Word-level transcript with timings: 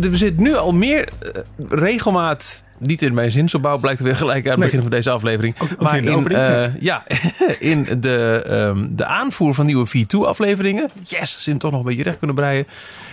we 0.00 0.16
zitten 0.16 0.42
nu 0.42 0.54
al 0.54 0.72
meer 0.72 1.08
eh, 1.20 1.42
regelmaat. 1.68 2.62
Niet 2.78 3.02
in 3.02 3.14
mijn 3.14 3.30
zinsopbouw, 3.30 3.78
blijkt 3.78 3.98
er 3.98 4.04
weer 4.04 4.16
gelijk 4.16 4.44
aan 4.44 4.50
het 4.50 4.58
Nee. 4.58 4.66
begin 4.68 4.82
van 4.82 4.90
deze 4.90 5.10
aflevering. 5.10 5.54
Maar 5.78 5.96
in 5.96 6.28
eh, 6.28 6.74
ja, 6.80 7.04
in 7.58 8.00
de, 8.00 8.42
ehm, 8.46 8.88
de 8.90 9.04
aanvoer 9.04 9.54
van 9.54 9.66
nieuwe 9.66 9.86
V2-afleveringen. 9.88 10.90
Yes, 11.04 11.42
ze 11.42 11.50
hem 11.50 11.58
toch 11.58 11.70
nog 11.70 11.80
een 11.80 11.86
beetje 11.86 12.02
recht 12.02 12.18
kunnen 12.18 12.36
breien. 12.36 12.66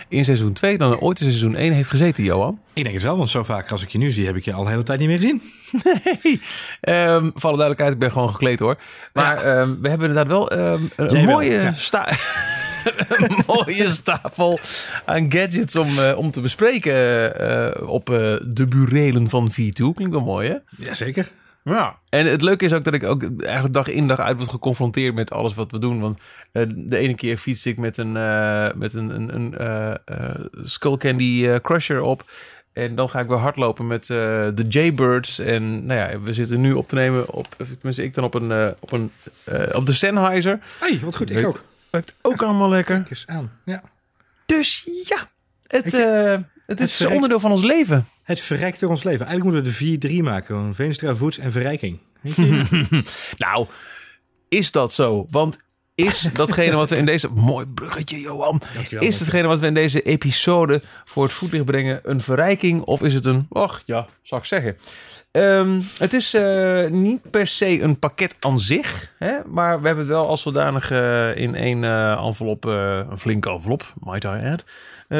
In 0.07 0.25
seizoen 0.25 0.54
2 0.54 0.77
dan 0.77 0.91
er 0.91 1.00
ooit 1.00 1.19
in 1.19 1.25
seizoen 1.27 1.55
1 1.55 1.71
heeft 1.73 1.89
gezeten, 1.89 2.23
Johan. 2.23 2.60
Ik 2.73 2.83
denk 2.83 2.96
het 2.96 3.04
wel, 3.04 3.18
want 3.18 3.29
zo 3.29 3.43
vaak 3.43 3.71
als 3.71 3.82
ik 3.83 3.89
je 3.89 3.97
nu 3.97 4.11
zie, 4.11 4.25
heb 4.25 4.36
ik 4.36 4.46
je 4.46 4.54
al 4.54 4.64
de 4.64 4.69
hele 4.69 4.83
tijd 4.83 5.00
niet 5.00 5.07
meer 5.07 5.18
gezien. 5.19 5.41
Hey, 6.21 6.39
ehm, 6.82 7.23
voor 7.33 7.50
alle 7.50 7.57
duidelijkheid, 7.57 7.93
ik 7.93 8.00
ben 8.00 8.11
gewoon 8.11 8.29
gekleed 8.32 8.60
hoor. 8.60 8.78
Maar 9.14 9.37
ehm, 9.37 9.75
we 9.82 9.89
hebben 9.89 10.07
inderdaad 10.07 10.28
wel 10.28 10.51
een, 10.51 10.91
Jij 10.97 11.07
wel, 11.07 11.23
mooie, 11.23 11.51
ja. 11.51 11.73
sta 11.73 12.07
een 13.10 13.38
mooie 13.47 13.89
stapel 13.89 14.60
aan 15.06 15.32
gadgets 15.32 15.75
om, 15.75 16.00
eh, 16.00 16.18
om 16.18 16.32
te 16.32 16.42
bespreken 16.42 16.93
eh, 17.39 17.87
op 17.89 18.10
eh, 18.10 18.36
de 18.46 18.65
burelen 18.65 19.29
van 19.29 19.51
V2. 19.51 19.71
Klinkt 19.93 20.10
wel 20.10 20.21
mooi 20.21 20.50
hè? 20.50 20.86
Jazeker. 20.86 21.32
Ja. 21.64 22.00
En 22.10 22.25
het 22.25 22.42
leuke 22.42 22.65
is 22.65 22.73
ook 22.73 22.84
dat 22.84 22.93
ik 22.93 23.04
ook 23.04 23.23
eigenlijk 23.42 23.73
dag 23.73 23.87
in 23.87 24.07
dag 24.07 24.20
uit 24.20 24.37
word 24.37 24.50
geconfronteerd 24.50 25.15
met 25.15 25.32
alles 25.32 25.54
wat 25.54 25.71
we 25.71 25.79
doen. 25.79 26.00
Want 26.00 26.20
de 26.75 26.97
ene 26.97 27.15
keer 27.15 27.37
fiets 27.37 27.65
ik 27.65 27.78
met 27.78 27.97
een, 27.97 28.18
eh, 28.18 28.68
met 28.75 28.93
een, 28.93 29.09
een, 29.09 29.36
een 29.36 29.57
eh, 29.57 29.89
eh, 29.92 30.36
Skull 30.64 30.98
Candy 30.98 31.46
eh, 31.48 31.56
Crusher 31.56 32.02
op. 32.02 32.31
En 32.73 32.95
dan 32.95 33.09
ga 33.09 33.20
ik 33.20 33.28
weer 33.28 33.38
hardlopen 33.38 33.88
met 33.88 34.02
eh, 34.09 34.17
de 34.53 34.66
Jaybirds. 34.70 35.39
En 35.39 35.86
nou 35.86 36.00
ja, 36.00 36.20
we 36.20 36.34
zitten 36.34 36.61
nu 36.61 36.73
op 36.73 36.88
te 36.88 36.95
nemen 36.95 37.30
op, 37.34 37.48
tenminste 37.58 38.03
ik 38.03 38.14
dan 38.14 38.23
op 38.23 38.34
een, 38.34 38.73
op 38.80 38.92
een, 38.92 39.11
eh, 39.44 39.75
op 39.75 39.86
de 39.86 39.94
Sennheiser. 39.94 40.59
Hey, 40.80 41.00
wat 41.03 41.16
goed, 41.16 41.30
ik 41.30 41.48
ook. 41.48 41.64
Werkt 41.90 42.16
ook 42.22 42.42
allemaal 42.42 42.70
lekker. 42.70 42.95
Kijk 42.95 43.09
eens 43.09 43.28
aan. 43.28 43.52
Ja. 43.66 43.82
Dus 44.45 44.90
ja, 45.04 45.18
het, 45.68 45.94
eh, 45.94 46.38
het 46.66 46.80
is 46.80 47.06
onderdeel 47.06 47.40
van 47.40 47.52
ons 47.52 47.64
leven. 47.64 48.08
Het 48.23 48.40
verrijkt 48.40 48.80
door 48.80 48.90
ons 48.90 49.04
leven. 49.04 49.26
Eigenlijk 49.26 49.56
moeten 49.56 49.73
we 49.73 50.00
de 50.00 50.20
4-3 50.20 50.23
maken. 50.23 50.56
Gewoon 50.56 50.76
Veenstra, 50.76 51.16
Voets 51.16 51.38
en 51.38 51.52
Verrijking. 51.52 52.00
Nou, 53.38 53.68
is 54.50 54.72
dat 54.72 54.94
zo? 54.94 55.28
Want 55.30 55.59
is 56.05 56.30
datgene 56.33 56.75
wat 56.75 56.89
we 56.89 56.95
in 56.95 57.05
deze... 57.05 57.30
Mooi 57.33 57.66
bruggetje, 57.66 58.19
Johan. 58.19 58.61
Dankjewel, 58.73 59.08
Is 59.08 59.19
hetgene 59.19 59.47
wat 59.47 59.59
we 59.59 59.67
in 59.67 59.73
deze 59.73 60.02
episode 60.02 60.81
voor 61.06 61.23
het 61.23 61.31
voetlicht 61.31 61.66
brengen 61.66 62.00
een 62.03 62.22
verrijking? 62.22 62.81
Of 62.81 63.02
is 63.02 63.14
het 63.14 63.25
een... 63.25 63.45
Och, 63.50 63.81
ja, 63.86 64.08
zou 64.22 64.41
ik 64.41 64.47
zeggen. 64.47 64.78
Ehm, 65.31 65.80
het 65.97 66.14
is 66.14 66.33
eh, 66.33 66.86
niet 66.88 67.31
per 67.31 67.47
se 67.47 67.81
een 67.81 68.00
pakket 68.00 68.36
aan 68.39 68.59
zich. 68.59 69.14
Hè? 69.17 69.38
Maar 69.45 69.81
we 69.81 69.88
hebben 69.88 70.06
het 70.06 70.14
wel 70.14 70.28
als 70.28 70.41
zodanig 70.41 70.91
eh, 70.91 71.36
in 71.36 71.56
één 71.56 71.83
eh, 71.83 72.25
envelop... 72.25 72.66
een 72.66 73.17
flinke 73.17 73.50
envelop, 73.50 73.94
might 74.03 74.23
I 74.23 74.28
add... 74.28 74.66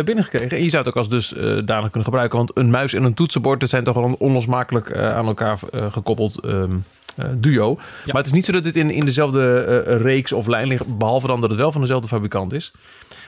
binnengekregen. 0.06 0.58
En 0.58 0.64
je 0.64 0.70
zou 0.70 0.84
het 0.84 0.92
ook 0.92 0.98
als 0.98 1.10
dus 1.10 1.34
eh 1.34 1.42
dadelijk 1.42 1.92
kunnen 1.92 2.04
gebruiken. 2.04 2.38
Want 2.38 2.58
een 2.58 2.70
muis 2.70 2.94
en 2.94 3.04
een 3.04 3.14
toetsenbord... 3.14 3.60
dat 3.60 3.70
zijn 3.70 3.84
toch 3.84 3.96
wel 3.96 4.16
onlosmakelijk 4.20 4.96
aan 4.98 5.26
elkaar 5.26 5.60
gekoppeld 5.72 6.40
ehm, 6.40 6.78
eh, 7.22 7.30
duo. 7.36 7.76
Maar 8.06 8.16
het 8.16 8.26
is 8.26 8.32
niet 8.32 8.46
zo 8.46 8.52
dat 8.52 8.64
dit 8.64 8.76
in, 8.76 8.92
in 8.92 9.06
dezelfde 9.06 9.62
eh, 9.88 10.02
reeks 10.02 10.32
of 10.32 10.48
lijn 10.48 10.68
ligt... 10.68 10.98
behalve 10.98 11.28
dan 11.28 11.42
dat 11.42 11.50
het 11.50 11.60
wel 11.60 11.72
van 11.72 11.82
dezelfde 11.82 12.08
fabrikant 12.08 12.54
is. 12.54 12.72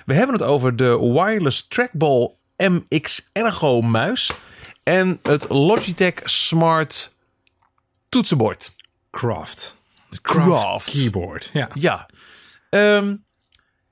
We 0.05 0.13
hebben 0.13 0.35
het 0.35 0.43
over 0.45 0.75
de 0.75 0.97
wireless 0.99 1.67
trackball 1.67 2.31
MX 2.57 3.29
Ergo 3.33 3.81
muis... 3.81 4.31
en 4.83 5.19
het 5.23 5.49
Logitech 5.49 6.13
Smart 6.23 7.13
toetsenbord. 8.09 8.71
Craft. 9.11 9.75
Craft. 10.21 10.89
Keyboard. 10.91 11.49
Ja. 11.53 11.69
Ja. 11.73 12.09
Ehm, 12.69 13.15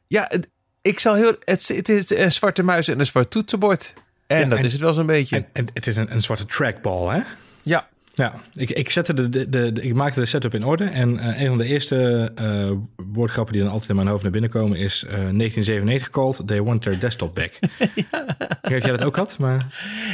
ja, 0.07 0.25
het- 0.29 0.49
ik 0.81 0.99
zal 0.99 1.13
heel... 1.15 1.33
Het, 1.43 1.67
het 1.67 1.89
is 1.89 2.09
een 2.09 2.31
zwarte 2.31 2.63
muis 2.63 2.87
en 2.87 2.99
een 2.99 3.05
zwart 3.05 3.31
toetsenbord. 3.31 3.93
En 4.27 4.39
Ja, 4.39 4.45
dat 4.45 4.57
en- 4.59 4.65
is 4.65 4.71
het 4.71 4.81
wel 4.81 4.93
zo'n 4.93 5.05
beetje. 5.05 5.35
En, 5.35 5.47
en 5.53 5.67
het 5.73 5.87
is 5.87 5.95
een, 5.95 6.11
een 6.13 6.21
zwarte 6.21 6.45
trackball, 6.45 7.15
hè? 7.15 7.21
ja. 7.63 7.87
Ja, 8.19 8.33
ik, 8.53 8.69
ik, 8.69 8.89
zette 8.89 9.29
de, 9.29 9.49
de, 9.49 9.71
ik 9.81 9.93
maakte 9.93 10.19
de 10.19 10.25
setup 10.25 10.53
in 10.53 10.65
orde. 10.65 10.83
En 10.83 11.19
eh, 11.19 11.41
een 11.41 11.47
van 11.47 11.57
de 11.57 11.65
eerste 11.65 12.31
eh, 12.35 12.71
woordgrappen 13.13 13.53
die 13.53 13.61
dan 13.63 13.71
altijd 13.71 13.89
in 13.89 13.95
mijn 13.95 14.07
hoofd 14.07 14.23
naar 14.23 14.31
binnen 14.31 14.49
komen 14.49 14.77
is 14.77 15.03
eh, 15.03 15.09
1997 15.09 16.09
called 16.09 16.47
They 16.47 16.61
Want 16.61 16.81
Their 16.81 16.99
Desktop 16.99 17.35
Back. 17.35 17.51
Ik 18.61 18.75
weet 18.75 18.83
jij 18.83 18.91
dat 18.91 19.03
ook 19.03 19.15
had, 19.15 19.37
maar 19.37 19.65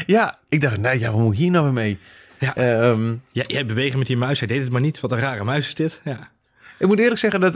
ja, 0.06 0.38
ik 0.50 0.62
dacht, 0.62 0.78
nee, 0.78 1.00
ja, 1.00 1.12
wat 1.12 1.20
moet 1.20 1.34
ik 1.34 1.40
hier 1.40 1.52
nou 1.52 1.64
weer 1.64 1.74
mee? 1.74 1.98
Ja. 2.40 2.56
Ehm, 2.56 3.14
ja, 3.32 3.44
jij 3.48 3.66
bewegen 3.66 3.98
met 3.98 4.08
die 4.08 4.18
muis. 4.18 4.40
Hij 4.40 4.48
deed 4.48 4.62
het 4.62 4.72
maar 4.72 4.82
niet. 4.82 5.00
Wat 5.00 5.12
een 5.12 5.20
rare 5.20 5.44
muis 5.44 5.68
is 5.68 5.76
dit. 5.76 6.02
Ja. 6.04 6.30
Ik 6.80 6.88
moet 6.88 7.00
eerlijk 7.00 7.20
zeggen 7.20 7.40
dat 7.40 7.54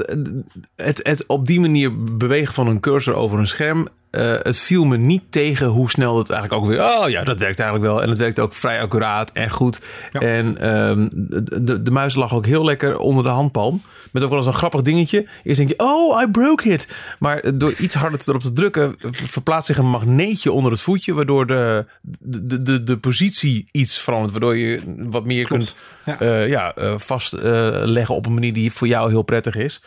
het, 0.76 1.00
het 1.04 1.26
op 1.28 1.46
die 1.46 1.60
manier 1.60 2.04
bewegen 2.18 2.54
van 2.54 2.68
een 2.68 2.80
cursor 2.80 3.14
over 3.14 3.40
een 3.40 3.48
scherm. 3.48 3.88
eh, 4.12 4.34
het 4.42 4.58
viel 4.58 4.86
me 4.86 4.98
niet 4.98 5.24
tegen 5.30 5.68
hoe 5.68 5.90
snel 5.90 6.18
het 6.18 6.30
eigenlijk 6.30 6.62
ook 6.62 6.70
weer. 6.70 6.84
Oh 6.84 7.10
ja, 7.10 7.24
dat 7.24 7.40
werkt 7.40 7.60
eigenlijk 7.60 7.92
wel. 7.92 8.02
En 8.04 8.10
het 8.10 8.18
werkt 8.18 8.40
ook 8.40 8.54
vrij 8.54 8.82
accuraat 8.82 9.32
en 9.32 9.50
goed. 9.50 9.80
Ja. 10.12 10.20
En 10.20 10.58
ehm, 10.58 11.08
de, 11.12 11.64
de, 11.64 11.84
de 11.84 11.92
muis 11.92 12.16
lag 12.16 12.34
ook 12.34 12.46
heel 12.46 12.66
lekker 12.66 12.98
onder 12.98 13.24
de 13.24 13.30
handpalm. 13.30 13.82
Met 14.12 14.24
ook 14.24 14.30
wel 14.30 14.38
eens 14.38 14.48
een 14.48 14.54
grappig 14.54 14.82
dingetje. 14.82 15.28
Eerst 15.44 15.58
denk 15.58 15.70
je, 15.70 15.80
oh, 15.80 16.22
I 16.22 16.28
broke 16.32 16.70
it. 16.70 16.88
Maar 17.20 17.58
door 17.58 17.74
iets 17.74 17.96
harder 17.96 18.22
erop 18.26 18.42
te 18.42 18.54
drukken, 18.54 18.96
verplaatst 19.12 19.68
zich 19.68 19.78
een 19.78 19.90
magneetje 19.90 20.52
onder 20.52 20.72
het 20.72 20.82
voetje. 20.82 21.14
Waardoor 21.14 21.48
de, 21.48 21.86
de, 22.20 22.62
de, 22.62 22.84
de 22.84 22.98
positie 22.98 23.68
iets 23.72 23.98
verandert. 24.00 24.32
Waardoor 24.32 24.58
je 24.58 24.80
wat 24.98 25.26
meer 25.26 25.46
Klopt. 25.46 25.76
kunt 26.04 26.20
Ja. 26.20 26.28
eh, 26.28 26.48
ja, 26.48 26.74
eh, 26.76 26.98
vastleggen 27.00 28.16
op 28.16 28.26
een 28.26 28.34
manier 28.34 28.54
die 28.54 28.72
voor 28.72 28.88
jou 28.88 29.10
heel 29.10 29.22
prettig 29.24 29.56
is. 29.56 29.82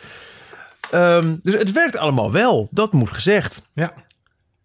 Ehm, 0.91 1.35
dus 1.41 1.53
het 1.53 1.71
werkt 1.71 1.97
allemaal 1.97 2.31
wel, 2.31 2.67
dat 2.71 2.93
moet 2.93 3.11
gezegd. 3.11 3.61
ja. 3.73 3.93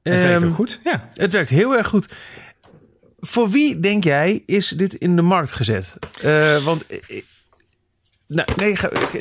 Het 0.03 0.15
werkt 0.21 0.41
Ehm, 0.43 0.49
ook 0.51 0.55
goed. 0.57 0.81
Ja. 0.85 1.09
Het 1.15 1.33
werkt 1.33 1.51
heel 1.51 1.77
erg 1.77 1.87
goed. 1.89 2.09
Voor 3.21 3.51
wie, 3.51 3.81
denk 3.81 4.05
jij, 4.05 4.43
is 4.47 4.69
dit 4.69 4.95
in 4.95 5.17
de 5.17 5.23
markt 5.23 5.53
gezet? 5.53 5.97
Eh, 6.23 6.65
want... 6.65 6.85
nou, 8.29 8.49
nee, 8.57 8.77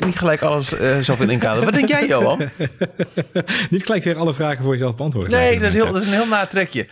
niet 0.06 0.18
gelijk 0.18 0.42
alles 0.42 0.72
eh 0.72 0.98
zelf 0.98 1.20
in 1.20 1.30
inkader. 1.30 1.64
Wat 1.64 1.74
denk 1.74 1.88
jij, 1.88 2.06
Johan? 2.06 2.38
Niet 3.70 3.84
gelijk 3.84 4.04
weer 4.04 4.16
alle 4.16 4.34
vragen 4.34 4.64
voor 4.64 4.72
jezelf 4.72 4.96
beantwoorden. 4.96 5.38
Nee, 5.38 5.58
dat 5.58 5.68
is, 5.68 5.74
heel, 5.74 5.92
dat 5.92 6.02
is 6.02 6.08
een 6.08 6.14
heel 6.14 6.26
natrekje. 6.26 6.86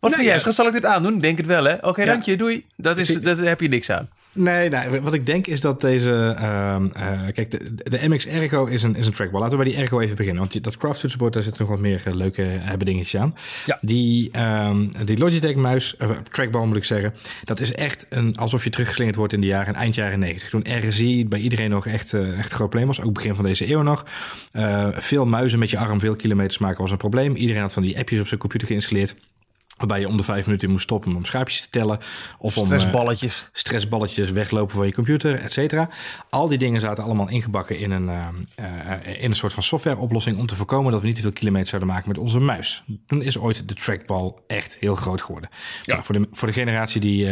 Wat 0.00 0.12
vind 0.12 0.24
jij? 0.24 0.34
ja. 0.34 0.40
Schat, 0.40 0.54
Zal 0.54 0.66
ik 0.66 0.72
dit 0.72 0.84
aandoen? 0.84 1.18
Denk 1.20 1.36
het 1.36 1.46
wel, 1.46 1.64
hè? 1.64 1.74
Oké, 1.80 2.00
Ja. 2.02 2.12
dank 2.12 2.22
je. 2.24 2.36
Doei. 2.36 2.64
Dat 2.76 2.98
is, 2.98 3.20
dat 3.20 3.38
heb 3.38 3.60
je 3.60 3.68
niks 3.68 3.90
aan. 3.90 4.08
Nee, 4.32 4.68
nee, 4.68 5.00
wat 5.00 5.12
ik 5.12 5.26
denk 5.26 5.46
is 5.46 5.60
dat 5.60 5.80
deze... 5.80 6.34
ehm, 6.38 6.86
eh, 6.92 7.20
kijk, 7.34 7.50
de, 7.50 7.90
de 7.90 8.08
MX 8.08 8.26
Ergo 8.26 8.64
is 8.66 8.82
een, 8.82 8.96
is 8.96 9.06
een 9.06 9.12
trackball. 9.12 9.40
Laten 9.40 9.58
we 9.58 9.64
bij 9.64 9.72
die 9.72 9.82
Ergo 9.82 10.00
even 10.00 10.16
beginnen. 10.16 10.40
Want 10.40 10.52
die- 10.52 10.60
dat 10.60 10.76
craft 10.76 11.00
toetsenbord, 11.00 11.32
daar 11.32 11.42
zitten 11.42 11.62
nog 11.62 11.70
wat 11.70 11.80
meer 11.80 12.02
eh, 12.04 12.14
leuke 12.14 12.42
hebben 12.42 12.86
dingetjes 12.86 13.20
aan. 13.20 13.34
Ja. 13.66 13.78
Die, 13.80 14.28
ehm, 14.32 14.86
die 15.04 15.18
Logitech 15.18 15.54
muis, 15.54 15.96
eh, 15.96 16.10
trackball 16.30 16.66
moet 16.66 16.76
ik 16.76 16.84
zeggen... 16.84 17.14
dat 17.44 17.60
is 17.60 17.72
echt 17.74 18.06
een, 18.08 18.36
alsof 18.36 18.64
je 18.64 18.70
teruggeslingerd 18.70 19.16
wordt 19.16 19.32
in 19.32 19.40
de 19.40 19.46
jaren, 19.46 19.74
eind 19.74 19.94
jaren 19.94 20.18
90. 20.18 20.48
Toen 20.48 20.66
RSI 20.88 21.28
bij 21.28 21.40
iedereen 21.40 21.70
nog 21.70 21.86
echt, 21.86 22.14
eh, 22.14 22.20
echt 22.20 22.50
een 22.50 22.56
groot 22.56 22.68
probleem 22.68 22.86
was. 22.86 23.02
Ook 23.02 23.12
begin 23.14 23.34
van 23.34 23.44
deze 23.44 23.70
eeuw 23.70 23.82
nog. 23.82 24.04
Eh, 24.52 24.88
veel 24.92 25.26
muizen 25.26 25.58
met 25.58 25.70
je 25.70 25.78
arm, 25.78 26.00
veel 26.00 26.16
kilometers 26.16 26.58
maken 26.58 26.80
was 26.82 26.90
een 26.90 26.96
probleem. 26.96 27.34
Iedereen 27.36 27.62
had 27.62 27.72
van 27.72 27.82
die 27.82 27.98
appjes 27.98 28.20
op 28.20 28.26
zijn 28.28 28.40
computer 28.40 28.68
geïnstalleerd... 28.68 29.14
Waarbij 29.80 30.00
je 30.00 30.08
om 30.08 30.16
de 30.16 30.22
vijf 30.22 30.44
minuten 30.44 30.66
in 30.66 30.72
moest 30.72 30.84
stoppen 30.84 31.16
om 31.16 31.24
schaapjes 31.24 31.60
te 31.60 31.68
tellen. 31.70 31.98
Of 32.38 32.56
om 32.56 32.62
eh, 32.62 32.68
stressballetjes. 32.68 33.48
stressballetjes 33.52 34.30
weglopen 34.30 34.74
van 34.74 34.86
je 34.86 34.92
computer, 34.92 35.40
et 35.40 35.52
cetera. 35.52 35.88
Al 36.30 36.48
die 36.48 36.58
dingen 36.58 36.80
zaten 36.80 37.04
allemaal 37.04 37.28
ingebakken 37.28 37.78
in 37.78 37.90
een, 37.90 38.08
eh, 38.08 38.92
eh, 38.92 39.22
in 39.22 39.30
een 39.30 39.36
soort 39.36 39.52
van 39.52 39.62
softwareoplossing. 39.62 40.38
om 40.38 40.46
te 40.46 40.54
voorkomen 40.54 40.92
dat 40.92 41.00
we 41.00 41.06
niet 41.06 41.16
te 41.16 41.22
veel 41.22 41.32
kilometer 41.32 41.68
zouden 41.68 41.88
maken 41.88 42.08
met 42.08 42.18
onze 42.18 42.40
muis. 42.40 42.84
Toen 43.06 43.22
is 43.22 43.38
ooit 43.38 43.68
de 43.68 43.74
trackball 43.74 44.32
echt 44.46 44.76
heel 44.80 44.94
groot 44.94 45.22
geworden. 45.22 45.50
Ja. 45.82 45.92
Nou, 45.92 46.04
voor, 46.04 46.14
de, 46.14 46.28
voor 46.32 46.48
de 46.48 46.54
generatie 46.54 47.00
die 47.00 47.28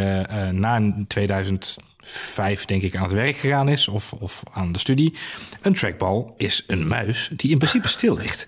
na 0.51 1.03
2000 1.07 1.77
vijf, 2.03 2.65
denk 2.65 2.81
ik, 2.81 2.95
aan 2.95 3.03
het 3.03 3.11
werk 3.11 3.35
gegaan 3.35 3.69
is 3.69 3.87
of, 3.87 4.13
of 4.13 4.43
aan 4.51 4.71
de 4.71 4.79
studie. 4.79 5.13
Een 5.61 5.73
trackball 5.73 6.25
is 6.37 6.63
een 6.67 6.87
muis 6.87 7.29
die 7.35 7.51
in 7.51 7.57
principe 7.57 7.87
stil 7.87 8.17
ligt. 8.17 8.45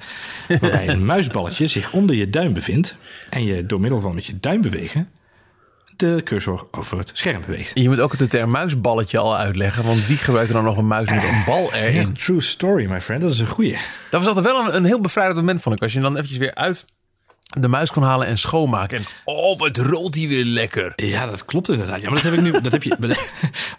Waarbij 0.48 0.88
een 0.88 1.06
muisballetje 1.06 1.68
zich 1.68 1.94
onder 1.94 2.16
je 2.16 2.30
duim 2.30 2.54
bevindt 2.54 2.96
en 3.30 3.44
je 3.44 3.66
door 3.66 3.80
middel 3.80 4.00
van 4.00 4.16
met 4.16 4.26
je 4.26 4.40
duim 4.40 4.62
bewegen 4.62 5.10
de 6.02 6.22
cursor 6.24 6.68
over 6.72 6.98
het 6.98 7.12
scherm 7.14 7.42
beweegt. 7.46 7.72
Je 7.74 7.90
moet 7.90 8.00
ook 8.00 8.18
de 8.18 8.28
term 8.28 8.50
muisballetje 8.52 9.18
al 9.18 9.38
uitleggen, 9.38 9.84
want 9.84 10.08
wie 10.08 10.18
gebruikt 10.18 10.52
dan 10.52 10.64
nog 10.64 10.78
een 10.78 10.88
muis 10.88 11.10
met 11.10 11.24
een 11.24 11.44
bal 11.46 11.74
erin? 11.74 12.14
True 12.14 12.42
story, 12.42 12.86
my 12.86 13.02
friend. 13.02 13.22
Dat 13.22 13.32
is 13.32 13.40
een 13.40 13.48
goeie. 13.48 13.78
Dat 14.10 14.24
was 14.24 14.28
altijd 14.28 14.46
wel 14.46 14.66
een, 14.66 14.76
een 14.76 14.86
heel 14.86 15.02
bevrijdend 15.02 15.38
moment, 15.38 15.62
vond 15.62 15.76
ik. 15.76 15.82
Als 15.82 15.94
je 15.94 16.00
dan 16.00 16.14
eventjes 16.14 16.38
weer 16.38 16.56
uit 16.56 16.86
de 17.60 17.68
muis 17.68 17.92
kon 17.92 18.04
halen 18.04 18.28
en 18.28 18.38
schoonmaken. 18.38 18.98
En 18.98 19.06
oh, 19.26 19.58
wat 19.60 19.78
rolt 19.78 20.14
die 20.14 20.28
weer 20.28 20.46
lekker. 20.46 20.94
Ja, 20.96 21.26
dat 21.26 21.46
klopt 21.46 21.70
inderdaad. 21.70 22.02
Ja, 22.02 22.06
maar 22.10 22.22
dat 22.22 22.32
heb 22.32 22.34
ik 22.34 22.42
nu. 22.42 22.62
Dat 22.62 22.72
heb 22.72 22.84
je. 22.84 22.98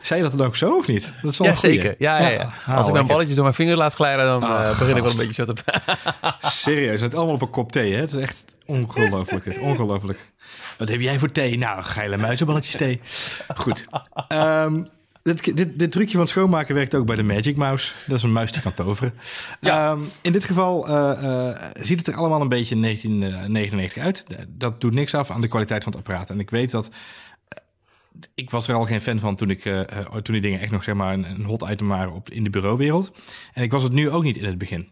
Zei 0.03 0.23
je 0.23 0.29
dat 0.29 0.39
dan 0.39 0.47
ook 0.47 0.57
zo 0.57 0.77
of 0.77 0.87
niet? 0.87 1.13
Dat 1.23 1.31
is 1.33 1.39
wel 1.39 1.49
Ja, 1.49 1.55
zeker. 1.55 1.95
Ja, 1.99 2.21
ja, 2.21 2.29
ja. 2.29 2.41
Ah, 2.43 2.49
Als 2.49 2.57
ik 2.59 2.67
mijn 2.67 2.77
lekker. 2.93 3.05
balletjes 3.07 3.35
door 3.35 3.45
mijn 3.45 3.57
vingers 3.57 3.79
laat 3.79 3.95
glijden, 3.95 4.27
dan 4.27 4.43
Ah, 4.43 4.71
eh, 4.71 4.79
begin 4.79 4.97
ik 4.97 5.03
wel 5.03 5.11
een 5.13 5.17
beetje 5.17 5.45
zo 5.47 5.53
te... 5.53 5.63
Serieus, 6.41 7.01
het 7.01 7.15
allemaal 7.15 7.35
op 7.35 7.43
een 7.43 7.51
kop 7.51 7.73
thee, 7.73 7.95
hè? 7.95 8.01
Het 8.01 8.13
is 8.13 8.21
echt 8.21 8.45
ongelooflijk. 8.67 9.45
dit. 9.45 9.59
Ongelooflijk. 9.59 10.31
Wat 10.79 10.89
heb 10.89 11.01
jij 11.01 11.19
voor 11.19 11.33
thee? 11.33 11.59
Nou, 11.59 11.83
geile 11.83 12.17
muizenballetjes 12.17 12.77
thee. 12.77 13.01
Goed. 13.57 13.87
Ehm, 14.29 14.83
Dit, 15.23 15.57
dit, 15.57 15.79
dit 15.79 15.91
trucje 15.91 16.17
van 16.17 16.29
schoonmaken 16.29 16.75
werkt 16.75 16.95
ook 16.95 17.07
bij 17.07 17.17
de 17.17 17.23
Magic 17.23 17.57
Mouse. 17.57 17.93
Dat 18.07 18.17
is 18.17 18.23
een 18.23 18.33
muis 18.33 18.53
die 18.53 18.63
kan 18.63 18.75
toveren. 18.75 19.15
Ja. 19.61 19.91
Ehm, 19.91 20.01
in 20.23 20.33
dit 20.33 20.45
geval 20.45 20.89
eh, 20.89 21.49
eh, 21.51 21.71
ziet 21.81 21.99
het 21.99 22.07
er 22.07 22.15
allemaal 22.15 22.41
een 22.41 22.49
beetje 22.49 22.81
1999 22.81 24.03
uit. 24.03 24.25
Dat 24.49 24.81
doet 24.81 24.95
niks 24.95 25.15
af 25.15 25.31
aan 25.31 25.41
de 25.41 25.49
kwaliteit 25.49 25.83
van 25.85 25.93
het 25.93 26.01
apparaat. 26.01 26.31
En 26.31 26.41
ik 26.41 26.51
weet 26.51 26.71
dat... 26.71 26.89
eh, 27.49 27.59
Ik 28.35 28.51
was 28.51 28.69
er 28.69 28.75
al 28.75 28.85
geen 28.85 29.01
fan 29.01 29.19
van 29.19 29.37
toen, 29.37 29.51
ik, 29.51 29.65
eh, 29.65 29.81
eh, 29.81 30.07
toen 30.07 30.33
die 30.35 30.41
dingen 30.41 30.61
echt 30.61 30.71
nog 30.73 30.85
zeg 30.85 30.95
maar, 30.95 31.13
een, 31.13 31.25
een 31.25 31.45
hot 31.45 31.69
item 31.71 31.89
waren 31.89 32.13
op, 32.13 32.31
in 32.31 32.45
de 32.45 32.51
bureauwereld. 32.51 33.11
En 33.53 33.63
ik 33.63 33.71
was 33.73 33.83
het 33.83 33.93
nu 33.93 34.11
ook 34.11 34.23
niet 34.23 34.37
in 34.37 34.45
het 34.45 34.59
begin. 34.59 34.89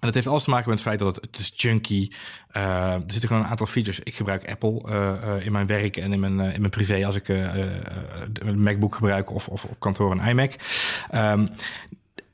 En 0.00 0.06
dat 0.06 0.14
heeft 0.14 0.26
alles 0.26 0.42
te 0.42 0.50
maken 0.50 0.68
met 0.68 0.78
het 0.78 0.88
feit 0.88 0.98
dat 0.98 1.14
het, 1.14 1.24
het 1.24 1.38
is 1.38 1.52
junky. 1.54 2.08
Eh 2.48 2.92
er 2.92 3.02
zitten 3.06 3.28
gewoon 3.28 3.42
een 3.42 3.48
aantal 3.48 3.66
features. 3.66 4.00
Ik 4.00 4.14
gebruik 4.14 4.50
Apple 4.50 4.82
eh, 4.88 5.36
eh, 5.36 5.44
in 5.44 5.52
mijn 5.52 5.66
werk 5.66 5.96
en 5.96 6.12
in 6.12 6.20
mijn, 6.20 6.40
in 6.40 6.60
mijn 6.60 6.70
privé 6.70 7.06
als 7.06 7.16
ik 7.16 7.28
een 7.28 8.62
MacBook 8.62 8.94
gebruik 8.94 9.32
of, 9.32 9.48
of 9.48 9.64
op 9.64 9.80
kantoor 9.80 10.10
een 10.10 10.28
iMac. 10.28 10.52
Ehm, 11.10 11.46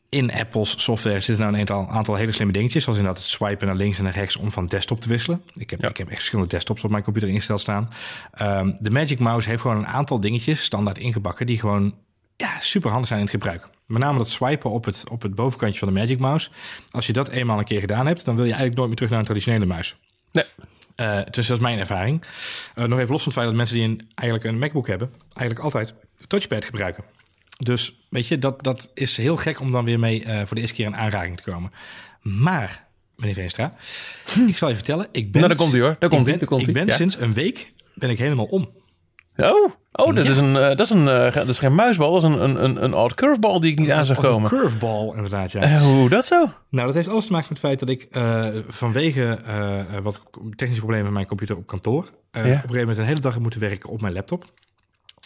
in 0.09 0.33
Apple's 0.33 0.83
software 0.83 1.21
zitten 1.21 1.45
nou 1.45 1.53
een 1.53 1.61
aantal, 1.61 1.89
aantal 1.89 2.15
hele 2.15 2.33
slimme 2.33 2.53
dingetjes. 2.53 2.83
Zoals 2.83 2.99
inderdaad 2.99 3.23
het 3.23 3.33
swipen 3.33 3.67
naar 3.67 3.77
links 3.77 3.99
en 3.99 4.05
naar 4.05 4.13
rechts 4.13 4.37
om 4.37 4.51
van 4.51 4.67
desktop 4.67 5.01
te 5.01 5.09
wisselen. 5.09 5.43
Ik 5.55 5.71
heb, 5.71 5.81
Ja. 5.81 5.89
ik 5.89 5.97
heb 5.97 6.07
echt 6.07 6.17
verschillende 6.17 6.51
desktops 6.51 6.85
op 6.85 6.91
mijn 6.91 7.03
computer 7.03 7.29
ingesteld 7.29 7.61
staan. 7.61 7.89
Ehm, 8.33 8.71
de 8.79 8.91
Magic 8.91 9.19
Mouse 9.19 9.49
heeft 9.49 9.61
gewoon 9.61 9.77
een 9.77 9.87
aantal 9.87 10.21
dingetjes 10.21 10.63
standaard 10.63 10.99
ingebakken 10.99 11.47
die 11.47 11.59
gewoon 11.59 11.95
ja, 12.37 12.61
super 12.61 12.91
handig 12.91 13.09
zijn 13.09 13.21
in 13.21 13.27
het 13.27 13.35
gebruik. 13.35 13.69
Met 13.93 14.03
name 14.03 14.19
dat 14.19 14.29
swipen 14.29 14.71
op 14.71 14.85
het, 14.85 15.05
op 15.11 15.23
het 15.23 15.35
bovenkantje 15.35 15.79
van 15.79 15.89
de 15.89 15.95
Magic 15.95 16.19
Mouse. 16.19 16.51
Als 16.91 17.07
je 17.07 17.13
dat 17.13 17.29
eenmaal 17.29 17.59
een 17.59 17.65
keer 17.65 17.81
gedaan 17.81 18.07
hebt, 18.07 18.25
dan 18.25 18.35
wil 18.35 18.45
je 18.45 18.51
eigenlijk 18.51 18.77
nooit 18.77 18.89
meer 18.89 18.97
terug 18.97 19.11
naar 19.11 19.21
een 19.21 19.27
traditionele 19.27 19.67
muis. 19.67 19.97
Nee. 20.33 20.45
Eh, 20.97 21.21
dus 21.31 21.47
dat 21.47 21.57
is 21.57 21.63
mijn 21.63 21.79
ervaring. 21.79 22.23
Eh, 22.75 22.85
nog 22.85 22.99
even 22.99 23.11
los 23.11 23.23
van 23.23 23.33
het 23.33 23.41
feit 23.41 23.47
dat 23.47 23.57
mensen 23.57 23.77
die 23.77 23.85
een, 23.85 24.01
eigenlijk 24.15 24.49
een 24.49 24.59
MacBook 24.59 24.87
hebben, 24.87 25.11
eigenlijk 25.33 25.59
altijd 25.65 25.95
touchpad 26.27 26.65
gebruiken. 26.65 27.05
Dus 27.59 28.07
weet 28.09 28.29
je, 28.29 28.39
dat, 28.39 28.65
dat 28.65 28.91
is 28.95 29.17
heel 29.17 29.37
gek 29.37 29.61
om 29.61 29.73
dan 29.73 29.85
weer 29.85 29.99
mee 29.99 30.25
eh, 30.25 30.39
voor 30.39 30.55
de 30.55 30.61
eerste 30.61 30.77
keer 30.77 30.87
in 30.87 30.97
aanraking 30.97 31.37
te 31.37 31.51
komen. 31.51 31.73
Maar, 32.21 32.89
meneer 33.17 33.35
Veenstra, 33.35 33.75
ik 34.49 34.57
zal 34.57 34.69
je 34.69 34.75
vertellen, 34.75 35.09
ik 35.13 35.33
ben... 35.33 35.41
Nou, 35.41 35.49
daar 35.49 35.57
komt 35.57 35.73
hij 35.73 35.81
hoor. 35.81 35.97
Daar 35.99 36.03
ik 36.03 36.09
komt 36.11 36.25
ben, 36.25 36.31
hij. 36.31 36.39
Daar 36.39 36.49
komt 36.49 36.69
ik 36.69 36.75
ben 36.75 36.87
Ja. 36.87 36.95
sinds 36.95 37.19
een 37.19 37.35
week 37.35 37.73
ben 37.95 38.11
ik 38.11 38.19
helemaal 38.19 38.47
om. 38.47 38.71
Oh, 39.51 39.71
oh 39.93 40.15
dat, 40.15 40.25
Ja. 40.25 40.31
is 40.31 40.37
een, 40.39 40.57
eh, 40.57 40.69
dat, 40.69 40.81
is 40.81 40.91
een, 40.91 41.09
eh, 41.09 41.35
dat 41.35 41.49
is 41.49 41.59
geen 41.59 41.75
muisbal. 41.75 42.13
Dat 42.21 42.23
is 42.23 42.29
een, 42.37 42.45
een, 42.45 42.65
een, 42.65 42.85
een 42.85 42.95
odd 42.95 43.15
curveball 43.15 43.61
die 43.61 43.73
ik 43.73 43.79
niet 43.79 43.91
aan 43.91 44.05
zag 44.05 44.17
Als 44.17 44.27
een 44.27 44.33
komen. 44.33 44.49
curveball, 44.49 45.13
inderdaad, 45.15 45.53
ja. 45.53 45.61
Eh, 45.61 45.83
hoe 45.83 46.09
dat 46.09 46.25
zo? 46.27 46.47
Nou, 46.69 46.87
dat 46.87 46.95
heeft 46.95 47.09
alles 47.09 47.27
te 47.27 47.33
maken 47.33 47.49
met 47.49 47.63
het 47.63 47.67
feit 47.69 47.81
dat 47.81 47.89
ik 47.89 48.09
vanwege 48.69 49.39
wat 50.03 50.21
technische 50.55 50.81
problemen 50.81 51.05
met 51.05 51.15
mijn 51.15 51.27
computer 51.27 51.57
op 51.57 51.67
kantoor... 51.67 52.05
Ja. 52.05 52.41
op 52.41 52.45
een 52.45 52.53
gegeven 52.53 52.79
moment 52.79 52.99
een 52.99 53.05
hele 53.05 53.21
dag 53.21 53.33
heb 53.33 53.43
moeten 53.43 53.61
werken 53.61 53.89
op 53.91 54.01
mijn 54.01 54.13
laptop. 54.13 54.45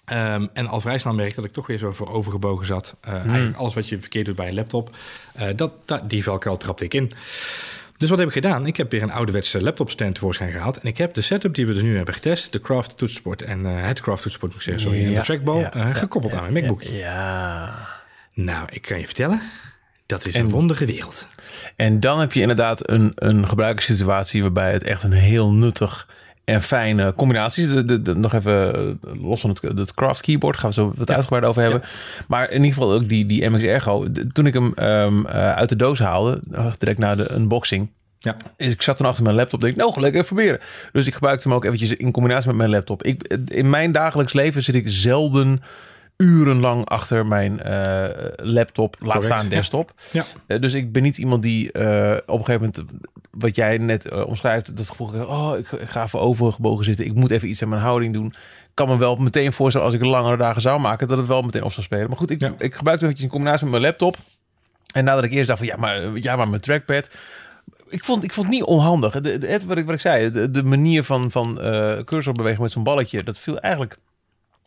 Ehm, 0.05 0.47
en 0.53 0.67
al 0.67 0.81
vrij 0.81 0.99
snel 0.99 1.15
merkte 1.15 1.35
dat 1.37 1.45
ik 1.45 1.53
toch 1.53 1.67
weer 1.67 1.79
zo 1.79 1.93
voor 1.93 2.13
overgebogen 2.13 2.67
zat. 2.67 2.97
Eh, 3.01 3.13
Eigenlijk 3.15 3.57
alles 3.57 3.75
wat 3.75 3.89
je 3.89 3.99
verkeerd 4.01 4.27
doet 4.27 4.37
bij 4.37 4.49
een 4.49 4.55
laptop, 4.55 4.91
dat, 5.57 5.73
dat, 5.85 6.11
die 6.11 6.23
valkuil 6.25 6.57
trapte 6.57 6.85
ik 6.85 6.95
in. 6.95 7.11
Dus 7.97 8.11
wat 8.11 8.19
heb 8.19 8.29
ik 8.29 8.35
gedaan? 8.35 8.67
Ik 8.67 8.77
heb 8.77 8.91
weer 8.91 9.03
een 9.03 9.13
ouderwetse 9.13 9.63
laptop 9.63 9.91
stand 9.91 10.15
tevoorschijn 10.15 10.53
gehaald. 10.53 10.79
En 10.81 10.87
ik 10.89 10.99
heb 10.99 11.15
de 11.15 11.21
setup 11.21 11.55
die 11.55 11.67
we 11.67 11.75
er 11.75 11.83
nu 11.83 11.97
hebben 11.97 12.15
getest, 12.15 12.53
de 12.53 12.61
Craft 12.61 12.99
toetsenbord 12.99 13.43
en 13.43 13.67
eh, 13.67 13.87
het 13.87 14.01
Craft 14.01 14.23
toetsenbord, 14.23 14.53
moet 14.53 14.63
ik 14.63 14.71
zeggen, 14.73 14.91
sorry, 14.93 15.07
en 15.07 15.15
de 15.15 15.21
trackball, 15.27 15.61
ja, 15.61 15.73
eh, 15.75 15.95
gekoppeld 15.95 16.33
aan 16.33 16.41
mijn 16.43 16.55
MacBook. 16.55 16.83
Ja. 16.83 17.89
Nou, 18.33 18.69
ik 18.71 18.83
kan 18.83 18.99
je 18.99 19.05
vertellen, 19.05 19.43
dat 20.07 20.27
is 20.27 20.35
En- 20.35 20.41
een 20.45 20.51
wondere 20.51 20.85
wereld. 20.87 21.27
En 21.77 22.01
dan 22.01 22.21
heb 22.21 22.33
je 22.33 22.41
inderdaad 22.41 22.91
een, 22.91 23.13
een 23.15 23.49
gebruikerssituatie 23.49 24.43
waarbij 24.43 24.73
het 24.73 24.83
echt 24.83 25.03
een 25.03 25.13
heel 25.13 25.53
nuttig 25.53 26.09
en 26.47 26.63
fijne 26.63 27.15
combinatie 27.15 27.67
is. 27.67 27.73
De, 27.73 27.85
de, 27.85 28.03
de- 28.03 28.15
nog 28.17 28.33
even 28.33 28.75
eh, 28.75 29.23
los 29.23 29.41
van 29.41 29.51
het, 29.51 29.63
het 29.63 29.95
craft 29.95 30.21
keyboard, 30.21 30.57
gaan 30.59 30.69
we 30.69 30.75
zo 30.75 30.93
wat 30.97 31.11
uitgebreid 31.11 31.45
over 31.45 31.63
hebben. 31.63 31.83
Maar 32.29 32.51
in 32.51 32.57
ieder 32.65 32.73
geval 32.73 32.93
ook 32.93 33.09
die, 33.09 33.27
die 33.27 33.49
MX 33.49 33.63
Ergo. 33.63 34.13
De- 34.13 34.27
Toen 34.27 34.47
ik 34.47 34.55
hem 34.55 34.73
ehm, 34.75 35.27
eh, 35.27 35.53
uit 35.53 35.69
de 35.69 35.77
doos 35.77 35.99
haalde, 35.99 36.41
eh, 36.53 36.67
direct 36.79 36.99
na 36.99 37.15
de 37.15 37.33
unboxing, 37.35 37.91
Ja. 38.19 38.35
ik 38.57 38.83
zat 38.83 38.97
toen 38.97 39.07
achter 39.07 39.23
mijn 39.23 39.35
laptop. 39.37 39.61
Denk, 39.61 39.77
nou, 39.77 39.93
gelijk 39.93 40.15
even 40.15 40.27
proberen. 40.27 40.59
Dus 40.93 41.07
ik 41.07 41.15
gebruikte 41.15 41.49
hem 41.49 41.57
ook 41.57 41.65
eventjes 41.65 41.95
in 41.97 42.13
combinatie 42.13 42.47
met 42.49 42.57
mijn 42.57 42.71
laptop. 42.71 43.03
Ik, 43.03 43.23
in 43.47 43.71
mijn 43.71 43.93
dagelijks 43.93 44.33
leven 44.33 44.63
zit 44.63 44.75
ik 44.75 44.85
zelden 44.87 45.61
urenlang 46.17 46.85
achter 46.89 47.27
mijn 47.27 47.61
laptop, 48.37 48.97
laat 49.01 49.25
staan 49.25 49.43
ja. 49.45 49.49
desktop. 49.51 49.93
Ja. 50.13 50.59
Dus 50.59 50.75
ik 50.75 50.93
ben 50.93 51.03
niet 51.03 51.19
iemand 51.19 51.43
die 51.43 51.69
op 52.27 52.39
een 52.39 52.45
gegeven 52.45 52.73
moment, 52.75 52.83
wat 53.39 53.57
jij 53.57 53.79
net 53.79 54.09
eh, 54.09 54.27
omschrijft, 54.27 54.77
dat 54.77 54.89
gevoel 54.91 55.09
oh, 55.27 55.53
ik, 55.59 55.71
ik 55.73 55.89
ga 55.91 56.03
even 56.03 56.21
overgebogen 56.21 56.85
zitten. 56.85 57.05
Ik 57.07 57.15
moet 57.15 57.31
even 57.31 57.49
iets 57.49 57.63
aan 57.63 57.69
mijn 57.69 57.81
houding 57.83 58.13
doen. 58.13 58.35
Kan 58.75 58.89
me 58.89 58.97
wel 58.99 59.17
meteen 59.17 59.53
voorstellen 59.53 59.87
als 59.87 59.97
ik 59.97 60.05
langere 60.05 60.37
dagen 60.37 60.63
zou 60.63 60.81
maken, 60.81 61.09
dat 61.09 61.19
het 61.19 61.27
wel 61.27 61.43
meteen 61.43 61.63
op 61.63 61.73
zou 61.73 61.83
spelen. 61.87 62.09
Maar 62.09 62.17
goed, 62.19 62.31
ik, 62.31 62.41
Ja. 62.41 62.55
ik 62.59 62.75
gebruik 62.75 62.97
het 62.97 63.03
eventjes 63.03 63.23
in 63.27 63.31
combinatie 63.33 63.63
met 63.63 63.71
mijn 63.73 63.83
laptop. 63.85 64.17
En 64.93 65.05
nadat 65.05 65.25
ik 65.25 65.33
eerst 65.33 65.47
dacht 65.49 65.59
van, 65.59 65.69
ja, 65.69 65.77
maar, 65.77 66.03
eh, 66.03 66.11
ja, 66.23 66.37
maar 66.37 66.49
mijn 66.49 66.61
trackpad 66.61 67.11
ik 67.89 68.05
vond, 68.05 68.25
ik 68.25 68.33
vond 68.33 68.47
het 68.47 68.55
niet 68.57 68.65
onhandig. 68.65 69.21
De, 69.21 69.39
de- 69.39 69.47
het, 69.47 69.65
wat, 69.65 69.77
ik, 69.79 69.85
wat 69.85 69.95
ik 69.95 70.01
zei, 70.01 70.31
de, 70.31 70.51
de 70.51 70.63
manier 70.63 71.05
van, 71.05 71.31
van 71.31 71.61
eh 71.61 71.99
cursor 72.05 72.33
bewegen 72.35 72.63
met 72.63 72.71
zo'n 72.71 72.83
balletje, 72.83 73.23
dat 73.23 73.39
viel 73.39 73.59
eigenlijk. 73.59 73.97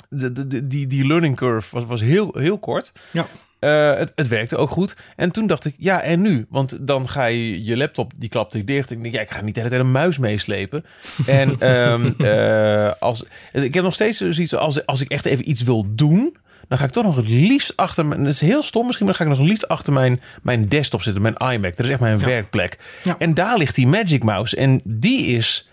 De, 0.10 0.32
de, 0.32 0.48
de- 0.48 0.68
die, 0.68 0.88
die 0.88 1.08
learning 1.08 1.36
curve 1.36 1.76
was, 1.76 1.86
was 1.86 2.02
heel, 2.02 2.36
heel 2.38 2.58
kort. 2.58 2.92
Ja. 3.12 3.28
Eh, 3.60 3.96
het, 3.96 4.12
het 4.16 4.28
werkte 4.28 4.58
ook 4.58 4.70
goed. 4.70 4.96
En 5.16 5.32
toen 5.32 5.48
dacht 5.48 5.66
ik, 5.66 5.76
ja, 5.78 6.02
en 6.02 6.22
nu? 6.22 6.46
Want 6.50 6.88
dan 6.88 7.10
ga 7.10 7.26
je 7.26 7.64
je 7.64 7.78
laptop, 7.78 8.12
die 8.16 8.30
klapte 8.30 8.58
ik 8.58 8.68
dicht. 8.68 8.92
Ik 8.92 9.02
denk, 9.02 9.14
ja, 9.14 9.22
ik 9.22 9.30
ga 9.30 9.42
niet 9.42 9.54
de 9.54 9.60
hele 9.60 9.72
tijd 9.72 9.86
een 9.86 9.92
muis 9.92 10.18
meeslepen. 10.18 10.86
En 11.26 11.60
ehm, 11.60 12.12
eh, 12.18 12.92
als, 13.00 13.24
ik 13.52 13.74
heb 13.74 13.84
nog 13.84 13.94
steeds 13.94 14.18
zoiets, 14.18 14.56
als, 14.56 14.86
als 14.86 15.02
ik 15.02 15.10
echt 15.10 15.26
even 15.26 15.50
iets 15.50 15.64
wil 15.64 15.86
doen, 15.96 16.38
dan 16.68 16.78
ga 16.78 16.86
ik 16.86 16.92
toch 16.92 17.04
nog 17.04 17.16
het 17.16 17.28
liefst 17.28 17.78
achter 17.78 18.06
mijn... 18.06 18.24
Dat 18.24 18.34
is 18.34 18.42
heel 18.42 18.62
stom 18.62 18.86
misschien, 18.86 19.06
maar 19.06 19.16
dan 19.18 19.26
ga 19.26 19.32
ik 19.32 19.38
nog 19.38 19.48
het 19.48 19.56
liefst 19.56 19.68
achter 19.68 19.94
mijn, 19.94 20.22
mijn 20.42 20.68
desktop 20.68 21.02
zitten, 21.02 21.22
mijn 21.22 21.54
iMac. 21.54 21.76
Dat 21.76 21.86
is 21.86 21.92
echt 21.92 22.02
mijn 22.02 22.24
werkplek. 22.24 22.78
Ja. 23.04 23.16
En 23.20 23.34
daar 23.34 23.58
ligt 23.58 23.76
die 23.76 23.88
Magic 23.88 24.24
Mouse. 24.24 24.56
En 24.56 24.82
die 24.84 25.26
is 25.26 25.69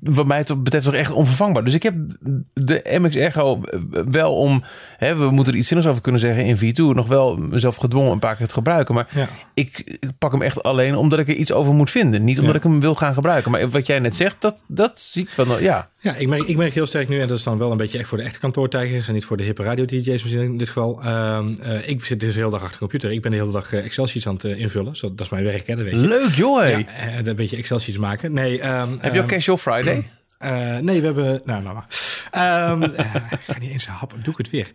wat 0.00 0.26
mij 0.26 0.38
het 0.38 0.62
betreft 0.62 0.84
toch 0.84 0.94
echt 0.94 1.10
onvervangbaar. 1.10 1.64
Dus 1.64 1.74
ik 1.74 1.82
heb 1.82 1.94
de 2.54 2.98
MX 3.00 3.16
Ergo 3.16 3.60
wel 4.10 4.34
om... 4.36 4.62
Hè, 4.96 5.16
we 5.16 5.30
moeten 5.30 5.52
er 5.52 5.58
iets 5.58 5.68
zinnigs 5.68 5.88
over 5.88 6.02
kunnen 6.02 6.20
zeggen 6.20 6.44
in 6.44 6.56
V2... 6.56 6.94
nog 6.96 7.06
wel 7.08 7.36
mezelf 7.36 7.76
gedwongen 7.76 8.12
een 8.12 8.18
paar 8.18 8.36
keer 8.36 8.46
te 8.46 8.54
gebruiken. 8.54 8.94
Maar 8.94 9.08
Ja. 9.14 9.28
ik, 9.54 9.78
ik 10.00 10.10
pak 10.18 10.32
hem 10.32 10.42
echt 10.42 10.62
alleen 10.62 10.94
omdat 10.96 11.18
ik 11.18 11.28
er 11.28 11.34
iets 11.34 11.52
over 11.52 11.74
moet 11.74 11.90
vinden. 11.90 12.24
Niet 12.24 12.38
omdat 12.38 12.52
Ja. 12.52 12.58
ik 12.58 12.64
hem 12.64 12.80
wil 12.80 12.94
gaan 12.94 13.14
gebruiken. 13.14 13.50
Maar 13.50 13.70
wat 13.70 13.86
jij 13.86 13.98
net 13.98 14.16
zegt, 14.16 14.36
dat, 14.38 14.64
dat 14.66 15.00
zie 15.00 15.22
ik 15.22 15.30
wel. 15.46 15.60
Ja, 15.60 15.88
Ja, 16.02 16.14
ik 16.14 16.28
merk, 16.28 16.42
ik 16.42 16.56
merk 16.56 16.74
heel 16.74 16.86
sterk 16.86 17.08
nu, 17.08 17.20
en 17.20 17.28
dat 17.28 17.38
is 17.38 17.44
dan 17.44 17.58
wel 17.58 17.70
een 17.70 17.76
beetje 17.76 17.98
echt 17.98 18.08
voor 18.08 18.18
de 18.18 18.24
echte 18.24 18.38
kantoortijgers 18.38 19.08
en 19.08 19.14
niet 19.14 19.24
voor 19.24 19.36
de 19.36 19.42
hippe 19.42 19.62
radio-dj's 19.62 20.06
misschien 20.06 20.40
in 20.40 20.58
dit 20.58 20.66
geval. 20.66 21.02
Ehm, 21.02 21.54
eh, 21.62 21.88
ik 21.88 22.04
zit 22.04 22.20
dus 22.20 22.32
de 22.32 22.38
hele 22.38 22.50
dag 22.50 22.60
achter 22.60 22.72
de 22.72 22.78
computer. 22.78 23.12
Ik 23.12 23.22
ben 23.22 23.30
de 23.30 23.36
hele 23.36 23.52
dag 23.52 23.72
eh, 23.72 23.84
Excel-sheets 23.84 24.26
aan 24.26 24.34
het 24.34 24.44
eh, 24.44 24.58
invullen. 24.58 24.96
Zo, 24.96 25.08
dat 25.08 25.20
is 25.20 25.28
mijn 25.28 25.44
werk, 25.44 25.66
hè, 25.66 25.76
dat 25.76 25.84
weet 25.84 25.94
je. 25.94 26.00
leuk 26.00 26.30
joh. 26.30 26.68
Ja, 26.68 26.84
een 27.24 27.36
beetje 27.36 27.56
Excel-sheets 27.56 27.98
maken. 27.98 28.32
Nee, 28.32 28.60
ehm, 28.60 28.90
Heb 29.00 29.12
je 29.14 29.20
ook 29.20 29.26
ehm, 29.30 29.36
Casual 29.36 29.56
Friday? 29.56 30.10
nee, 30.80 31.00
we 31.00 31.06
hebben... 31.06 31.40
Nou, 31.44 31.62
nou 31.62 31.74
maar. 31.74 31.86
Eh, 32.30 32.76
ik 33.30 33.40
ga 33.46 33.58
niet 33.58 33.70
eens 33.70 33.86
happen, 33.86 34.22
doe 34.22 34.32
ik 34.32 34.38
het 34.38 34.50
weer. 34.50 34.70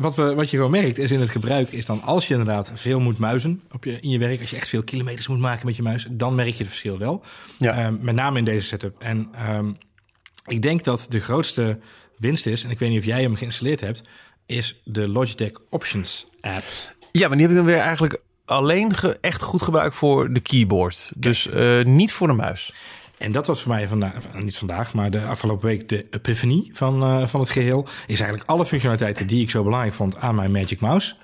Wat, 0.00 0.14
we, 0.14 0.34
wat 0.34 0.50
je 0.50 0.56
gewoon 0.56 0.70
merkt 0.70 0.98
is 0.98 1.10
in 1.10 1.20
het 1.20 1.30
gebruik 1.30 1.72
is 1.72 1.86
dan 1.86 2.02
als 2.02 2.28
je 2.28 2.34
inderdaad 2.34 2.70
veel 2.74 3.00
moet 3.00 3.18
muizen 3.18 3.62
op 3.72 3.84
je, 3.84 4.00
in 4.00 4.10
je 4.10 4.18
werk, 4.18 4.40
als 4.40 4.50
je 4.50 4.56
echt 4.56 4.68
veel 4.68 4.82
kilometers 4.82 5.26
moet 5.26 5.38
maken 5.38 5.66
met 5.66 5.76
je 5.76 5.82
muis, 5.82 6.06
dan 6.10 6.34
merk 6.34 6.50
je 6.50 6.58
het 6.58 6.66
verschil 6.66 6.98
wel. 6.98 7.22
Ja. 7.58 7.72
Ehm, 7.72 7.96
met 8.00 8.14
name 8.14 8.38
in 8.38 8.44
deze 8.44 8.66
setup. 8.66 8.96
En 8.98 9.28
ehm, 9.32 9.72
ik 10.46 10.62
denk 10.62 10.84
dat 10.84 11.06
de 11.08 11.20
grootste 11.20 11.78
winst 12.16 12.46
is, 12.46 12.64
en 12.64 12.70
ik 12.70 12.78
weet 12.78 12.90
niet 12.90 12.98
of 12.98 13.04
jij 13.04 13.22
hem 13.22 13.34
geïnstalleerd 13.34 13.80
hebt, 13.80 14.02
is 14.46 14.80
de 14.84 15.08
Logitech 15.08 15.52
Options 15.70 16.26
app. 16.40 16.64
Ja, 17.12 17.28
maar 17.28 17.36
die 17.36 17.46
heb 17.46 17.50
ik 17.50 17.62
dan 17.62 17.72
weer 17.72 17.78
eigenlijk 17.78 18.20
alleen 18.44 18.92
echt 19.20 19.42
goed 19.42 19.62
gebruikt 19.62 19.94
voor 19.94 20.32
de 20.32 20.40
keyboard. 20.40 21.12
Dus 21.16 21.48
eh, 21.48 21.84
niet 21.84 22.12
voor 22.12 22.26
de 22.26 22.32
muis. 22.32 22.74
En 23.18 23.32
dat 23.32 23.46
was 23.46 23.62
voor 23.62 23.72
mij 23.72 23.88
vandaag, 23.88 24.14
niet 24.40 24.56
vandaag, 24.56 24.92
maar 24.92 25.10
de 25.10 25.24
afgelopen 25.24 25.66
week 25.68 25.88
de 25.88 26.06
epiphany 26.10 26.70
van, 26.72 27.02
eh, 27.02 27.26
van 27.26 27.40
het 27.40 27.50
geheel. 27.50 27.86
Is 28.06 28.20
eigenlijk 28.20 28.50
alle 28.50 28.66
functionaliteiten 28.66 29.26
die 29.26 29.42
ik 29.42 29.50
zo 29.50 29.62
belangrijk 29.62 29.94
vond 29.94 30.18
aan 30.18 30.34
mijn 30.34 30.50
Magic 30.50 30.80
Mouse, 30.80 31.14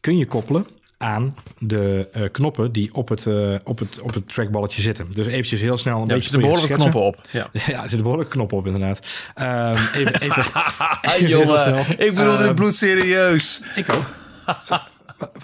kun 0.00 0.18
je 0.18 0.26
koppelen 0.26 0.66
aan 0.98 1.34
de 1.58 2.08
eh, 2.12 2.22
knoppen 2.32 2.72
die 2.72 2.94
op 2.94 3.08
het, 3.08 3.26
eh, 3.26 3.54
op, 3.64 3.78
het, 3.78 4.00
op 4.00 4.14
het 4.14 4.28
trackballetje 4.28 4.80
zitten. 4.82 5.12
Dus 5.12 5.26
eventjes 5.26 5.60
heel 5.60 5.78
snel 5.78 6.00
een 6.00 6.06
Ja, 6.06 6.08
er 6.08 6.14
beetje 6.14 6.30
zitten 6.30 6.40
proberen 6.40 6.68
behoorlijke 6.68 7.00
knoppen 7.00 7.22
op. 7.22 7.30
Ja. 7.30 7.50
Ja, 7.72 7.74
er 7.74 7.80
zitten 7.80 8.02
behoorlijke 8.02 8.32
knoppen 8.32 8.58
op 8.58 8.66
inderdaad. 8.66 9.06
Ehm, 9.34 9.76
even, 9.94 10.20
even, 10.20 10.44
even 11.16 11.58
snel. 11.60 11.84
ik 12.06 12.14
bedoel 12.14 12.36
dit 12.36 12.46
Ehm, 12.46 12.54
bloedserieus. 12.54 13.62
Ik 13.74 13.92
ook. 13.92 14.04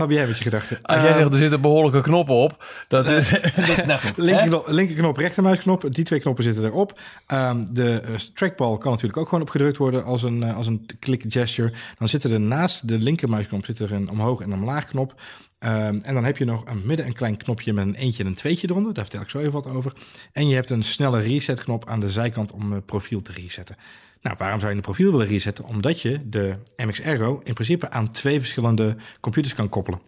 Jij 0.08 0.26
met 0.26 0.38
je 0.38 0.42
gedachten? 0.42 0.78
Als 0.82 1.02
jij 1.02 1.10
Ehm, 1.10 1.18
zegt, 1.18 1.32
er 1.32 1.38
zitten 1.38 1.60
behoorlijke 1.60 2.00
knoppen 2.00 2.34
op. 2.34 2.64
Dat 2.88 3.08
is... 3.08 3.30
dat, 3.76 3.86
nou 3.86 4.00
goed, 4.00 4.16
hè? 4.16 4.22
Linkerknop, 4.22 4.66
linkerknop, 4.68 5.16
rechtermuisknop. 5.16 5.94
Die 5.94 6.04
twee 6.04 6.20
knoppen 6.20 6.44
zitten 6.44 6.64
erop. 6.64 7.00
Ehm, 7.26 7.64
de 7.70 8.00
eh, 8.00 8.14
trackball 8.34 8.78
kan 8.78 8.90
natuurlijk 8.90 9.18
ook 9.18 9.28
gewoon 9.28 9.44
opgedrukt 9.44 9.76
worden 9.76 10.04
als 10.04 10.22
een, 10.22 10.42
eh, 10.42 10.56
als 10.56 10.66
een 10.66 10.86
click 11.00 11.24
gesture. 11.28 11.72
Dan 11.98 12.08
zit 12.08 12.24
er 12.24 12.40
naast 12.40 12.88
de 12.88 12.98
linkermuisknop 12.98 13.64
zit 13.64 13.78
er 13.78 13.92
een 13.92 14.10
omhoog 14.10 14.40
en 14.40 14.50
een 14.50 14.58
omlaag 14.58 14.86
knop. 14.86 15.14
Ehm, 15.58 15.98
en 16.02 16.14
dan 16.14 16.24
heb 16.24 16.36
je 16.36 16.44
nog 16.44 16.62
een 16.66 16.82
midden 16.84 17.06
een 17.06 17.12
klein 17.12 17.36
knopje 17.36 17.72
met 17.72 17.86
een 17.86 17.94
eentje 17.94 18.22
en 18.22 18.28
een 18.28 18.34
tweetje 18.34 18.68
eronder. 18.70 18.94
Daar 18.94 19.04
vertel 19.04 19.22
ik 19.22 19.30
zo 19.30 19.38
even 19.38 19.52
wat 19.52 19.66
over. 19.66 19.92
En 20.32 20.48
je 20.48 20.54
hebt 20.54 20.70
een 20.70 20.82
snelle 20.82 21.20
reset 21.20 21.60
knop 21.64 21.88
aan 21.88 22.00
de 22.00 22.10
zijkant 22.10 22.52
om 22.52 22.72
eh, 22.72 22.78
profiel 22.86 23.20
te 23.20 23.32
resetten. 23.32 23.76
Nou, 24.22 24.36
waarom 24.38 24.58
zou 24.58 24.70
je 24.70 24.76
een 24.76 24.82
profiel 24.82 25.10
willen 25.10 25.26
resetten? 25.26 25.64
Omdat 25.64 26.00
je 26.00 26.28
de 26.28 26.56
MX 26.76 27.00
Ergo 27.00 27.40
in 27.44 27.54
principe 27.54 27.90
aan 27.90 28.10
twee 28.10 28.38
verschillende 28.38 28.96
computers 29.20 29.54
kan 29.54 29.68
koppelen. 29.68 30.00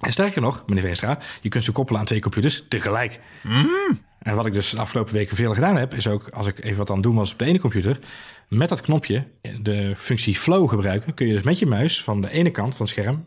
En 0.00 0.12
sterker 0.12 0.40
nog, 0.40 0.62
meneer 0.66 0.82
Veenstra, 0.82 1.18
je 1.40 1.48
kunt 1.48 1.64
ze 1.64 1.72
koppelen 1.72 2.00
aan 2.00 2.06
twee 2.06 2.20
computers 2.20 2.64
tegelijk. 2.68 3.20
En 4.18 4.34
wat 4.34 4.46
ik 4.46 4.52
dus 4.52 4.70
de 4.70 4.78
afgelopen 4.78 5.14
weken 5.14 5.36
veel 5.36 5.54
gedaan 5.54 5.76
heb, 5.76 5.94
is 5.94 6.08
ook 6.08 6.28
als 6.28 6.46
ik 6.46 6.64
even 6.64 6.78
wat 6.78 6.88
aan 6.88 6.94
het 6.94 7.04
doen 7.04 7.14
was 7.14 7.32
op 7.32 7.38
de 7.38 7.44
ene 7.44 7.58
computer, 7.60 7.98
met 8.48 8.68
dat 8.68 8.80
knopje, 8.80 9.26
de 9.60 9.92
functie 9.96 10.36
flow 10.36 10.68
gebruiken, 10.68 11.14
kun 11.14 11.26
je 11.26 11.32
dus 11.32 11.42
met 11.42 11.58
je 11.58 11.66
muis 11.66 12.02
van 12.02 12.20
de 12.20 12.30
ene 12.30 12.50
kant 12.50 12.76
van 12.76 12.86
het 12.86 12.94
scherm 12.94 13.26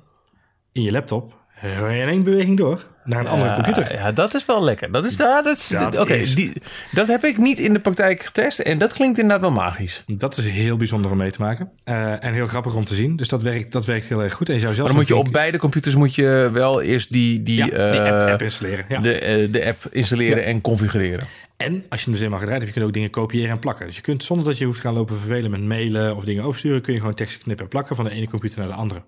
in 0.72 0.82
je 0.82 0.92
laptop 0.92 1.38
eh, 1.62 2.02
in 2.02 2.08
één 2.08 2.24
beweging 2.24 2.58
door 2.58 2.88
naar 3.08 3.20
een 3.20 3.28
andere 3.28 3.50
Ja, 3.50 3.56
computer. 3.56 3.94
Ja, 3.94 4.12
dat 4.12 4.34
is 4.34 4.46
wel 4.46 4.64
lekker. 4.64 4.92
Dat 4.92 5.06
is, 5.06 5.16
dat, 5.18 5.46
is, 5.46 5.68
Dat 5.68 6.10
is- 6.10 6.36
die- 6.36 6.54
dat 6.92 7.08
heb 7.08 7.24
ik 7.24 7.38
niet 7.38 7.60
in 7.60 7.74
de 7.74 7.80
praktijk 7.80 8.24
getest. 8.24 8.60
En 8.60 8.78
dat 8.78 8.94
klinkt 8.94 9.18
inderdaad 9.20 9.42
wel 9.42 9.52
magisch. 9.52 10.04
Dat 10.08 10.38
is 10.38 10.46
heel 10.48 10.78
bijzonder 10.78 11.12
om 11.12 11.18
mee 11.18 11.32
te 11.32 11.42
maken. 11.42 11.72
Eh, 11.84 12.24
en 12.24 12.34
heel 12.34 12.48
grappig 12.48 12.76
om 12.76 12.86
te 12.86 12.96
zien. 12.96 13.16
Dus 13.16 13.28
dat 13.28 13.42
werkt, 13.42 13.72
dat 13.72 13.86
werkt 13.86 14.08
heel 14.08 14.24
erg 14.24 14.34
goed. 14.34 14.48
En 14.50 14.54
je 14.56 14.60
zou 14.62 14.76
zelfs 14.76 14.92
Maar 14.94 15.06
dan 15.06 15.16
moet 15.16 15.24
je 15.24 15.28
op 15.28 15.34
beide 15.34 15.58
computers 15.58 15.96
moet 15.96 16.16
je 16.16 16.50
wel 16.54 16.82
eerst 16.82 17.12
die, 17.12 17.44
die, 17.44 17.56
ja, 17.58 17.66
die 17.66 18.00
eh, 18.02 18.22
app, 18.22 18.30
app 18.32 18.42
installeren. 18.42 18.86
Ja. 18.90 19.00
de, 19.00 19.20
eh, 19.20 19.52
de 19.52 19.66
app 19.66 19.78
installeren 19.92 20.38
Ja. 20.38 20.44
en 20.44 20.62
configureren. 20.62 21.28
En 21.58 21.84
als 21.90 22.00
je 22.00 22.06
hem 22.06 22.14
dus 22.16 22.24
eenmaal 22.24 22.40
gedraaid 22.40 22.62
hebt, 22.62 22.74
je 22.74 22.80
kunt 22.80 22.86
ook 22.90 22.96
dingen 22.96 23.10
kopiëren 23.10 23.50
en 23.50 23.60
plakken. 23.60 23.86
Dus 23.86 23.96
je 23.96 24.02
kunt 24.02 24.24
zonder 24.24 24.46
dat 24.46 24.58
je 24.58 24.66
hoeft 24.66 24.82
te 24.82 24.88
gaan 24.88 24.94
lopen 24.96 25.18
vervelen 25.20 25.52
met 25.52 25.62
mailen 25.62 26.16
of 26.16 26.24
dingen 26.24 26.44
oversturen, 26.44 26.82
kun 26.82 26.94
je 26.94 27.00
gewoon 27.00 27.14
teksten 27.16 27.42
knippen 27.42 27.66
en 27.66 27.72
plakken 27.72 27.96
van 27.96 28.06
de 28.06 28.12
ene 28.12 28.28
computer 28.30 28.60
naar 28.60 28.68
de 28.68 28.74
andere. 28.74 29.02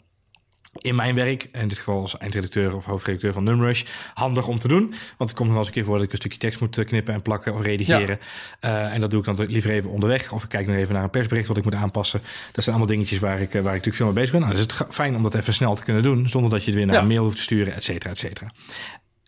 In 0.77 0.95
mijn 0.95 1.15
werk, 1.15 1.49
in 1.51 1.67
dit 1.67 1.77
geval 1.77 2.01
als 2.01 2.17
eindredacteur 2.17 2.75
of 2.75 2.85
hoofdredacteur 2.85 3.33
van 3.33 3.43
Numrush, 3.43 3.83
handig 4.13 4.47
om 4.47 4.59
te 4.59 4.67
doen. 4.67 4.89
Want 5.17 5.29
het 5.29 5.33
komt 5.33 5.39
nog 5.39 5.49
wel 5.49 5.57
eens 5.57 5.67
een 5.67 5.73
keer 5.73 5.83
voor 5.83 5.95
dat 5.95 6.03
ik 6.05 6.11
een 6.11 6.17
stukje 6.17 6.37
tekst 6.37 6.59
moet 6.59 6.77
eh, 6.77 6.85
knippen 6.85 7.13
en 7.13 7.21
plakken 7.21 7.53
of 7.53 7.61
redigeren. 7.61 8.19
Eh, 8.59 8.93
en 8.93 9.01
dat 9.01 9.09
doe 9.11 9.19
ik 9.19 9.25
dan 9.25 9.45
liever 9.45 9.71
even 9.71 9.89
onderweg. 9.89 10.31
Of 10.31 10.43
ik 10.43 10.49
kijk 10.49 10.67
nog 10.67 10.75
even 10.75 10.93
naar 10.93 11.03
een 11.03 11.09
persbericht 11.09 11.47
wat 11.47 11.57
ik 11.57 11.63
moet 11.63 11.73
aanpassen. 11.75 12.21
Dat 12.51 12.63
zijn 12.63 12.75
allemaal 12.75 12.93
dingetjes 12.95 13.19
waar 13.19 13.41
ik, 13.41 13.47
eh, 13.53 13.61
waar 13.61 13.75
ik 13.75 13.85
natuurlijk 13.85 13.95
veel 13.95 14.05
mee 14.05 14.15
bezig 14.15 14.31
ben. 14.31 14.39
Nou, 14.41 14.51
dus 14.53 14.61
het 14.61 14.71
is 14.71 14.77
het 14.79 14.93
fijn 14.93 15.15
om 15.15 15.23
dat 15.23 15.35
even 15.35 15.53
snel 15.53 15.75
te 15.75 15.83
kunnen 15.83 16.03
doen, 16.03 16.29
zonder 16.29 16.51
dat 16.51 16.59
je 16.59 16.65
het 16.65 16.75
weer 16.75 16.85
naar 16.85 16.95
Ja. 16.95 17.01
een 17.01 17.07
mail 17.07 17.23
hoeft 17.23 17.35
te 17.35 17.41
sturen, 17.41 17.73
et 17.73 17.83
cetera, 17.83 18.09
et 18.11 18.17
cetera. 18.17 18.51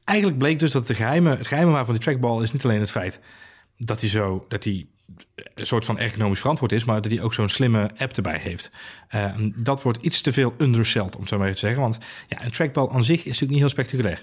Eigenlijk 0.04 0.38
bleek 0.40 0.60
dus 0.60 0.72
dat 0.72 0.88
de 0.88 0.94
geheime, 0.96 1.30
het 1.38 1.48
geheime 1.48 1.86
van 1.86 1.94
die 1.94 2.04
trackball 2.04 2.42
is 2.42 2.52
niet 2.52 2.64
alleen 2.64 2.80
het 2.80 2.92
feit 2.92 3.20
dat 3.78 4.00
hij 4.02 4.10
zo 4.10 4.46
dat 4.48 4.64
hij 4.64 4.86
een 5.56 5.66
soort 5.66 5.86
van 5.86 6.00
ergonomisch 6.00 6.40
verantwoord 6.40 6.72
is, 6.72 6.84
maar 6.84 7.02
dat 7.02 7.12
hij 7.12 7.22
ook 7.22 7.34
zo'n 7.34 7.50
slimme 7.50 7.90
app 7.98 8.16
erbij 8.16 8.38
heeft. 8.38 8.70
Eh, 9.08 9.26
dat 9.56 9.82
wordt 9.82 10.02
iets 10.02 10.22
te 10.22 10.32
veel 10.32 10.54
underselled, 10.58 11.16
om 11.16 11.20
het 11.20 11.30
zo 11.30 11.38
maar 11.38 11.48
even 11.48 11.60
te 11.60 11.66
zeggen. 11.66 11.82
Want 11.82 11.98
ja, 12.28 12.44
een 12.44 12.52
trackball 12.52 12.90
aan 12.90 13.04
zich 13.04 13.20
is 13.20 13.26
natuurlijk 13.26 13.52
niet 13.52 13.60
heel 13.60 13.70
spectaculair. 13.70 14.22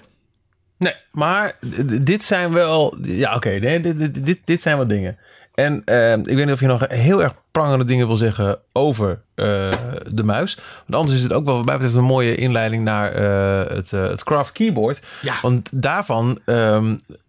Nee, 0.77 0.95
maar 1.11 1.57
dit 2.01 2.23
zijn 2.23 2.53
wel... 2.53 2.97
Ja, 3.01 3.35
oké, 3.35 3.49
nee, 3.49 3.79
dit, 3.79 3.97
dit, 3.97 4.25
dit, 4.25 4.39
dit 4.43 4.61
zijn 4.61 4.77
wel 4.77 4.87
dingen. 4.87 5.17
En 5.59 5.81
eh, 5.85 6.11
ik 6.11 6.25
weet 6.25 6.45
niet 6.45 6.51
of 6.51 6.59
je 6.59 6.67
nog 6.67 6.85
heel 6.87 7.23
erg 7.23 7.33
prangende 7.51 7.85
dingen 7.85 8.07
wil 8.07 8.15
zeggen 8.15 8.59
over 8.71 9.21
eh, 9.35 9.69
de 10.11 10.23
muis. 10.23 10.55
Want 10.55 10.95
anders 10.95 11.17
is 11.17 11.23
het 11.23 11.33
ook 11.33 11.45
wel 11.45 11.55
wat 11.55 11.65
mij 11.65 11.75
betreft 11.75 11.95
een 11.95 12.03
mooie 12.03 12.35
inleiding 12.35 12.83
naar 12.83 13.11
eh, 13.11 13.75
het, 13.75 13.93
eh, 13.93 14.09
het 14.09 14.23
Craft 14.23 14.51
Keyboard. 14.51 15.01
Ja. 15.21 15.33
Want 15.41 15.81
daarvan 15.81 16.39
ehm, 16.45 16.95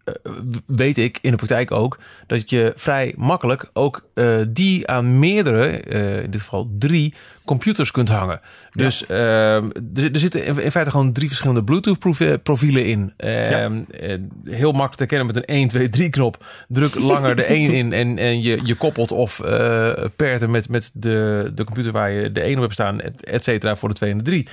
weet 0.65 0.97
ik 0.97 1.19
in 1.21 1.31
de 1.31 1.37
praktijk 1.37 1.71
ook 1.71 1.99
dat 2.27 2.49
je 2.49 2.73
vrij 2.75 3.13
makkelijk 3.17 3.69
ook 3.73 4.09
eh, 4.13 4.25
die 4.47 4.87
aan 4.87 5.19
meerdere, 5.19 5.67
eh, 5.67 6.23
in 6.23 6.31
dit 6.31 6.41
geval 6.41 6.69
drie, 6.77 7.13
computers 7.45 7.91
kunt 7.91 8.09
hangen. 8.09 8.41
Dus 8.71 9.05
ehm, 9.05 9.69
er, 9.95 10.11
er 10.11 10.19
zitten 10.19 10.45
in, 10.45 10.57
in 10.57 10.71
feite 10.71 10.91
gewoon 10.91 11.13
drie 11.13 11.27
verschillende 11.27 11.63
Bluetooth-profielen 11.63 12.85
in. 12.85 13.13
Ehm, 13.17 13.81
eh, 13.89 14.17
heel 14.45 14.71
makkelijk 14.71 14.95
te 14.95 15.05
kennen 15.05 15.27
met 15.27 15.35
een 15.35 15.55
1, 15.55 15.67
2, 15.67 15.89
3 15.89 16.09
knop. 16.09 16.45
Druk 16.67 16.95
langer 16.95 17.35
de 17.35 17.43
1 17.43 17.71
in 17.71 17.93
en, 17.93 18.17
en 18.17 18.41
je, 18.41 18.59
je 18.63 18.75
koppelt 18.75 19.11
of 19.11 19.39
eh 19.39 19.91
pert 20.15 20.41
hem 20.41 20.51
met, 20.51 20.69
met 20.69 20.91
de, 20.93 21.51
de 21.55 21.63
computer 21.63 21.91
waar 21.91 22.11
je 22.11 22.31
de 22.31 22.41
1 22.41 22.55
op 22.55 22.61
hebt 22.61 22.73
staan, 22.73 23.01
et, 23.01 23.25
et 23.25 23.43
cetera, 23.43 23.75
voor 23.75 23.89
de 23.89 23.95
2 23.95 24.11
en 24.11 24.17
de 24.17 24.23
3. 24.23 24.47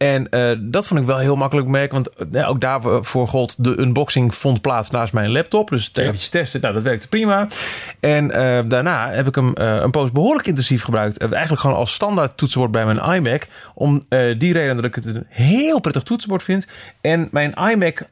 En 0.00 0.28
eh, 0.28 0.52
dat 0.58 0.86
vond 0.86 1.00
ik 1.00 1.06
wel 1.06 1.18
heel 1.18 1.36
makkelijk 1.36 1.68
merken, 1.68 1.92
want 1.92 2.08
eh, 2.08 2.26
nou, 2.30 2.46
ook 2.46 2.60
daarvoor 2.60 3.28
gold 3.28 3.64
de 3.64 3.80
unboxing 3.80 4.34
vond 4.34 4.60
plaats 4.60 4.90
naast 4.90 5.12
mijn 5.12 5.30
laptop. 5.30 5.68
Dus 5.68 5.90
eventjes 5.94 6.28
testen, 6.28 6.60
nou 6.60 6.74
dat 6.74 6.82
werkte 6.82 7.08
prima. 7.08 7.48
En 8.00 8.30
eh, 8.30 8.68
daarna 8.68 9.10
heb 9.10 9.26
ik 9.26 9.34
hem 9.34 9.54
eh, 9.54 9.74
een 9.74 9.90
poos 9.90 10.12
behoorlijk 10.12 10.46
intensief 10.46 10.82
gebruikt. 10.82 11.18
Eh, 11.18 11.32
eigenlijk 11.32 11.60
gewoon 11.60 11.76
als 11.76 11.92
standaard 11.92 12.36
toetsenbord 12.36 12.72
bij 12.72 12.84
mijn 12.84 13.14
iMac. 13.14 13.46
Om 13.74 14.04
eh, 14.08 14.38
die 14.38 14.52
reden 14.52 14.76
dat 14.76 14.84
ik 14.84 14.94
het 14.94 15.06
een 15.06 15.26
heel 15.28 15.80
prettig 15.80 16.02
toetsenbord 16.02 16.42
vind. 16.42 16.66
En 17.00 17.28
mijn 17.30 17.54
iMac 17.54 18.02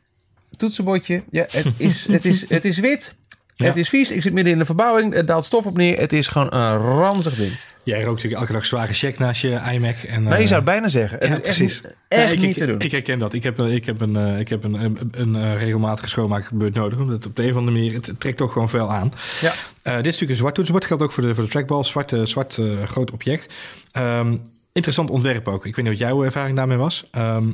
toetsenbordje, 0.57 1.23
ja, 1.30 1.47
het 1.50 1.66
is, 1.76 2.07
het 2.07 2.25
is, 2.25 2.49
het 2.49 2.64
is 2.64 2.78
wit. 2.78 3.14
Ja. 3.54 3.66
Het 3.66 3.76
is 3.76 3.88
vies. 3.88 4.11
Ik 4.11 4.23
zit 4.23 4.33
midden 4.33 4.52
in 4.52 4.59
de 4.59 4.64
verbouwing. 4.64 5.14
Er 5.14 5.26
daalt 5.26 5.45
stof 5.45 5.66
op 5.66 5.76
neer. 5.76 5.99
Het 5.99 6.12
is 6.12 6.26
gewoon 6.26 6.54
een 6.54 6.76
ranzig 6.76 7.35
ding. 7.35 7.52
Jij 7.88 8.02
rookt 8.02 8.14
natuurlijk 8.14 8.40
elke 8.40 8.52
dag 8.52 8.66
zware 8.66 8.92
check 8.92 9.18
naast 9.18 9.42
je 9.42 9.61
iMac. 9.73 9.97
En, 9.97 10.23
Maar 10.23 10.37
je 10.37 10.42
eh, 10.42 10.47
zou 10.49 10.54
het 10.54 10.64
bijna 10.64 10.88
zeggen. 10.88 11.18
Het 11.18 11.28
ja, 11.28 11.35
is 11.35 11.42
echt, 11.42 11.57
precies. 11.57 11.83
niet- 11.83 11.95
echt 12.09 12.23
Ja, 12.23 12.28
ik, 12.28 12.38
niet 12.40 12.50
ik, 12.50 12.57
te 12.57 12.66
doen. 12.66 12.80
Ik 12.80 12.90
herken 12.90 13.18
dat. 13.18 13.33
Ik 13.33 13.42
heb, 13.42 13.59
een- 13.59 13.71
ik 13.73 13.85
heb 13.87 14.00
een, 14.00 14.16
eh, 14.16 14.38
ik 14.38 14.49
heb 14.49 14.64
een, 14.64 14.75
een, 14.75 14.99
een, 15.11 15.37
eh, 15.37 15.57
regelmatige 15.59 16.09
schoonmaakbeurt 16.09 16.75
nodig. 16.75 16.99
Omdat 16.99 17.26
op 17.26 17.37
de 17.37 17.42
een 17.42 17.50
of 17.50 17.57
andere 17.57 17.76
manier, 17.76 17.92
het, 17.95 18.07
het 18.07 18.21
trekt 18.21 18.37
toch 18.37 18.52
gewoon 18.52 18.68
veel 18.68 18.90
aan. 18.92 19.11
ja. 19.40 19.52
Eh, 19.83 19.95
dit 19.95 20.07
is 20.07 20.12
natuurlijk 20.12 20.30
een 20.30 20.37
zwart 20.37 20.54
toetsenbord. 20.54 20.85
Geldt 20.87 21.02
ook 21.02 21.12
voor 21.12 21.23
de, 21.23 21.35
voor 21.35 21.45
de 21.45 21.50
trackball. 21.50 21.85
Zwart, 21.85 22.12
eh, 22.12 22.21
zwart 22.25 22.59
eh, 22.59 22.83
groot 22.85 23.11
object. 23.11 23.52
Ehm, 23.92 24.37
interessant 24.73 25.11
ontwerp 25.11 25.49
ook. 25.49 25.66
Ik 25.66 25.76
weet 25.76 25.85
niet 25.85 25.99
wat 25.99 26.09
jouw 26.09 26.25
ervaring 26.25 26.57
daarmee 26.57 26.76
was. 26.76 27.09
Ehm, 27.11 27.49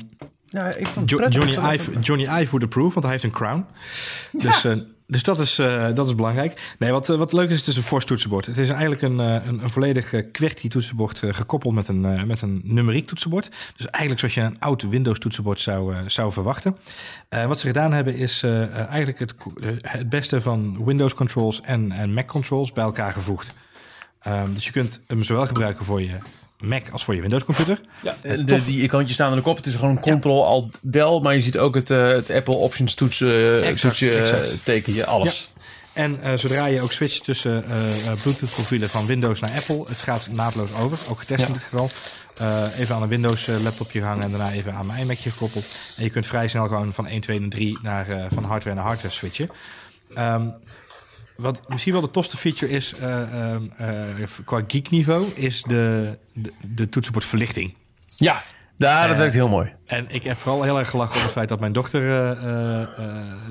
Ja, 0.46 0.66
ik 0.66 0.86
vond 0.86 0.94
het 0.96 1.10
Jo- 1.10 1.16
prettig. 1.16 1.54
Johnny, 1.54 1.74
Ive, 1.74 1.90
Johnny 2.00 2.24
Ive 2.24 2.50
would 2.50 2.62
approve, 2.62 2.92
want 2.92 3.02
hij 3.02 3.10
heeft 3.10 3.24
een 3.24 3.30
crown. 3.30 3.64
Dus, 4.32 4.64
eh, 4.64 4.72
dus 5.06 5.22
dat, 5.22 5.38
is, 5.38 5.58
eh, 5.58 5.88
dat 5.94 6.06
is 6.06 6.14
belangrijk. 6.14 6.74
Nee, 6.78 6.92
wat, 6.92 7.08
eh, 7.08 7.16
wat 7.16 7.32
leuk 7.32 7.50
is, 7.50 7.58
het 7.58 7.66
is 7.66 7.76
een 7.76 7.82
Force 7.82 8.06
toetsenbord. 8.06 8.46
Het 8.46 8.58
is 8.58 8.68
eigenlijk 8.68 9.02
een, 9.02 9.20
eh, 9.20 9.46
een, 9.46 9.62
een 9.62 9.70
volledig 9.70 10.10
QWERTY 10.32 10.68
toetsenbord 10.68 11.22
gekoppeld 11.24 11.74
met 11.74 11.88
een, 11.88 12.26
met 12.26 12.42
een 12.42 12.60
numeriek 12.64 13.06
toetsenbord. 13.06 13.50
Dus 13.76 13.86
eigenlijk 13.86 14.18
zoals 14.18 14.34
je 14.34 14.40
een 14.40 14.60
oud 14.60 14.82
Windows 14.82 15.18
toetsenbord 15.18 15.60
zou, 15.60 15.94
zou 16.06 16.32
verwachten. 16.32 16.76
Wat 17.28 17.58
ze 17.58 17.66
gedaan 17.66 17.92
hebben 17.92 18.16
is 18.16 18.42
eigenlijk 18.42 19.18
het, 19.18 19.34
het 19.80 20.08
beste 20.08 20.40
van 20.40 20.84
Windows 20.84 21.14
controls 21.14 21.60
en, 21.60 21.92
en 21.92 22.12
Mac 22.12 22.26
controls 22.26 22.72
bij 22.72 22.84
elkaar 22.84 23.12
gevoegd. 23.12 23.54
Ehm, 24.20 24.52
dus 24.54 24.64
je 24.64 24.70
kunt 24.70 25.00
hem 25.06 25.22
zowel 25.22 25.46
gebruiken 25.46 25.84
voor 25.84 26.02
je 26.02 26.18
Mac 26.68 26.82
als 26.92 27.04
voor 27.04 27.14
je 27.14 27.20
Windows 27.20 27.44
computer. 27.44 27.80
Ja, 28.02 28.16
de, 28.22 28.64
die 28.64 28.82
icoontjes 28.82 29.14
staan 29.14 29.30
aan 29.30 29.36
de 29.36 29.42
kop. 29.42 29.56
Het 29.56 29.66
is 29.66 29.74
gewoon 29.74 29.98
een 30.04 30.18
Ctrl-Alt-Del. 30.18 31.20
Maar 31.20 31.34
je 31.34 31.42
ziet 31.42 31.58
ook 31.58 31.74
het, 31.74 31.90
eh, 31.90 32.06
het 32.06 32.30
Apple 32.30 32.54
Options 32.56 32.94
toetsen, 32.94 33.28
eh, 33.28 33.68
Exact, 33.68 34.02
eh, 34.02 34.20
exact. 34.32 34.64
tekentje, 34.64 35.06
alles. 35.06 35.48
En 35.92 36.22
eh, 36.22 36.32
zodra 36.36 36.66
je 36.66 36.80
ook 36.80 36.92
switcht 36.92 37.24
tussen 37.24 37.64
eh, 37.64 38.06
eh, 38.08 38.18
Bluetooth-profielen 38.22 38.88
van 38.90 39.06
Windows 39.06 39.40
naar 39.40 39.50
Apple, 39.56 39.84
het 39.88 39.96
gaat 39.98 40.28
naadloos 40.32 40.74
over. 40.74 40.98
Ook 41.10 41.18
getest 41.18 41.40
Ja. 41.40 41.46
in 41.46 41.52
dit 41.52 41.62
geval. 41.62 41.88
Eh, 42.34 42.78
even 42.78 42.94
aan 42.94 43.02
een 43.02 43.08
Windows-laptopje 43.08 43.98
gehangen 44.00 44.24
en 44.24 44.30
daarna 44.30 44.52
even 44.52 44.72
aan 44.74 44.86
mijn 44.86 45.00
iMacje 45.02 45.30
gekoppeld. 45.30 45.78
En 45.96 46.04
je 46.04 46.10
kunt 46.10 46.26
vrij 46.26 46.48
snel 46.48 46.66
gewoon 46.66 46.92
van 46.92 47.06
1, 47.06 47.20
2 47.20 47.38
en 47.40 47.48
3 47.48 47.78
naar, 47.82 48.08
eh, 48.08 48.24
van 48.34 48.44
hardware 48.44 48.76
naar 48.76 48.84
hardware 48.84 49.14
switchen. 49.14 49.50
Ehm, 50.14 50.46
wat 51.36 51.68
misschien 51.68 51.92
wel 51.92 52.00
de 52.02 52.10
tofste 52.10 52.36
feature 52.36 52.72
is 52.72 52.94
eh, 52.94 53.22
ehm, 53.52 53.62
eh, 53.76 54.26
qua 54.44 54.62
geek-niveau, 54.66 55.26
is 55.34 55.62
de, 55.62 56.18
de, 56.32 56.52
de 56.62 56.88
toetsenbordverlichting. 56.88 57.74
Ja, 58.16 58.40
daar, 58.78 59.02
dat 59.02 59.12
Eh, 59.12 59.18
werkt 59.18 59.34
heel 59.34 59.48
mooi. 59.48 59.72
En 59.86 60.06
ik 60.10 60.24
heb 60.24 60.36
vooral 60.36 60.62
heel 60.62 60.78
erg 60.78 60.90
gelachen 60.90 61.16
op 61.16 61.22
het 61.22 61.30
feit 61.32 61.48
dat 61.48 61.60
mijn 61.60 61.72
dochter 61.72 62.02
eh, 62.02 62.30
eh, 62.30 62.82
eh, 62.82 62.88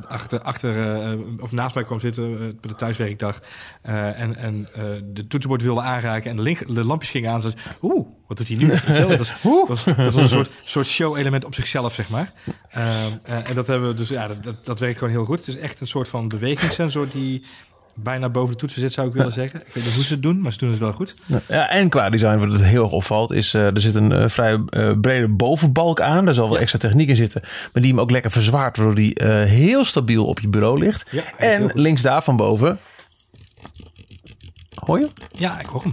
achter, 0.08 0.42
achter 0.42 1.02
eh, 1.12 1.20
of 1.40 1.52
naast 1.52 1.76
mij 1.76 1.84
kwam 1.84 2.00
zitten 2.00 2.24
eh, 2.34 2.38
bij 2.40 2.54
de 2.62 2.76
thuiswerkdag. 2.76 3.40
eh, 3.82 4.20
en 4.20 4.36
en 4.36 4.68
eh, 4.74 4.84
de 5.04 5.28
toetsenbord 5.28 5.62
wilde 5.62 5.82
aanraken 5.82 6.30
en 6.30 6.36
de, 6.36 6.42
link- 6.42 6.76
de 6.76 6.86
lampjes 6.86 7.12
gingen 7.12 7.32
aan. 7.32 7.42
Ze 7.42 7.52
Oeh, 7.82 8.08
wat 8.28 8.38
doet 8.38 8.48
hij 8.48 8.58
nu? 8.58 8.68
Dat, 8.68 9.18
was, 9.18 9.34
dat, 9.44 9.68
was, 9.68 9.84
dat 9.84 9.96
was 10.14 10.16
een 10.16 10.30
soort, 10.30 10.52
soort 10.64 10.88
show-element 10.88 11.46
op 11.46 11.56
zichzelf, 11.56 11.94
zeg 11.94 12.10
maar. 12.10 12.32
Eh, 12.70 13.06
en 13.50 13.56
dat 13.56 13.68
hebben 13.68 13.88
we 13.88 13.96
dus, 13.96 14.10
ja, 14.10 14.28
dat, 14.28 14.44
dat, 14.44 14.66
dat 14.66 14.80
werkt 14.80 14.98
gewoon 14.98 15.14
heel 15.14 15.26
goed. 15.26 15.38
Het 15.40 15.48
is 15.48 15.58
echt 15.58 15.82
een 15.82 15.88
soort 15.88 16.08
van 16.08 16.28
bewegingssensor 16.28 17.10
die 17.10 17.46
bijna 17.94 18.30
boven 18.30 18.54
de 18.54 18.60
toetsen 18.60 18.82
zit, 18.82 18.94
zou 18.94 19.08
ik 19.08 19.14
willen 19.14 19.32
zeggen. 19.32 19.60
Ik 19.60 19.74
weet 19.74 19.84
niet 19.84 19.94
hoe 19.94 20.04
ze 20.04 20.14
het 20.14 20.22
doen, 20.22 20.42
maar 20.42 20.52
ze 20.52 20.58
doen 20.58 20.70
het 20.70 20.78
wel 20.78 20.94
goed. 20.94 21.16
Ja, 21.48 21.70
en 21.70 21.90
qua 21.90 22.10
design, 22.10 22.38
wat 22.38 22.54
het 22.54 22.64
heel 22.64 22.84
erg 22.84 22.92
opvalt, 22.92 23.32
is 23.32 23.54
eh, 23.54 23.66
er 23.66 23.82
zit 23.82 23.96
een 23.96 24.12
eh, 24.12 24.30
vrij 24.30 24.62
eh, 24.70 24.92
brede 25.02 25.28
bovenbalk 25.28 26.02
aan. 26.02 26.26
Daar 26.26 26.34
zal 26.34 26.50
wel 26.50 26.60
extra 26.60 26.80
techniek 26.80 27.10
in 27.10 27.16
zitten. 27.16 27.42
Maar 27.44 27.82
die 27.82 27.92
hem 27.92 28.00
ook 28.00 28.12
lekker 28.12 28.32
verzwaart, 28.32 28.78
waardoor 28.78 28.96
die 28.96 29.24
heel 29.48 29.86
stabiel 29.86 30.26
op 30.26 30.40
je 30.40 30.48
bureau 30.48 30.80
ligt. 30.80 31.10
Ja, 31.12 31.24
en 31.38 31.72
links 31.74 32.02
daarvan 32.02 32.38
boven, 32.38 32.80
hoor 34.76 35.00
je? 35.00 35.08
Ja, 35.32 35.60
ik 35.60 35.66
hoor 35.66 35.82
hem. 35.84 35.92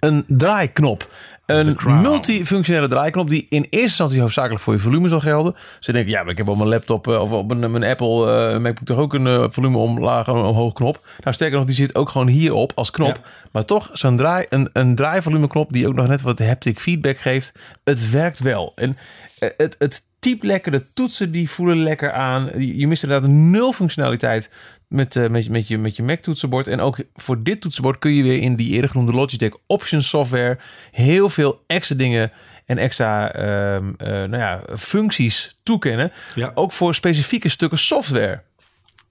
een 0.00 0.24
draaiknop. 0.26 1.10
Een 1.48 1.76
multifunctionele 1.84 2.88
draaiknop 2.88 3.30
die 3.30 3.46
in 3.48 3.62
eerste 3.62 3.78
instantie 3.78 4.20
hoofdzakelijk 4.20 4.60
voor 4.60 4.72
je 4.72 4.78
volume 4.78 5.08
zal 5.08 5.20
gelden. 5.20 5.54
Ze 5.80 5.92
denken, 5.92 6.10
ja, 6.10 6.22
maar 6.22 6.30
ik 6.30 6.36
heb 6.38 6.48
op 6.48 6.56
mijn 6.56 6.68
laptop 6.68 7.08
eh, 7.08 7.20
of 7.20 7.32
op 7.32 7.54
mijn, 7.54 7.70
mijn 7.70 7.84
Apple 7.84 8.32
eh, 8.32 8.58
MacBook 8.58 8.86
toch 8.86 8.98
ook 8.98 9.14
een 9.14 9.26
eh, 9.26 9.44
volume 9.50 9.78
omlaag 9.78 10.28
omhoog 10.28 10.72
knop. 10.72 11.06
Nou, 11.20 11.34
sterker 11.34 11.58
nog, 11.58 11.66
die 11.66 11.74
zit 11.74 11.94
ook 11.94 12.08
gewoon 12.08 12.26
hierop 12.26 12.72
als 12.74 12.90
knop. 12.90 13.16
Ja. 13.16 13.30
Maar 13.52 13.64
toch, 13.64 13.90
zo'n 13.92 14.16
draai, 14.16 14.46
een, 14.48 14.70
een 14.72 14.94
draaivolumeknop 14.94 15.72
die 15.72 15.88
ook 15.88 15.94
nog 15.94 16.08
net 16.08 16.22
wat 16.22 16.38
haptic 16.38 16.78
feedback 16.78 17.18
geeft. 17.18 17.52
Het 17.84 18.10
werkt 18.10 18.38
wel. 18.38 18.72
En 18.74 18.96
het, 19.38 19.76
het 19.78 20.06
typt 20.18 20.42
lekker, 20.42 20.72
de 20.72 20.92
toetsen 20.94 21.32
die 21.32 21.50
voelen 21.50 21.82
lekker 21.82 22.12
aan. 22.12 22.50
Je 22.56 22.78
je 22.78 22.88
mist 22.88 23.02
inderdaad 23.02 23.30
nul 23.30 23.72
functionaliteit 23.72 24.50
met, 24.88 25.16
eh, 25.16 25.28
met, 25.28 25.48
met, 25.48 25.68
je, 25.68 25.78
met 25.78 25.96
je 25.96 26.02
Mac 26.02 26.18
toetsenbord. 26.18 26.66
En 26.66 26.80
ook 26.80 26.98
voor 27.14 27.42
dit 27.42 27.60
toetsenbord 27.60 27.98
kun 27.98 28.12
je 28.12 28.22
weer 28.22 28.40
in 28.40 28.56
die 28.56 28.72
eerder 28.72 28.90
genoemde 28.90 29.12
Logitech 29.12 29.52
Options 29.66 30.08
software 30.08 30.58
heel 30.90 31.28
veel 31.28 31.62
extra 31.66 31.96
dingen 31.96 32.32
en 32.66 32.78
extra 32.78 33.32
ehm, 33.32 33.92
eh, 33.96 34.08
nou 34.08 34.36
ja, 34.36 34.62
functies 34.76 35.56
toekennen. 35.62 36.12
Ja. 36.34 36.50
Ook 36.54 36.72
voor 36.72 36.94
specifieke 36.94 37.48
stukken 37.48 37.78
software. 37.78 38.42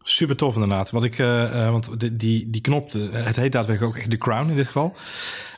Super 0.10 0.36
tof 0.36 0.54
inderdaad. 0.54 0.92
Wat 0.92 1.04
ik, 1.04 1.20
eh, 1.20 1.66
eh, 1.66 1.72
want 1.72 2.00
die, 2.00 2.16
die, 2.16 2.50
die 2.50 2.62
knop, 2.62 2.92
het 3.12 3.36
heet 3.36 3.52
daadwerkelijk 3.52 3.94
ook 3.94 4.00
echt 4.00 4.12
de 4.12 4.18
crown 4.18 4.50
in 4.50 4.56
dit 4.56 4.66
geval. 4.66 4.96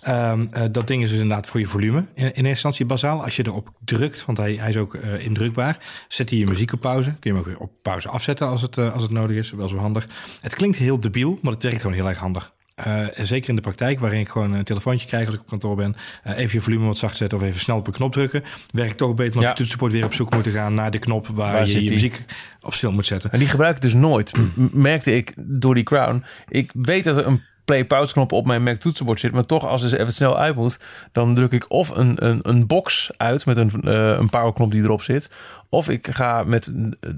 Ehm, 0.01 0.47
eh, 0.51 0.63
dat 0.71 0.87
ding 0.87 1.03
is 1.03 1.09
dus 1.09 1.19
inderdaad 1.19 1.47
voor 1.47 1.59
je 1.59 1.65
volume 1.65 1.97
in, 1.97 2.05
in 2.15 2.25
eerste 2.25 2.47
instantie 2.47 2.85
bazaal. 2.85 3.23
Als 3.23 3.35
je 3.35 3.45
erop 3.45 3.69
drukt, 3.85 4.25
want 4.25 4.37
hij, 4.37 4.53
hij 4.53 4.69
is 4.69 4.77
ook 4.77 4.95
indrukbaar, 4.95 5.77
zet 6.07 6.29
hij 6.29 6.39
je 6.39 6.45
muziek 6.45 6.73
op 6.73 6.79
pauze. 6.79 7.09
Kun 7.09 7.17
je 7.19 7.29
hem 7.29 7.39
ook 7.39 7.45
weer 7.45 7.59
op 7.59 7.71
pauze 7.81 8.09
afzetten 8.09 8.47
als 8.47 8.61
het, 8.61 8.77
als 8.77 9.01
het 9.01 9.11
nodig 9.11 9.37
is. 9.37 9.51
Wel 9.51 9.69
zo 9.69 9.77
handig. 9.77 10.07
Het 10.41 10.55
klinkt 10.55 10.77
heel 10.77 10.99
debiel, 10.99 11.39
maar 11.41 11.53
het 11.53 11.63
werkt 11.63 11.81
gewoon 11.81 11.95
heel 11.95 12.07
erg 12.07 12.19
handig. 12.19 12.53
Eh, 12.83 13.25
zeker 13.25 13.49
in 13.49 13.55
de 13.55 13.61
praktijk, 13.61 13.99
waarin 13.99 14.19
ik 14.19 14.29
gewoon 14.29 14.53
een 14.53 14.63
telefoontje 14.63 15.07
krijg 15.07 15.25
als 15.25 15.35
ik 15.35 15.41
op 15.41 15.47
kantoor 15.47 15.75
ben. 15.75 15.95
Eh, 16.23 16.37
even 16.37 16.57
je 16.57 16.61
volume 16.61 16.85
wat 16.85 16.97
zacht 16.97 17.17
zetten 17.17 17.37
of 17.37 17.43
even 17.43 17.59
snel 17.59 17.77
op 17.77 17.87
een 17.87 17.93
knop 17.93 18.11
drukken. 18.11 18.43
Werkt 18.71 18.97
toch 18.97 19.13
beter 19.13 19.33
dan 19.33 19.41
Ja. 19.41 19.49
je 19.49 19.55
toetsenbord 19.55 19.91
weer 19.91 20.05
op 20.05 20.13
zoek 20.13 20.33
moeten 20.33 20.51
gaan 20.51 20.73
naar 20.73 20.91
de 20.91 20.99
knop 20.99 21.27
waar, 21.27 21.53
Waar 21.53 21.67
je 21.67 21.83
je 21.83 21.89
muziek 21.89 22.25
op 22.61 22.73
stil 22.73 22.91
moet 22.91 23.05
zetten. 23.05 23.31
En 23.31 23.39
die 23.39 23.47
gebruik 23.47 23.75
ik 23.75 23.81
dus 23.81 23.93
nooit. 23.93 24.31
Merkte 24.71 25.15
ik 25.15 25.33
door 25.37 25.73
die 25.73 25.83
crown. 25.83 26.23
Ik 26.47 26.71
weet 26.73 27.03
dat 27.03 27.17
er 27.17 27.27
een 27.27 27.41
play-pause 27.65 28.13
knop 28.13 28.31
op 28.31 28.45
mijn 28.45 28.63
Mac 28.63 28.79
toetsenbord 28.79 29.19
zit. 29.19 29.31
Maar 29.31 29.45
toch, 29.45 29.65
als 29.65 29.81
het 29.81 29.93
even 29.93 30.13
snel 30.13 30.37
uit 30.37 30.55
moet... 30.55 30.79
dan 31.11 31.35
druk 31.35 31.51
ik 31.51 31.65
of 31.67 31.89
een, 31.89 32.25
een, 32.25 32.39
een 32.41 32.67
box 32.67 33.11
uit 33.17 33.45
met 33.45 33.57
een, 33.57 33.71
eh, 33.83 34.17
een 34.17 34.29
powerknop 34.29 34.71
die 34.71 34.83
erop 34.83 35.01
zit... 35.01 35.31
of 35.69 35.89
ik 35.89 36.07
ga 36.11 36.43
met 36.43 36.71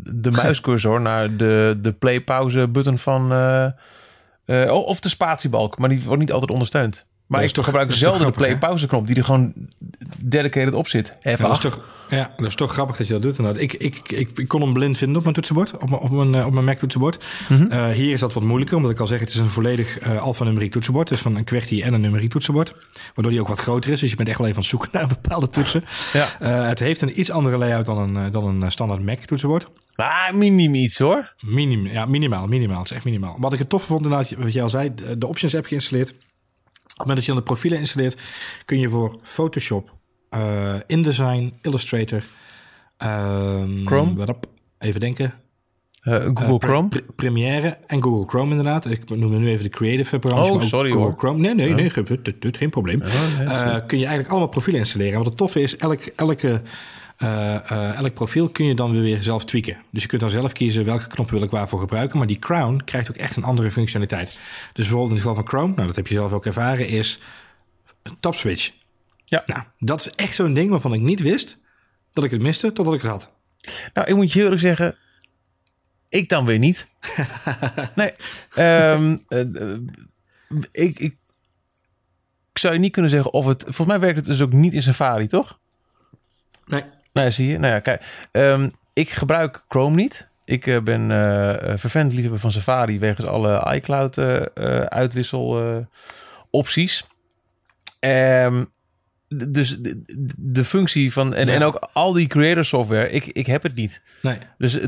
de 0.03 0.31
muiscursor 0.43 1.01
naar 1.01 1.37
de, 1.37 1.77
de 1.81 1.91
play-pauze 1.91 2.67
button 2.67 2.97
van... 2.97 3.31
of 4.69 4.99
de 4.99 5.09
spatiebalk, 5.09 5.77
maar 5.77 5.89
die 5.89 6.03
wordt 6.03 6.19
niet 6.19 6.31
altijd 6.31 6.51
ondersteund. 6.51 7.09
Maar 7.31 7.39
Dat 7.39 7.49
ik 7.49 7.55
toch- 7.55 7.65
gebruik 7.65 7.91
zelden 7.91 8.25
de 8.25 8.31
play-pauze 8.31 8.87
knop... 8.87 9.07
die 9.07 9.15
er 9.15 9.23
gewoon 9.23 9.53
dedicated 10.23 10.73
op 10.73 10.87
zit. 10.87 11.11
F8. 11.11 11.21
Ja, 11.21 11.35
dat, 11.37 11.51
is 11.51 11.59
toch, 11.59 11.81
ja, 12.09 12.33
dat 12.37 12.45
is 12.45 12.55
toch 12.55 12.71
grappig 12.73 12.97
dat 12.97 13.07
je 13.07 13.13
dat 13.13 13.21
doet. 13.21 13.37
inderdaad. 13.37 13.61
Ik, 13.61 13.73
ik, 13.73 13.99
ik, 14.09 14.29
ik 14.35 14.47
kon 14.47 14.61
hem 14.61 14.73
blind 14.73 14.97
vinden 14.97 15.17
op 15.17 15.21
mijn 15.23 15.35
toetsenbord, 15.35 15.73
op 15.77 15.89
mijn, 15.89 16.01
op 16.01 16.11
mijn, 16.11 16.35
eh, 16.35 16.45
op 16.45 16.53
mijn 16.53 16.65
Mac 16.65 16.77
toetsenbord. 16.77 17.25
Mhm. 17.49 17.71
Eh, 17.71 17.89
hier 17.89 18.13
is 18.13 18.19
dat 18.19 18.33
wat 18.33 18.43
moeilijker, 18.43 18.75
omdat 18.77 18.91
ik 18.91 18.99
al 18.99 19.07
zeg, 19.07 19.19
het 19.19 19.29
is 19.29 19.35
een 19.35 19.49
volledig 19.49 19.99
eh 19.99 20.21
alfanumeriek 20.21 20.71
toetsenbord. 20.71 21.07
Dus 21.07 21.21
van 21.21 21.35
een 21.35 21.43
QWERTY 21.43 21.81
en 21.81 21.93
een 21.93 22.01
numeriek 22.01 22.29
toetsenbord. 22.31 22.75
Waardoor 23.13 23.31
die 23.33 23.41
ook 23.41 23.47
wat 23.47 23.59
groter 23.59 23.91
is, 23.91 23.99
dus 23.99 24.09
je 24.09 24.15
bent 24.15 24.29
echt 24.29 24.37
wel 24.37 24.47
even 24.47 24.59
aan 24.63 24.67
het 24.69 24.79
zoeken 24.79 24.89
naar 24.99 25.07
bepaalde 25.07 25.47
toetsen. 25.49 25.83
Ja. 26.13 26.47
Het 26.67 26.79
heeft 26.79 27.01
een 27.01 27.19
iets 27.19 27.31
andere 27.31 27.57
layout 27.57 27.85
dan 27.85 28.15
een, 28.15 28.31
dan 28.31 28.61
een 28.61 28.71
standaard 28.71 29.03
Mac 29.05 29.19
toetsenbord. 29.19 29.67
Ah, 29.95 30.33
minim 30.33 30.75
iets 30.75 30.99
hoor. 30.99 31.33
Minim, 31.39 31.87
ja, 31.87 32.05
minimaal, 32.05 32.47
minimaal. 32.47 32.77
Het 32.77 32.85
is 32.89 32.95
echt 32.95 33.05
minimaal. 33.05 33.35
Wat 33.39 33.53
ik 33.53 33.59
het 33.59 33.69
tof 33.69 33.83
vond, 33.83 34.03
inderdaad, 34.03 34.33
wat 34.37 34.53
jij 34.53 34.63
al 34.63 34.69
zei, 34.69 34.91
de, 34.95 35.17
de 35.17 35.27
Options 35.27 35.55
app 35.55 35.65
geïnstalleerd. 35.65 36.13
Op 36.91 36.97
het 36.97 37.07
moment 37.07 37.15
dat 37.15 37.25
je 37.25 37.31
dan 37.31 37.39
de 37.39 37.43
profielen 37.47 37.79
installeert, 37.79 38.21
kun 38.65 38.79
je 38.79 38.89
voor 38.89 39.19
Photoshop, 39.23 39.95
eh, 40.29 40.73
InDesign, 40.87 41.53
Illustrator, 41.61 42.23
ehm, 42.97 43.85
Chrome? 43.85 44.25
even 44.79 44.99
denken. 44.99 45.33
Eh, 46.01 46.13
Google 46.13 46.43
Eh, 46.45 46.55
Pre- 46.57 46.67
Chrome. 46.67 46.87
Pre- 46.87 47.03
Premiere 47.15 47.77
en 47.87 48.03
Google 48.03 48.27
Chrome 48.27 48.49
inderdaad. 48.49 48.85
Ik 48.89 49.09
noem 49.09 49.39
nu 49.39 49.47
even 49.49 49.63
de 49.63 49.69
creative 49.69 50.19
programma's. 50.19 50.49
Oh, 50.49 50.61
sorry, 50.61 50.89
Google 50.91 51.05
hoor. 51.05 51.17
Chrome. 51.17 51.39
Nee, 51.39 51.53
nee, 51.55 51.73
nee, 51.73 51.89
geen 51.89 52.69
probleem. 52.69 52.99
Nee, 52.99 53.85
kun 53.85 53.97
je 53.97 54.05
eigenlijk 54.05 54.29
allemaal 54.29 54.47
profielen 54.49 54.79
installeren. 54.79 55.11
En 55.13 55.17
wat 55.17 55.27
het 55.27 55.37
toffe 55.37 55.61
is, 55.61 55.77
elk, 55.77 56.01
elke, 56.15 56.61
elk 57.95 58.13
profiel 58.13 58.49
kun 58.49 58.65
je 58.65 58.75
dan 58.75 59.01
weer 59.01 59.23
zelf 59.23 59.45
tweaken. 59.45 59.77
Dus 59.91 60.01
je 60.01 60.07
kunt 60.07 60.21
dan 60.21 60.29
zelf 60.29 60.51
kiezen 60.51 60.85
welke 60.85 61.07
knop 61.07 61.29
wil 61.29 61.43
ik 61.43 61.49
waarvoor 61.49 61.79
gebruiken. 61.79 62.17
Maar 62.17 62.27
die 62.27 62.39
crown 62.39 62.81
krijgt 62.85 63.09
ook 63.09 63.15
echt 63.15 63.35
een 63.35 63.43
andere 63.43 63.71
functionaliteit. 63.71 64.39
Dus 64.73 64.85
bijvoorbeeld 64.87 65.09
in 65.09 65.15
het 65.15 65.25
geval 65.27 65.35
van 65.35 65.47
Chrome, 65.47 65.73
nou 65.73 65.87
dat 65.87 65.95
heb 65.95 66.07
je 66.07 66.13
zelf 66.13 66.33
ook 66.33 66.45
ervaren, 66.45 66.87
is 66.87 67.19
een 68.03 68.17
tab 68.19 68.35
switch. 68.35 68.71
Ja. 69.25 69.43
Nou, 69.45 69.63
dat 69.79 69.99
is 69.99 70.11
echt 70.15 70.35
zo'n 70.35 70.53
ding 70.53 70.69
waarvan 70.69 70.93
ik 70.93 71.01
niet 71.01 71.21
wist 71.21 71.57
dat 72.13 72.23
ik 72.23 72.31
het 72.31 72.41
miste 72.41 72.71
totdat 72.71 72.93
ik 72.93 73.01
het 73.01 73.11
had. 73.11 73.31
Nou, 73.93 74.07
ik 74.07 74.15
moet 74.15 74.31
je 74.31 74.41
eerlijk 74.41 74.61
zeggen, 74.61 74.95
ik 76.09 76.29
dan 76.29 76.45
weer 76.45 76.59
niet. 76.59 76.87
nee, 77.95 78.11
ehm, 78.53 79.17
eh, 79.27 79.39
eh, 79.39 79.79
ik, 80.71 80.99
ik, 80.99 81.17
ik 82.51 82.59
zou 82.59 82.73
je 82.73 82.79
niet 82.79 82.91
kunnen 82.91 83.11
zeggen 83.11 83.33
of 83.33 83.45
het... 83.45 83.63
Volgens 83.63 83.87
mij 83.87 83.99
werkt 83.99 84.17
het 84.17 84.25
dus 84.25 84.41
ook 84.41 84.53
niet 84.53 84.73
in 84.73 84.81
Safari, 84.81 85.27
toch? 85.27 85.59
Nee. 87.13 87.23
Nou 87.23 87.31
zie 87.31 87.47
je. 87.47 87.57
Nou 87.59 87.73
ja, 87.73 87.79
kijk. 87.79 88.27
ehm, 88.31 88.69
ik 88.93 89.09
gebruik 89.09 89.63
Chrome 89.67 89.95
niet. 89.95 90.29
Ik 90.45 90.67
eh, 90.67 90.81
ben 90.81 91.11
eh 91.11 91.77
vervent 91.77 92.13
liefhebber 92.13 92.39
van 92.39 92.51
Safari... 92.51 92.99
wegens 92.99 93.25
alle 93.25 93.73
iCloud 93.75 94.17
eh, 94.17 94.41
uitwissel 94.81 95.85
opties. 96.49 97.05
Ehm, 97.99 98.63
dus 99.27 99.77
de, 99.77 100.01
de 100.37 100.63
functie 100.63 101.13
van... 101.13 101.33
En, 101.33 101.49
en 101.49 101.63
ook 101.63 101.89
al 101.93 102.13
die 102.13 102.27
creator 102.27 102.65
software, 102.65 103.09
ik, 103.09 103.25
ik 103.25 103.45
heb 103.45 103.63
het 103.63 103.75
niet. 103.75 104.01
Nee. 104.21 104.37
Dus 104.57 104.79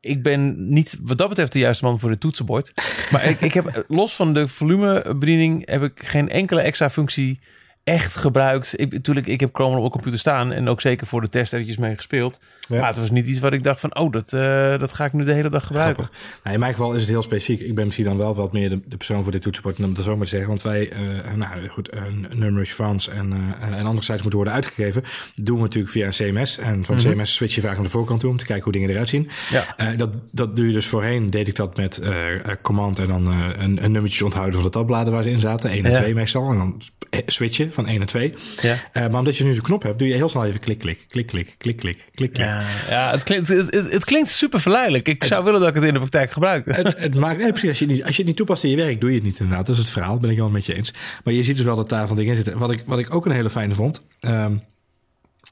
ik 0.00 0.22
ben 0.22 0.68
niet 0.68 0.98
wat 1.02 1.18
dat 1.18 1.28
betreft 1.28 1.52
de 1.52 1.58
juiste 1.58 1.84
man 1.84 1.98
voor 1.98 2.10
het 2.10 2.20
toetsenbord. 2.20 2.72
Maar 3.10 3.24
ik, 3.24 3.40
ik 3.40 3.54
heb 3.54 3.84
los 3.88 4.16
van 4.16 4.34
de 4.34 4.48
volumebediening 4.48 5.68
heb 5.68 5.82
ik 5.82 6.02
geen 6.04 6.28
enkele 6.28 6.60
extra 6.60 6.90
functie 6.90 7.40
echt 7.86 8.16
gebruikt. 8.16 8.80
Ik, 8.80 8.92
natuurlijk, 8.92 9.26
ik 9.26 9.40
heb 9.40 9.54
Chrome 9.54 9.72
op 9.74 9.78
mijn 9.78 9.90
computer 9.90 10.18
staan 10.18 10.52
en 10.52 10.68
ook 10.68 10.80
zeker 10.80 11.06
voor 11.06 11.20
de 11.20 11.28
test 11.28 11.52
eventjes 11.52 11.76
mee 11.76 11.94
gespeeld. 11.94 12.38
Ja. 12.68 12.78
Maar 12.78 12.88
het 12.88 12.98
was 12.98 13.10
niet 13.10 13.26
iets 13.26 13.40
wat 13.40 13.52
ik 13.52 13.62
dacht 13.62 13.80
van, 13.80 13.96
oh, 13.96 14.12
dat, 14.12 14.32
eh, 14.32 14.78
dat 14.78 14.92
ga 14.92 15.04
ik 15.04 15.12
nu 15.12 15.24
de 15.24 15.32
hele 15.32 15.48
dag 15.48 15.66
gebruiken. 15.66 16.08
Nou, 16.42 16.54
in 16.54 16.60
mijn 16.60 16.74
geval 16.74 16.92
is 16.92 17.00
het 17.00 17.10
heel 17.10 17.22
specifiek. 17.22 17.60
Ik 17.60 17.74
ben 17.74 17.84
misschien 17.84 18.04
dan 18.04 18.16
wel 18.16 18.34
wat 18.34 18.52
meer 18.52 18.68
de, 18.68 18.80
de 18.86 18.96
persoon 18.96 19.22
voor 19.22 19.32
dit 19.32 19.42
toetsenbord, 19.42 19.78
om 19.78 19.96
zo 20.02 20.16
maar 20.16 20.24
te 20.24 20.30
zeggen. 20.30 20.48
Want 20.48 20.62
wij, 20.62 20.90
eh 20.90 21.34
nou 21.34 21.68
goed, 21.68 21.94
een 21.94 22.26
Numerous 22.34 22.72
France 22.72 23.10
en, 23.10 23.32
eh 23.32 23.78
en 23.78 23.86
andere 23.86 24.02
sites 24.02 24.20
moeten 24.20 24.34
worden 24.34 24.54
uitgegeven. 24.54 25.02
doen 25.34 25.56
we 25.56 25.62
natuurlijk 25.62 25.92
via 25.92 26.06
een 26.06 26.12
CMS. 26.12 26.58
En 26.58 26.84
van 26.84 26.96
CMS 26.96 27.34
switch 27.34 27.54
je 27.54 27.60
vaak 27.60 27.74
naar 27.74 27.82
de 27.82 27.90
voorkant 27.90 28.20
toe 28.20 28.30
om 28.30 28.36
te 28.36 28.44
kijken 28.44 28.64
hoe 28.64 28.72
dingen 28.72 28.90
eruit 28.90 29.08
zien. 29.08 29.28
Ja. 29.50 29.76
Eh, 29.76 29.96
dat, 29.96 30.10
dat 30.32 30.56
doe 30.56 30.66
je 30.66 30.72
dus 30.72 30.86
voorheen, 30.86 31.30
deed 31.30 31.48
ik 31.48 31.56
dat 31.56 31.76
met 31.76 31.98
eh, 31.98 32.34
eh, 32.34 32.40
command 32.62 32.98
en 32.98 33.08
dan 33.08 33.32
eh, 33.32 33.48
een, 33.56 33.84
een 33.84 33.92
nummertje 33.92 34.24
onthouden 34.24 34.54
van 34.54 34.62
de 34.62 34.70
tabbladen 34.70 35.12
waar 35.12 35.22
ze 35.22 35.30
in 35.30 35.40
zaten. 35.40 35.70
1 35.70 35.84
en 35.84 35.90
Ja. 35.90 35.98
2 35.98 36.14
meestal. 36.14 36.50
En 36.50 36.56
dan 36.56 36.82
eh, 37.10 37.20
switchen 37.26 37.72
van 37.76 37.86
1 37.86 38.00
en 38.00 38.06
2. 38.06 38.34
Ja. 38.62 38.78
Eh, 38.92 39.02
maar 39.02 39.18
omdat 39.18 39.36
je 39.36 39.44
nu 39.44 39.52
zo'n 39.52 39.62
knop 39.62 39.82
hebt, 39.82 39.98
doe 39.98 40.08
je 40.08 40.14
heel 40.14 40.28
snel 40.28 40.44
even 40.44 40.60
klik, 40.60 40.78
klik, 40.78 41.04
klik, 41.08 41.26
klik, 41.26 41.54
klik, 41.58 41.76
klik, 41.76 42.06
klik, 42.14 42.32
klik. 42.32 42.36
Ja, 42.36 42.64
ja 42.88 43.10
het, 43.10 43.22
klinkt, 43.22 43.48
het, 43.48 43.74
het, 43.74 43.92
het 43.92 44.04
klinkt 44.04 44.28
super 44.30 44.60
verleidelijk. 44.60 45.08
Ik 45.08 45.24
zou 45.24 45.44
willen 45.44 45.60
dat 45.60 45.68
ik 45.68 45.74
het 45.74 45.84
in 45.84 45.92
de 45.92 45.98
praktijk 45.98 46.30
gebruikte. 46.30 46.72
Het, 46.72 46.94
het 46.98 47.14
maakt, 47.24 47.38
nee, 47.38 47.50
precies, 47.50 47.68
als, 47.68 47.78
je 47.78 47.84
het 47.84 47.94
niet, 47.94 48.04
als 48.04 48.12
je 48.12 48.18
het 48.18 48.26
niet 48.26 48.36
toepast 48.36 48.64
in 48.64 48.70
je 48.70 48.76
werk, 48.76 49.00
doe 49.00 49.10
je 49.10 49.16
het 49.16 49.24
niet 49.24 49.38
inderdaad. 49.38 49.66
Dat 49.66 49.74
is 49.74 49.82
het 49.82 49.90
verhaal, 49.90 50.18
ben 50.18 50.30
ik 50.30 50.36
wel 50.36 50.50
met 50.50 50.66
je 50.66 50.74
eens. 50.74 50.92
Maar 51.24 51.34
je 51.34 51.44
ziet 51.44 51.56
dus 51.56 51.64
wel 51.64 51.76
dat 51.76 51.88
daar 51.88 52.06
van 52.06 52.16
dingen 52.16 52.36
in 52.36 52.42
zitten. 52.42 52.58
Wat 52.58 52.70
ik, 52.70 52.82
wat 52.86 52.98
ik 52.98 53.14
ook 53.14 53.26
een 53.26 53.32
hele 53.32 53.50
fijne 53.50 53.74
vond, 53.74 54.02
ehm, 54.20 54.56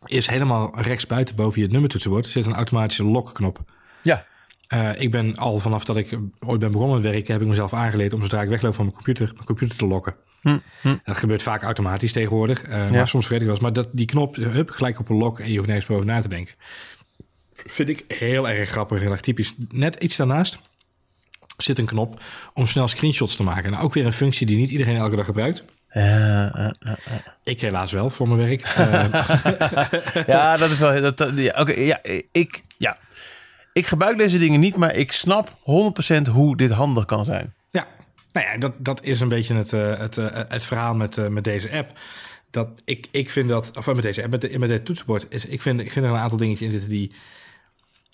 is 0.06 0.26
helemaal 0.26 0.72
rechtsbuiten 0.76 1.36
boven 1.36 1.60
je 1.60 1.68
nummertoetsenbord 1.68 2.26
zit 2.26 2.46
een 2.46 2.54
automatische 2.54 3.04
lock-knop. 3.04 3.58
Ja, 4.02 4.26
Eh, 4.68 5.00
ik 5.00 5.10
ben 5.10 5.36
al 5.36 5.58
vanaf 5.58 5.84
dat 5.84 5.96
ik 5.96 6.18
ooit 6.46 6.60
ben 6.60 6.72
begonnen 6.72 7.00
met 7.00 7.10
werken, 7.12 7.32
heb 7.32 7.42
ik 7.42 7.48
mezelf 7.48 7.72
aangeleerd 7.74 8.12
om 8.12 8.22
zodra 8.22 8.42
ik 8.42 8.48
wegloop 8.48 8.74
van 8.74 8.84
mijn 8.84 8.96
computer, 8.96 9.30
mijn 9.34 9.46
computer 9.46 9.76
te 9.76 9.86
lokken. 9.86 10.14
Hm, 10.44 10.58
hm. 10.80 10.96
Dat 11.04 11.16
gebeurt 11.18 11.42
vaak 11.42 11.62
automatisch 11.62 12.12
tegenwoordig. 12.12 12.62
eh, 12.62 12.86
Ja. 12.88 12.94
Maar 12.94 13.08
soms 13.08 13.26
vergeet 13.26 13.40
ik 13.40 13.44
wel 13.46 13.54
eens. 13.54 13.60
Maar 13.62 13.72
dat, 13.72 13.88
die 13.92 14.06
knop, 14.06 14.36
hup, 14.36 14.70
gelijk 14.70 14.98
op 14.98 15.08
een 15.08 15.16
lock 15.16 15.40
en 15.40 15.48
je 15.50 15.54
hoeft 15.56 15.66
nergens 15.68 15.86
boven 15.88 16.06
na 16.06 16.20
te 16.20 16.28
denken. 16.28 16.54
Vind 17.54 17.88
ik 17.88 18.04
heel 18.08 18.48
erg 18.48 18.68
grappig, 18.70 19.00
heel 19.00 19.10
erg 19.10 19.20
typisch. 19.20 19.54
Net 19.68 19.94
iets 19.94 20.16
daarnaast 20.16 20.58
zit 21.56 21.78
een 21.78 21.86
knop 21.86 22.22
om 22.54 22.66
snel 22.66 22.88
screenshots 22.88 23.36
te 23.36 23.42
maken. 23.42 23.70
Nou, 23.70 23.82
ook 23.84 23.94
weer 23.94 24.06
een 24.06 24.12
functie 24.12 24.46
die 24.46 24.56
niet 24.56 24.70
iedereen 24.70 24.96
elke 24.96 25.16
dag 25.16 25.24
gebruikt. 25.24 25.64
Ja, 25.92 26.74
ja. 26.78 26.96
Ik 27.44 27.60
helaas 27.60 27.92
wel 27.92 28.10
voor 28.10 28.28
mijn 28.28 28.48
werk. 28.48 28.60
Eh, 28.62 30.24
Ja, 30.34 30.56
dat 30.56 30.70
is 30.70 30.78
wel. 30.78 31.00
Dat, 31.14 31.30
ja, 31.36 31.54
Oké, 31.60 31.72
ja, 31.80 31.98
ik, 32.32 32.62
ja. 32.76 32.98
ik 33.72 33.86
gebruik 33.86 34.18
deze 34.18 34.38
dingen 34.38 34.60
niet, 34.60 34.76
maar 34.76 34.94
ik 34.94 35.12
snap 35.12 35.48
100% 35.50 36.30
hoe 36.30 36.56
dit 36.56 36.70
handig 36.70 37.04
kan 37.04 37.24
zijn. 37.24 37.54
Nou 38.34 38.46
ja, 38.46 38.58
dat, 38.58 38.74
dat 38.78 39.04
is 39.04 39.20
een 39.20 39.28
beetje 39.28 39.54
het, 39.54 39.72
eh, 39.72 39.98
het, 39.98 40.18
eh, 40.18 40.26
het 40.48 40.64
verhaal 40.64 40.94
met, 40.94 41.18
eh, 41.18 41.26
met 41.28 41.44
deze 41.44 41.72
app. 41.72 41.98
Dat 42.50 42.68
ik, 42.84 43.08
ik 43.10 43.30
vind 43.30 43.48
dat, 43.48 43.76
of 43.76 43.86
met 43.86 44.02
deze 44.02 44.22
app, 44.22 44.30
met, 44.30 44.40
de, 44.40 44.58
met 44.58 44.68
dit 44.68 44.84
toetsenbord, 44.84 45.26
is, 45.28 45.46
ik, 45.46 45.62
vind, 45.62 45.80
ik 45.80 45.92
vind 45.92 46.04
er 46.04 46.10
een 46.10 46.18
aantal 46.18 46.38
dingetjes 46.38 46.66
in 46.66 46.72
zitten 46.72 46.90
die, 46.90 47.12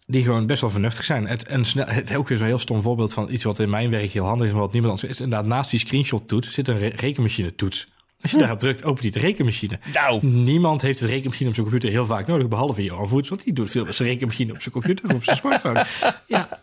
die 0.06 0.22
gewoon 0.22 0.46
best 0.46 0.60
wel 0.60 0.70
vernuftig 0.70 1.04
zijn. 1.04 1.26
Het, 1.26 1.46
en 1.46 1.64
snel, 1.64 1.86
het 1.86 2.16
ook 2.16 2.28
weer 2.28 2.38
zo'n 2.38 2.46
heel 2.46 2.58
stom 2.58 2.82
voorbeeld 2.82 3.12
van 3.12 3.30
iets 3.30 3.44
wat 3.44 3.58
in 3.58 3.70
mijn 3.70 3.90
werk 3.90 4.10
heel 4.10 4.24
handig 4.24 4.46
is, 4.46 4.52
maar 4.52 4.62
wat 4.62 4.72
niemand 4.72 4.92
anders 4.92 5.12
is. 5.12 5.20
Inderdaad, 5.20 5.46
naast 5.48 5.70
die 5.70 5.80
screenshot 5.80 6.28
toets 6.28 6.52
zit 6.52 6.68
een 6.68 6.78
re- 6.78 6.92
rekenmachine 6.96 7.54
toets. 7.54 7.88
Als 8.20 8.30
je 8.30 8.38
daarop 8.38 8.58
drukt, 8.58 8.84
opent 8.84 9.02
die 9.02 9.10
de 9.10 9.18
rekenmachine. 9.18 9.78
Nou. 9.94 10.26
Niemand 10.26 10.82
heeft 10.82 10.98
de 10.98 11.06
rekenmachine 11.06 11.48
op 11.48 11.54
zijn 11.54 11.66
computer 11.66 11.90
heel 11.90 12.06
vaak 12.06 12.26
nodig, 12.26 12.48
behalve 12.48 12.82
Johan 12.82 13.08
Voets, 13.08 13.28
want 13.28 13.44
die 13.44 13.52
doet 13.52 13.70
veel 13.70 13.84
met 13.84 13.94
zijn 13.94 14.08
rekenmachine 14.08 14.52
op 14.52 14.60
zijn 14.60 14.74
computer 14.74 15.04
of 15.04 15.14
op 15.14 15.24
zijn 15.24 15.36
smartphone. 15.36 15.86
Ja, 16.26 16.60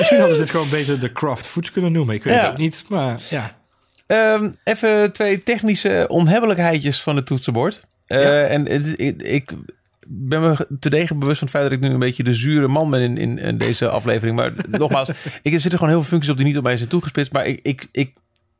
misschien 0.00 0.18
hadden 0.18 0.36
ze 0.36 0.42
dit 0.42 0.50
gewoon 0.52 0.70
beter 0.70 1.00
de 1.00 1.12
Craft 1.12 1.46
Foods 1.46 1.70
kunnen 1.72 1.92
noemen. 1.92 2.14
Ik 2.14 2.24
weet 2.24 2.34
Ja. 2.34 2.40
het 2.40 2.50
ook 2.50 2.56
niet, 2.56 2.84
maar 2.88 3.20
ja. 3.30 3.58
Ehm, 4.06 4.50
even 4.64 5.12
twee 5.12 5.42
technische 5.42 6.04
onhebbelijkheidjes 6.08 7.02
van 7.02 7.16
het 7.16 7.26
toetsenbord. 7.26 7.80
Eh, 8.06 8.22
Ja. 8.22 8.42
En 8.42 8.68
het, 8.68 9.00
ik, 9.00 9.22
ik 9.22 9.50
ben 10.06 10.40
me 10.40 10.66
te 10.80 10.90
degen 10.90 11.18
bewust 11.18 11.38
van 11.38 11.48
het 11.48 11.56
feit 11.56 11.68
dat 11.70 11.78
ik 11.78 11.84
nu 11.88 11.92
een 11.94 11.98
beetje 12.00 12.22
de 12.22 12.34
zure 12.34 12.68
man 12.68 12.90
ben 12.90 13.00
in, 13.00 13.18
in, 13.18 13.38
in 13.38 13.58
deze 13.58 13.88
aflevering. 13.88 14.36
Maar 14.36 14.52
nogmaals, 14.68 15.08
ik, 15.42 15.52
er 15.52 15.60
zitten 15.60 15.78
gewoon 15.78 15.88
heel 15.88 16.00
veel 16.00 16.08
functies 16.10 16.30
op 16.30 16.36
die 16.36 16.46
niet 16.46 16.56
op 16.58 16.62
mij 16.64 16.76
zijn 16.76 16.88
toegespitst. 16.88 17.32
Maar 17.32 17.46
ik, 17.46 17.60
ik, 17.62 17.86
ik 17.92 18.12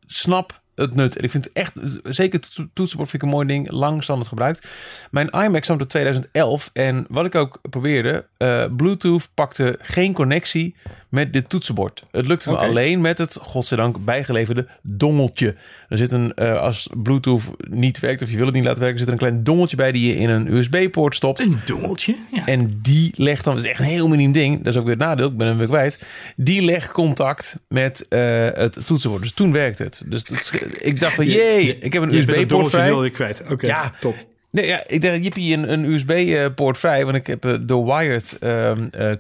snap 0.07 0.61
het 0.75 0.95
nut. 0.95 1.17
En 1.17 1.25
ik 1.25 1.31
vind 1.31 1.45
het 1.45 1.53
echt, 1.53 1.73
zeker 2.03 2.41
het 2.41 2.55
toetsenbord 2.75 3.11
vind 3.11 3.23
ik 3.23 3.29
een 3.29 3.35
mooi 3.35 3.47
ding, 3.47 3.71
lang 3.71 4.03
standaard 4.03 4.29
gebruikt. 4.29 4.67
Mijn 5.11 5.29
iMac 5.29 5.65
stamt 5.65 5.81
uit 5.81 5.89
2011 5.89 6.71
en 6.73 7.07
wat 7.09 7.25
ik 7.25 7.35
ook 7.35 7.59
probeerde, 7.71 8.27
eh, 8.37 8.65
Bluetooth 8.77 9.29
pakte 9.35 9.79
geen 9.83 10.13
connectie 10.13 10.77
met 11.11 11.33
dit 11.33 11.49
toetsenbord. 11.49 12.05
Het 12.11 12.27
lukte 12.27 12.51
me 12.51 12.57
alleen 12.57 13.01
met 13.01 13.19
het, 13.19 13.39
godzijdank, 13.41 14.05
bijgeleverde 14.05 14.67
dongeltje. 14.83 15.55
Er 15.89 15.99
zit 15.99 16.13
een, 16.13 16.35
eh, 16.35 16.61
als 16.61 16.89
Bluetooth 17.03 17.43
niet 17.69 17.99
werkt 18.01 18.23
of 18.23 18.31
je 18.31 18.37
wil 18.37 18.47
het 18.47 18.55
niet 18.55 18.65
laten 18.65 18.81
werken, 18.81 18.99
zit 18.99 19.07
er 19.07 19.13
een 19.13 19.19
klein 19.19 19.45
dongeltje 19.45 19.77
bij 19.77 19.93
die 19.93 20.07
je 20.07 20.17
in 20.17 20.29
een 20.29 20.53
USB-poort 20.53 21.15
stopt. 21.15 21.45
Een 21.45 21.59
dongeltje? 21.67 22.15
Ja. 22.33 22.47
En 22.47 22.79
die 22.83 23.13
legt 23.17 23.45
dan, 23.45 23.55
dat 23.55 23.65
is 23.65 23.71
echt 23.71 23.81
een 23.81 23.87
heel 23.87 24.09
miniem 24.09 24.33
ding. 24.33 24.57
Dat 24.59 24.67
is 24.67 24.77
ook 24.79 24.85
weer 24.87 24.95
het 24.97 25.03
nadeel, 25.05 25.27
ik 25.29 25.37
ben 25.37 25.47
hem 25.47 25.59
weer 25.59 25.67
kwijt. 25.67 26.05
Die 26.37 26.63
legt 26.63 26.93
contact 26.93 27.59
met 27.69 28.07
eh, 28.09 28.21
het 28.53 28.79
toetsenbord. 28.87 29.23
Dus 29.23 29.33
toen 29.33 29.53
werkte 29.53 29.83
het. 29.83 30.03
Dus 30.05 30.25
dat 30.25 30.51
ik 30.79 31.01
dacht 31.01 31.15
van, 31.15 31.27
jee, 31.27 31.79
ik 31.79 31.93
heb 31.93 32.03
een 32.03 32.11
Je 32.11 32.19
USB-poort 32.19 32.69
vrij. 32.71 32.93
je 32.95 33.11
kwijt. 33.11 33.43
Oké, 33.51 33.67
Ja. 33.67 33.93
top. 34.01 34.15
Nee, 34.53 34.67
ja, 34.67 34.83
ik 34.87 35.03
dacht, 35.03 35.23
jippie, 35.23 35.55
een, 35.57 35.73
een 35.73 35.85
USB-poort 35.85 36.79
vrij. 36.79 37.05
Want 37.05 37.17
ik 37.17 37.27
heb 37.27 37.45
eh, 37.45 37.55
de 37.61 37.83
wired 37.85 38.37
eh, 38.41 38.73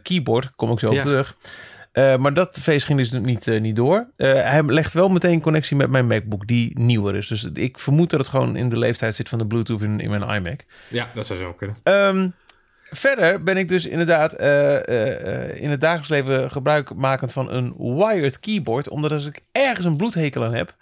keyboard, 0.02 0.50
kom 0.56 0.70
ik 0.72 0.78
zo 0.78 0.88
op 0.88 0.94
Ja. 0.94 1.02
terug. 1.02 1.36
Eh, 1.92 2.16
maar 2.16 2.34
dat 2.34 2.60
feest 2.62 2.86
ging 2.86 2.98
dus 2.98 3.10
niet, 3.10 3.48
eh, 3.48 3.60
niet 3.60 3.76
door. 3.76 4.10
Eh, 4.16 4.32
hij 4.32 4.62
legt 4.64 4.92
wel 4.92 5.08
meteen 5.08 5.40
connectie 5.40 5.76
met 5.76 5.90
mijn 5.90 6.06
MacBook, 6.06 6.46
die 6.46 6.78
nieuwer 6.78 7.16
is. 7.16 7.26
Dus 7.26 7.44
ik 7.54 7.78
vermoed 7.78 8.10
dat 8.10 8.20
het 8.20 8.28
gewoon 8.28 8.56
in 8.56 8.68
de 8.68 8.78
leeftijd 8.78 9.14
zit 9.14 9.28
van 9.28 9.38
de 9.38 9.46
Bluetooth 9.46 9.82
in, 9.82 10.00
in 10.00 10.10
mijn 10.10 10.22
iMac. 10.22 10.60
Ja, 10.88 11.08
dat 11.14 11.26
zou 11.26 11.38
zo 11.38 11.52
kunnen. 11.52 11.76
Ehm, 11.82 12.28
verder 12.82 13.42
ben 13.42 13.56
ik 13.56 13.68
dus 13.68 13.86
inderdaad 13.86 14.32
in 15.54 15.70
het 15.70 15.80
dagelijks 15.80 16.08
leven 16.08 16.50
gebruikmakend 16.50 17.32
van 17.32 17.50
een 17.50 17.74
wired 17.78 18.40
keyboard. 18.40 18.88
Omdat 18.88 19.12
als 19.12 19.26
ik 19.26 19.40
ergens 19.52 19.86
een 19.86 19.96
bloedhekel 19.96 20.44
aan 20.44 20.54
heb, 20.54 20.76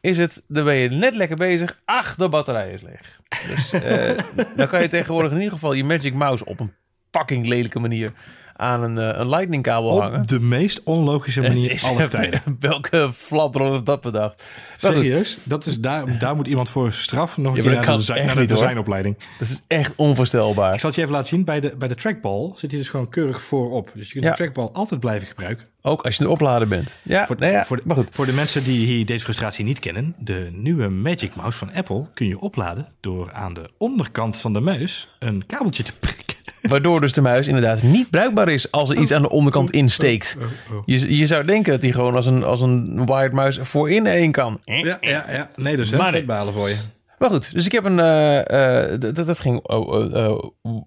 is 0.00 0.18
het, 0.18 0.44
dan 0.48 0.64
ben 0.64 0.74
je 0.74 0.88
net 0.88 1.14
lekker 1.14 1.36
bezig. 1.36 1.80
Ach, 1.84 2.14
de 2.14 2.28
batterij 2.28 2.70
is 2.70 2.82
leeg. 2.82 3.20
Dus 3.48 3.70
dan 4.56 4.68
kan 4.68 4.82
je 4.82 4.88
tegenwoordig 4.88 5.30
in 5.30 5.36
ieder 5.36 5.52
geval 5.52 5.72
je 5.72 5.84
Magic 5.84 6.14
Mouse 6.14 6.44
op 6.44 6.60
een 6.60 6.72
fucking 7.10 7.46
lelijke 7.46 7.78
manier 7.78 8.12
aan 8.56 8.82
een, 8.82 8.98
eh, 8.98 9.18
een 9.20 9.28
lightning 9.28 9.62
kabel 9.62 10.00
hangen. 10.00 10.20
Op 10.20 10.28
de 10.28 10.40
meest 10.40 10.80
onlogische 10.84 11.40
manier 11.40 11.70
is- 11.70 11.84
aller 11.84 12.10
tijden. 12.10 12.42
Welke 12.60 13.10
fladdrol 13.12 13.72
heeft 13.72 13.86
dat 13.86 14.00
bedacht? 14.00 14.42
Maar 14.82 14.92
goed, 14.92 15.00
Serieus? 15.00 15.38
Dat 15.42 15.66
is, 15.66 15.80
daar, 15.80 16.18
daar 16.18 16.36
moet 16.36 16.46
iemand 16.46 16.70
voor 16.70 16.92
straf 16.92 17.36
nog 17.36 17.50
een 17.56 17.62
Ja, 17.62 17.62
keer 17.80 17.86
naar 17.86 17.98
de, 17.98 18.22
naar 18.24 18.34
de 18.36 18.44
designopleiding. 18.44 19.16
dat 19.38 19.48
is 19.48 19.62
echt 19.66 19.92
onvoorstelbaar. 19.96 20.72
Ik 20.74 20.80
zal 20.80 20.88
het 20.88 20.98
je 20.98 21.02
even 21.04 21.14
laten 21.14 21.28
zien. 21.34 21.44
Bij 21.44 21.60
de, 21.60 21.74
bij 21.78 21.88
de 21.88 21.94
trackball 21.94 22.50
zit 22.54 22.70
hij 22.70 22.80
dus 22.80 22.88
gewoon 22.88 23.08
keurig 23.08 23.42
voorop. 23.42 23.90
Dus 23.94 24.06
je 24.06 24.12
kunt 24.12 24.24
Ja. 24.24 24.30
de 24.30 24.36
trackball 24.36 24.68
altijd 24.72 25.00
blijven 25.00 25.28
gebruiken. 25.28 25.66
Ook 25.82 26.02
als 26.04 26.16
je 26.16 26.24
een 26.24 26.30
oplader 26.30 26.68
bent. 26.68 26.96
Ja, 27.02 27.26
Voor, 27.26 27.36
nou 27.38 27.52
ja, 27.52 27.64
voor, 27.64 27.76
de, 27.76 27.82
maar 27.86 27.96
goed. 27.96 28.08
voor 28.10 28.26
de 28.26 28.32
mensen 28.32 28.64
die 28.64 28.86
hier 28.86 29.06
deze 29.06 29.24
frustratie 29.24 29.64
niet 29.64 29.78
kennen. 29.78 30.14
De 30.18 30.48
nieuwe 30.52 30.88
Magic 30.88 31.36
Mouse 31.36 31.58
van 31.58 31.72
Apple 31.74 32.04
kun 32.14 32.26
je 32.26 32.38
opladen 32.40 32.88
door 33.00 33.32
aan 33.32 33.54
de 33.54 33.70
onderkant 33.78 34.36
van 34.36 34.52
de 34.52 34.60
muis 34.60 35.08
een 35.18 35.46
kabeltje 35.46 35.82
te 35.82 35.92
prikken. 36.00 36.24
Waardoor 36.62 37.00
dus 37.00 37.12
de 37.12 37.20
muis 37.20 37.46
inderdaad 37.46 37.82
niet 37.82 38.10
bruikbaar 38.10 38.45
is 38.48 38.70
als 38.70 38.90
er 38.90 38.96
iets 38.96 39.12
aan 39.12 39.22
de 39.22 39.30
onderkant 39.30 39.70
insteekt. 39.70 40.36
oh. 40.72 40.82
Je, 40.84 41.16
je 41.16 41.26
zou 41.26 41.44
denken 41.44 41.72
dat 41.72 41.82
hij 41.82 41.92
gewoon 41.92 42.14
als 42.14 42.26
een, 42.26 42.44
als 42.44 42.60
een 42.60 43.06
wired 43.06 43.32
muis 43.32 43.58
voorin 43.62 44.06
heen 44.06 44.32
kan. 44.32 44.60
Ja, 44.64 44.98
ja, 45.00 45.24
ja. 45.30 45.50
Nee, 45.56 45.76
dus 45.76 45.90
nee. 45.90 46.00
vetbalen 46.10 46.52
voor 46.52 46.68
je. 46.68 46.76
Maar 47.18 47.30
goed, 47.30 47.52
dus 47.52 47.66
ik 47.66 47.72
heb 47.72 47.84
een. 47.84 48.00
eh, 48.00 48.92
eh, 48.92 49.00
dat, 49.00 49.16
dat 49.26 49.38
ging. 49.38 49.60
Oh, 49.62 50.14
eh, 50.16 50.38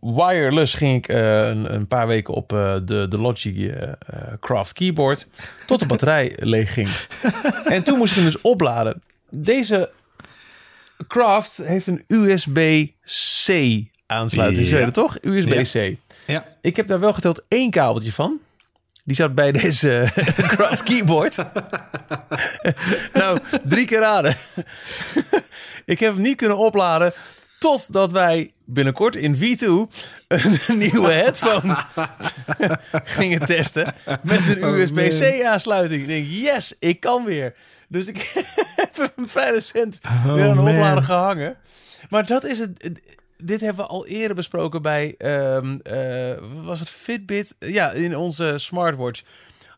wireless 0.02 0.74
ging 0.74 0.98
ik 0.98 1.08
eh, 1.08 1.48
een, 1.48 1.74
een 1.74 1.88
paar 1.88 2.08
weken 2.08 2.34
op 2.34 2.54
eh, 2.54 2.76
de, 2.86 3.06
de 3.10 3.18
Logic 3.18 3.58
eh, 3.58 3.82
eh, 3.84 3.94
Craft 4.40 4.74
keyboard. 4.74 5.28
Tot 5.66 5.80
de 5.80 5.86
batterij 5.86 6.34
leeg 6.40 6.74
ging. 6.74 6.90
En 7.66 7.84
toen 7.84 7.98
moest 7.98 8.12
ik 8.12 8.16
hem 8.24 8.26
dus 8.32 8.42
opladen. 8.42 9.02
Deze 9.30 9.90
Craft 11.08 11.58
heeft 11.58 11.88
een 11.88 12.04
USB-C 12.08 13.52
aansluiting. 14.06 14.66
Je 14.66 14.72
Ja. 14.72 14.76
weet 14.78 14.86
het 14.86 14.94
toch? 14.94 15.18
USB-C. 15.22 15.74
Ja. 15.74 15.90
Ik 16.62 16.76
heb 16.76 16.88
daar 16.88 17.00
wel 17.00 17.14
geteld 17.14 17.42
één 17.48 17.70
kabeltje 17.70 18.12
van. 18.12 18.40
Die 19.04 19.16
zat 19.16 19.36
bij 19.36 19.52
deze 19.52 20.08
Craft 20.54 20.84
keyboard. 20.84 21.36
nou, 23.14 23.40
drie 23.64 23.86
keer 23.86 24.00
raden. 24.00 24.36
ik 25.86 26.00
heb 26.00 26.14
hem 26.14 26.22
niet 26.22 26.38
kunnen 26.38 26.58
opladen 26.58 27.14
totdat 27.60 28.12
wij 28.12 28.54
binnenkort 28.66 29.16
in 29.16 29.36
V2 29.36 29.68
een 30.28 30.78
nieuwe 30.78 31.12
headphone 31.12 31.78
gingen 33.04 33.46
testen 33.46 33.94
met 34.24 34.48
een 34.48 34.64
Oh, 34.64 34.78
USB-C 34.78 35.44
aansluiting. 35.44 36.02
Ik 36.02 36.08
denk, 36.08 36.28
yes, 36.30 36.76
ik 36.80 37.00
kan 37.00 37.24
weer. 37.26 37.56
Dus 37.88 38.08
ik 38.08 38.32
heb 38.76 39.12
hem 39.16 39.30
vrij 39.30 39.52
recent 39.52 40.00
weer 40.24 40.50
aan 40.50 40.56
de 40.56 40.62
Oh, 40.62 40.68
oplader 40.68 41.04
gehangen. 41.04 41.58
Maar 42.10 42.26
dat 42.26 42.44
is 42.44 42.60
het. 42.60 43.02
Dit 43.44 43.62
hebben 43.62 43.86
we 43.86 43.90
al 43.92 44.08
eerder 44.08 44.36
besproken 44.36 44.82
bij, 44.82 45.16
ehm, 45.18 45.78
eh, 45.84 46.38
was 46.64 46.80
het 46.80 46.90
Fitbit? 46.90 47.56
Ja, 47.60 47.92
in 47.92 48.16
onze 48.18 48.54
smartwatch. 48.58 49.22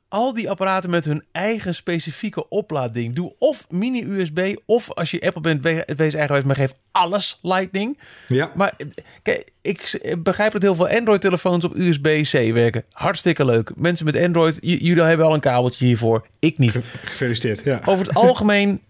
Al 0.08 0.34
die 0.34 0.50
apparaten 0.50 0.90
met 0.90 1.06
hun 1.06 1.24
eigen 1.32 1.76
specifieke 1.76 2.50
oplaadding. 2.50 3.16
Doe 3.16 3.36
of 3.40 3.66
mini-USB, 3.70 4.56
of 4.66 4.92
als 4.94 5.12
je 5.12 5.22
Apple 5.22 5.42
bent, 5.42 5.64
we- 5.64 5.84
wees 5.96 6.14
eigenwijs, 6.14 6.46
maar 6.46 6.56
geef 6.56 6.74
alles 6.92 7.40
Lightning. 7.42 8.00
Ja. 8.28 8.52
Maar 8.56 8.74
eh, 8.78 8.88
kijk, 9.22 9.52
ik 9.62 9.86
s- 9.88 9.98
begrijp 10.18 10.52
dat 10.52 10.62
heel 10.62 10.76
veel 10.76 10.90
Android-telefoons 10.90 11.66
op 11.66 11.76
USB-C 11.76 12.54
werken. 12.54 12.84
Hartstikke 12.92 13.46
leuk. 13.46 13.72
Mensen 13.76 14.06
met 14.06 14.16
Android, 14.16 14.58
jullie 14.62 15.04
hebben 15.04 15.26
al 15.26 15.34
een 15.34 15.40
kabeltje 15.40 15.86
hiervoor. 15.86 16.28
Ik 16.40 16.58
niet. 16.58 16.80
Gefeliciteerd. 17.04 17.64
Ja. 17.64 17.80
Over 17.86 18.06
het 18.08 18.16
algemeen 18.16 18.82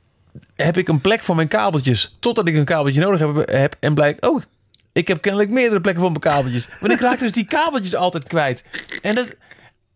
heb 0.56 0.78
ik 0.78 0.88
een 0.88 1.02
plek 1.02 1.20
voor 1.22 1.36
mijn 1.36 1.48
kabeltjes. 1.48 2.18
Totdat 2.20 2.48
ik 2.48 2.56
een 2.56 2.66
kabeltje 2.66 3.02
nodig 3.02 3.20
heb, 3.20 3.50
heb 3.50 3.76
en 3.80 3.94
blijkt... 3.94 4.26
Oh, 4.28 4.42
ik 4.94 5.08
heb 5.08 5.22
kennelijk 5.22 5.50
meerdere 5.52 5.82
plekken 5.82 6.02
voor 6.04 6.12
mijn 6.12 6.24
kabeltjes. 6.24 6.70
Want 6.80 6.94
ik 6.94 7.00
raak 7.00 7.20
dus 7.20 7.32
die 7.32 7.46
kabeltjes 7.46 7.96
altijd 7.96 8.24
kwijt. 8.28 8.64
En 9.02 9.16
dat... 9.16 9.36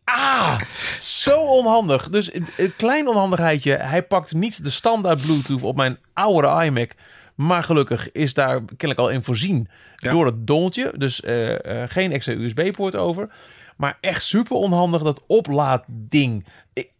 Ah, 0.04 0.60
zo 1.02 1.40
onhandig. 1.40 2.10
Dus 2.10 2.34
een 2.34 2.76
klein 2.78 3.08
onhandigheidje. 3.08 3.76
Hij 3.76 4.04
pakt 4.04 4.34
niet 4.34 4.64
de 4.64 4.70
standaard 4.70 5.22
Bluetooth 5.22 5.64
op 5.64 5.76
mijn 5.76 5.98
oudere 6.14 6.66
iMac. 6.66 6.92
Maar 7.36 7.64
gelukkig 7.64 8.12
is 8.12 8.34
daar 8.34 8.62
kennelijk 8.66 9.00
al 9.00 9.10
in 9.10 9.24
voorzien 9.24 9.68
Ja. 9.96 10.12
door 10.12 10.26
het 10.26 10.48
dongeltje. 10.48 10.94
Dus 10.98 11.22
eh, 11.22 11.82
eh, 11.84 11.90
geen 11.90 12.12
extra 12.12 12.34
USB-poort 12.34 12.96
over. 12.96 13.30
Maar 13.78 13.98
echt 14.02 14.24
super 14.24 14.56
onhandig 14.56 15.02
dat 15.02 15.24
oplaadding. 15.28 16.46
Ik- 16.74 16.92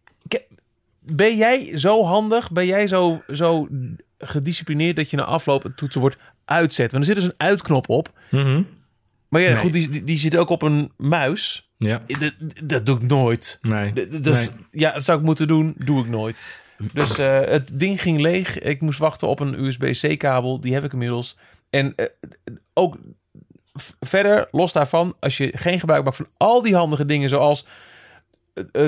ben 1.00 1.36
jij 1.36 1.78
zo 1.78 2.04
handig? 2.04 2.50
Ben 2.52 2.66
jij 2.66 2.86
zo, 2.86 3.22
zo 3.32 3.68
gedisciplineerd 4.18 4.96
dat 4.96 5.10
je 5.10 5.16
na 5.16 5.24
afloop 5.24 5.62
het 5.62 5.76
toetsenbord 5.76 6.18
uitzet? 6.44 6.92
Want 6.92 7.08
er 7.08 7.14
zit 7.14 7.22
dus 7.22 7.32
een 7.32 7.46
uitknop 7.46 7.88
op. 7.88 8.12
Mhm. 8.30 8.62
Maar 9.28 9.40
ja, 9.40 9.50
Nee. 9.50 9.58
goed, 9.58 9.72
die, 9.72 10.04
die, 10.04 10.18
zit 10.18 10.36
ook 10.36 10.48
op 10.48 10.62
een 10.62 10.92
muis. 10.96 11.70
Ja. 11.76 12.02
Dat, 12.06 12.32
dat 12.64 12.86
doe 12.86 12.96
ik 12.96 13.02
nooit. 13.02 13.58
Nee. 13.62 13.92
Dat 13.92 14.34
Nee. 14.34 14.48
Ja, 14.70 14.92
dat 14.92 15.04
zou 15.04 15.18
ik 15.18 15.24
moeten 15.24 15.46
doen. 15.46 15.74
Doe 15.78 16.00
ik 16.00 16.08
nooit. 16.08 16.42
Dus 16.92 17.18
eh, 17.18 17.40
het 17.40 17.70
ding 17.72 18.02
ging 18.02 18.20
leeg. 18.20 18.58
Ik 18.58 18.80
moest 18.80 18.98
wachten 18.98 19.28
op 19.28 19.40
een 19.40 19.64
USB-C-kabel. 19.64 20.60
Die 20.60 20.74
heb 20.74 20.84
ik 20.84 20.92
inmiddels. 20.92 21.36
En 21.70 21.94
eh, 21.94 22.06
ook 22.72 22.96
verder, 24.00 24.48
los 24.50 24.72
daarvan, 24.72 25.16
als 25.20 25.36
je 25.36 25.52
geen 25.56 25.80
gebruik 25.80 26.04
maakt 26.04 26.16
van 26.16 26.28
al 26.36 26.62
die 26.62 26.74
handige 26.74 27.06
dingen, 27.06 27.28
zoals 27.28 27.66
eh, 28.72 28.86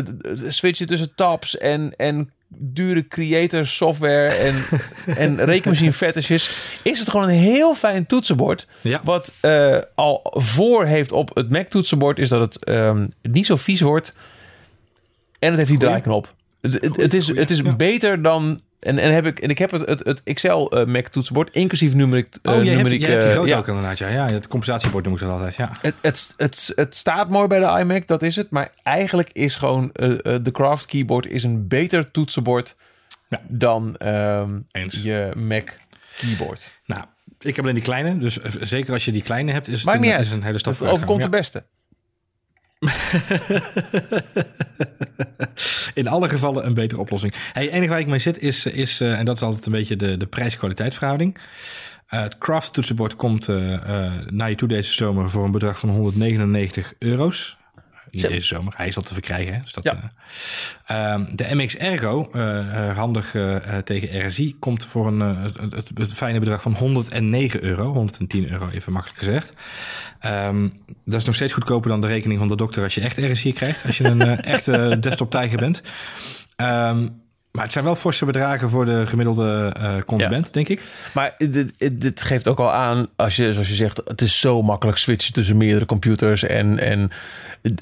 switchen 0.48 0.86
tussen 0.86 1.14
tabs 1.14 1.58
en, 1.58 1.96
en 1.96 2.32
dure 2.48 3.08
creator 3.08 3.66
software 3.66 4.28
en, 4.28 4.54
en 5.16 5.44
rekenmachine 5.44 5.92
fetishes, 5.92 6.50
is 6.82 6.98
het 6.98 7.11
gewoon 7.11 7.28
een 7.28 7.34
heel 7.34 7.74
fijn 7.74 8.06
toetsenbord. 8.06 8.66
Ja. 8.82 9.00
Wat 9.04 9.32
eh, 9.40 9.78
al 9.94 10.20
voor 10.24 10.87
heeft 10.87 11.12
op 11.12 11.34
het 11.34 11.50
Mac 11.50 11.68
toetsenbord 11.68 12.18
is 12.18 12.28
dat 12.28 12.40
het 12.40 12.64
ehm, 12.64 13.06
niet 13.22 13.46
zo 13.46 13.56
vies 13.56 13.80
wordt. 13.80 14.14
En 15.38 15.48
het 15.48 15.56
heeft 15.56 15.70
die 15.70 15.78
draaiknop. 15.78 16.34
Het, 16.61 16.96
het, 16.96 17.14
is, 17.14 17.26
het 17.26 17.50
is 17.50 17.76
beter 17.76 18.22
dan... 18.22 18.61
En, 18.80 18.98
en, 18.98 19.12
heb 19.12 19.26
ik, 19.26 19.38
en 19.38 19.48
ik 19.48 19.58
heb 19.58 19.70
het, 19.70 19.86
het, 19.86 20.04
het 20.04 20.20
Excel 20.24 20.70
eh, 20.70 20.86
Mac 20.86 21.06
toetsenbord, 21.06 21.54
inclusief 21.54 21.94
numeriek. 21.94 22.34
eh, 22.42 22.52
Oh, 22.52 22.58
hebt, 22.58 22.76
numeriek, 22.76 23.00
jij 23.00 23.10
hebt 23.10 23.22
die 23.22 23.30
eh, 23.30 23.36
grote 23.36 23.50
ja. 23.50 23.58
ook 23.58 23.68
inderdaad. 23.68 23.98
Ja, 23.98 24.08
ja, 24.08 24.28
het 24.28 24.48
compensatiebord 24.48 25.04
noem 25.04 25.14
ik 25.14 25.20
dat 25.20 25.30
altijd. 25.30 25.54
Ja. 25.54 25.70
Het, 25.80 25.94
het, 26.00 26.34
het, 26.36 26.72
het 26.74 26.96
staat 26.96 27.28
mooi 27.30 27.46
bij 27.48 27.58
de 27.60 27.80
iMac, 27.80 28.06
dat 28.06 28.22
is 28.22 28.36
het. 28.36 28.50
Maar 28.50 28.72
eigenlijk 28.82 29.30
is 29.32 29.56
gewoon 29.56 29.90
eh, 29.92 30.10
eh, 30.10 30.42
de 30.42 30.50
Craft 30.50 30.86
keyboard 30.86 31.26
is 31.26 31.42
een 31.42 31.68
beter 31.68 32.10
toetsenbord 32.10 32.76
Ja. 33.28 33.40
dan 33.48 33.96
ehm, 33.96 34.60
je 34.88 35.32
Mac 35.36 35.68
keyboard. 36.20 36.72
Nou, 36.86 37.04
ik 37.38 37.56
heb 37.56 37.64
alleen 37.64 37.74
die 37.74 37.84
kleine. 37.84 38.18
Dus 38.18 38.40
eh, 38.40 38.50
zeker 38.60 38.92
als 38.92 39.04
je 39.04 39.12
die 39.12 39.22
kleine 39.22 39.52
hebt, 39.52 39.68
is 39.68 39.76
het 39.76 39.84
Maakt 39.84 39.96
een, 39.98 40.04
niet 40.04 40.12
uit. 40.12 40.26
is 40.26 40.32
een 40.32 40.42
hele 40.42 40.58
stap 40.58 40.80
overkomt 40.80 41.22
de 41.22 41.28
beste. 41.28 41.64
In 45.94 46.08
alle 46.08 46.28
gevallen 46.28 46.66
een 46.66 46.74
betere 46.74 47.00
oplossing. 47.00 47.34
Hey, 47.52 47.64
het 47.64 47.72
enige 47.72 47.90
waar 47.90 48.00
ik 48.00 48.06
mee 48.06 48.18
zit 48.18 48.38
is, 48.38 48.66
is 48.66 49.00
eh, 49.00 49.18
en 49.18 49.24
dat 49.24 49.36
is 49.36 49.42
altijd 49.42 49.66
een 49.66 49.72
beetje 49.72 49.96
de, 49.96 50.16
de 50.16 50.26
prijs-kwaliteit 50.26 50.94
verhouding. 50.94 51.36
Uh, 52.10 52.20
het 52.20 52.38
Craft 52.38 52.72
toetsenbord 52.72 53.16
komt 53.16 53.46
naar 54.26 54.50
je 54.50 54.54
toe 54.54 54.68
deze 54.68 54.92
zomer 54.92 55.30
voor 55.30 55.44
een 55.44 55.50
bedrag 55.50 55.78
van 55.78 55.88
199 55.88 56.94
euro's. 56.98 57.58
Niet 58.10 58.28
deze 58.28 58.46
zomer, 58.46 58.72
hij 58.76 58.86
is 58.86 58.96
al 58.96 59.02
te 59.02 59.12
verkrijgen. 59.12 59.54
Hè? 59.54 59.60
Dus 59.60 59.72
dat, 59.72 59.84
Ja. 59.84 60.12
Ehm, 60.86 61.36
de 61.36 61.54
MX 61.54 61.76
Ergo, 61.76 62.28
eh, 62.32 62.88
eh, 62.88 62.96
handig 62.96 63.34
eh, 63.34 63.76
eh, 63.76 63.82
tegen 63.82 64.26
RSI, 64.26 64.58
komt 64.58 64.84
voor 64.86 65.06
een, 65.06 65.20
eh, 65.20 65.70
het 65.94 66.12
fijne 66.12 66.38
bedrag 66.38 66.62
van 66.62 66.74
109 66.74 67.62
euro. 67.62 67.92
110 67.92 68.50
euro, 68.50 68.68
even 68.68 68.92
makkelijk 68.92 69.18
gezegd. 69.18 69.52
Ehm, 70.18 70.68
dat 71.04 71.20
is 71.20 71.26
nog 71.26 71.35
steeds 71.35 71.52
goedkoper 71.52 71.90
dan 71.90 72.00
de 72.00 72.07
rekening 72.07 72.38
van 72.38 72.48
de 72.48 72.57
dokter 72.57 72.83
als 72.83 72.94
je 72.94 73.00
echt 73.00 73.16
RSI 73.16 73.52
krijgt. 73.52 73.87
Als 73.87 73.98
je 73.98 74.04
een 74.04 74.20
eh, 74.20 74.44
echte 74.54 74.96
desktop-tijger 75.00 75.59
bent. 75.59 75.83
Ehm, 76.57 77.09
maar 77.52 77.62
het 77.64 77.72
zijn 77.72 77.84
wel 77.84 77.96
forse 77.96 78.24
bedragen 78.24 78.70
voor 78.70 78.84
de 78.84 79.06
gemiddelde 79.06 79.72
eh, 79.80 79.94
consument, 80.06 80.52
denk 80.52 80.68
ik. 80.68 80.82
Maar 81.14 81.34
dit, 81.38 81.72
dit 81.92 82.22
geeft 82.22 82.48
ook 82.48 82.58
al 82.58 82.72
aan, 82.72 83.06
als 83.16 83.37
je, 83.37 83.52
zoals 83.52 83.68
je 83.68 83.74
zegt, 83.74 84.00
het 84.04 84.20
is 84.22 84.40
zo 84.40 84.62
makkelijk 84.62 84.98
switchen 84.98 85.32
tussen 85.32 85.56
meerdere 85.56 85.87
computers. 85.87 86.42
En, 86.42 86.78
en 86.78 87.11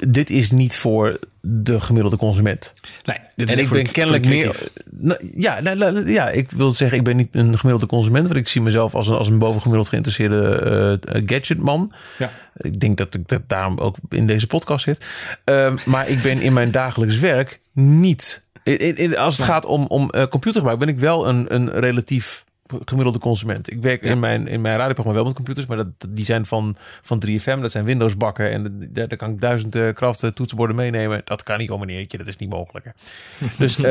dit 0.09 0.31
is 0.31 0.51
niet 0.51 0.77
voor 0.77 1.19
de 1.41 1.81
gemiddelde 1.81 2.17
consument. 2.17 2.75
Nee, 3.05 3.17
dit 3.37 3.49
is 3.49 3.55
En 3.55 3.61
ik 3.61 3.67
voor 3.67 3.77
ben 3.77 3.85
de- 3.85 3.91
kennelijk 3.93 4.27
meer. 4.27 4.57
Nou, 4.91 5.31
ja, 5.37 5.61
nou, 5.61 5.77
nou, 5.79 6.11
ja, 6.11 6.29
ik 6.29 6.51
wil 6.51 6.73
zeggen, 6.73 6.99
ik 6.99 7.05
ben 7.05 7.17
niet 7.17 7.29
een 7.35 7.59
gemiddelde 7.59 7.87
consument, 7.87 8.25
want 8.27 8.37
ik 8.37 8.49
zie 8.49 8.61
mezelf 8.61 8.95
als 8.95 9.09
een, 9.09 9.15
als 9.15 9.29
een 9.29 9.39
bovengemiddeld 9.39 9.89
geïnteresseerde 9.89 11.01
eh, 11.09 11.23
gadgetman. 11.27 11.93
Ja. 12.19 12.31
Ik 12.57 12.81
denk 12.81 12.97
dat 12.97 13.15
ik 13.15 13.29
dat 13.29 13.43
daarom 13.47 13.79
ook 13.79 13.97
in 14.09 14.27
deze 14.27 14.47
podcast 14.47 14.85
zit. 14.85 15.05
Ehm, 15.45 15.77
maar 15.85 16.09
ik 16.09 16.23
ben 16.23 16.41
in 16.41 16.53
mijn 16.53 16.71
dagelijks 16.71 17.19
werk 17.19 17.61
niet. 17.73 18.45
In- 18.67 18.79
in- 18.79 18.97
in- 18.97 19.17
Als 19.19 19.37
het 19.37 19.47
gaat 19.47 19.65
om, 19.65 19.85
om 19.87 20.11
eh, 20.11 20.27
computergebruik, 20.27 20.79
ben 20.79 20.89
ik 20.95 20.99
wel 20.99 21.29
een, 21.29 21.55
een 21.55 21.71
relatief 21.71 22.45
gemiddelde 22.85 23.19
consument. 23.19 23.73
Ik 23.73 23.81
werk 23.83 24.03
Ja. 24.05 24.11
in 24.11 24.19
mijn, 24.19 24.47
in 24.49 24.61
mijn 24.61 24.77
radioprogramma 24.77 25.15
wel 25.19 25.25
met 25.27 25.35
computers, 25.35 25.67
maar 25.67 25.77
dat, 25.77 25.87
die 26.09 26.25
zijn 26.25 26.47
van, 26.47 26.77
van 27.03 27.23
3FM. 27.27 27.61
Dat 27.61 27.71
zijn 27.71 27.85
Windows 27.85 28.17
bakken 28.17 28.51
en 28.51 28.89
daar, 28.93 29.09
daar 29.09 29.19
kan 29.19 29.31
ik 29.31 29.41
duizend 29.41 29.93
krachten 29.93 30.35
toetsenborden 30.35 30.77
meenemen. 30.77 31.23
Dat 31.25 31.43
kan 31.43 31.59
niet, 31.59 31.71
oh 31.71 31.81
meneertje, 31.81 32.19
dat 32.19 32.27
is 32.27 32.37
niet 32.37 32.51
mogelijk. 32.51 32.93
Dus 33.59 33.77
eh, 33.77 33.83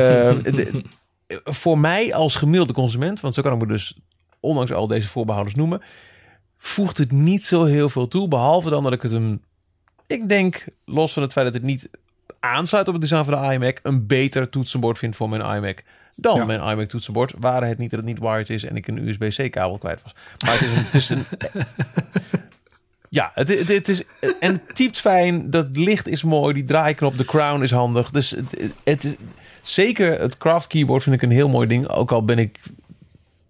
de- 0.42 0.82
voor 1.44 1.78
mij 1.78 2.14
als 2.14 2.36
gemiddelde 2.36 2.72
consument, 2.72 3.20
want 3.20 3.34
zo 3.34 3.42
kan 3.42 3.52
ik 3.52 3.58
me 3.60 3.66
dus 3.66 3.96
ondanks 4.40 4.72
al 4.72 4.86
deze 4.86 5.08
voorbehouders 5.08 5.56
noemen, 5.56 5.82
voegt 6.58 6.98
het 6.98 7.12
niet 7.12 7.44
zo 7.44 7.64
heel 7.64 7.88
veel 7.88 8.08
toe. 8.08 8.28
Behalve 8.28 8.70
dan 8.70 8.82
dat 8.82 8.92
ik 8.92 9.02
het 9.02 9.12
een, 9.12 9.42
ik 10.06 10.28
denk, 10.28 10.64
los 10.84 11.12
van 11.12 11.22
het 11.22 11.32
feit 11.32 11.46
dat 11.46 11.54
het 11.54 11.62
niet 11.62 11.88
aansluit 12.46 12.86
op 12.86 12.92
het 12.92 13.02
design 13.02 13.24
van 13.24 13.40
de 13.48 13.52
iMac, 13.54 13.78
een 13.82 14.06
beter 14.06 14.48
toetsenbord 14.50 14.98
vind 14.98 15.16
voor 15.16 15.28
mijn 15.28 15.56
iMac 15.56 15.82
dan 16.14 16.36
Ja. 16.36 16.44
mijn 16.44 16.60
iMac 16.60 16.88
toetsenbord. 16.88 17.32
Waren 17.38 17.68
het 17.68 17.78
niet 17.78 17.90
dat 17.90 17.98
het 17.98 18.08
niet 18.08 18.18
wired 18.18 18.50
is 18.50 18.64
en 18.64 18.76
ik 18.76 18.86
een 18.88 19.08
USB-C 19.08 19.50
kabel 19.50 19.78
kwijt 19.78 20.02
was. 20.02 20.14
Maar 20.44 20.52
het 20.52 20.60
is 20.62 20.68
een, 20.76 20.84
het 20.84 20.94
is 20.94 21.08
een 21.08 21.24
ja, 23.08 23.30
het, 23.34 23.48
het, 23.48 23.68
het 23.68 23.88
is 23.88 24.02
en 24.40 24.52
het 24.52 24.74
typt 24.74 25.00
fijn. 25.00 25.50
Dat 25.50 25.66
licht 25.72 26.06
is 26.08 26.22
mooi. 26.22 26.54
Die 26.54 26.64
draaiknop, 26.64 27.18
de 27.18 27.24
crown 27.24 27.62
is 27.62 27.70
handig. 27.70 28.10
Dus 28.10 28.30
het, 28.30 28.72
het 28.84 29.04
is 29.04 29.14
zeker 29.62 30.20
het 30.20 30.38
craft 30.38 30.66
keyboard 30.66 31.02
vind 31.02 31.14
ik 31.14 31.22
een 31.22 31.30
heel 31.30 31.48
mooi 31.48 31.68
ding. 31.68 31.88
Ook 31.88 32.12
al 32.12 32.24
ben 32.24 32.38
ik 32.38 32.60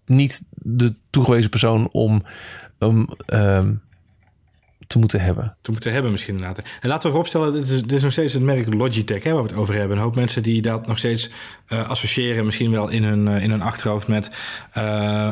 niet 0.05 0.41
de 0.51 0.93
toegewezen 1.09 1.49
persoon 1.49 1.89
om 1.91 2.23
hem 2.79 3.07
ehm, 3.25 3.73
te 4.87 4.99
moeten 4.99 5.21
hebben. 5.21 5.57
te 5.61 5.71
moeten 5.71 5.91
hebben 5.91 6.11
misschien 6.11 6.35
inderdaad. 6.37 6.65
En 6.81 6.89
laten 6.89 7.03
we 7.03 7.09
vooropstellen, 7.09 7.53
dit 7.53 7.69
is, 7.69 7.81
dit 7.81 7.91
is 7.91 8.01
nog 8.01 8.11
steeds 8.11 8.33
het 8.33 8.41
merk 8.41 8.73
Logitech 8.73 9.23
hè, 9.23 9.31
waar 9.33 9.43
we 9.43 9.49
het 9.49 9.57
over 9.57 9.73
hebben. 9.73 9.97
Een 9.97 10.03
hoop 10.03 10.15
mensen 10.15 10.43
die 10.43 10.61
dat 10.61 10.87
nog 10.87 10.97
steeds 10.97 11.29
eh, 11.67 11.89
associëren, 11.89 12.45
misschien 12.45 12.71
wel 12.71 12.87
in 12.89 13.03
hun, 13.03 13.27
eh, 13.27 13.43
in 13.43 13.49
hun 13.49 13.61
achterhoofd 13.61 14.07
met 14.07 14.31
eh, 14.71 15.29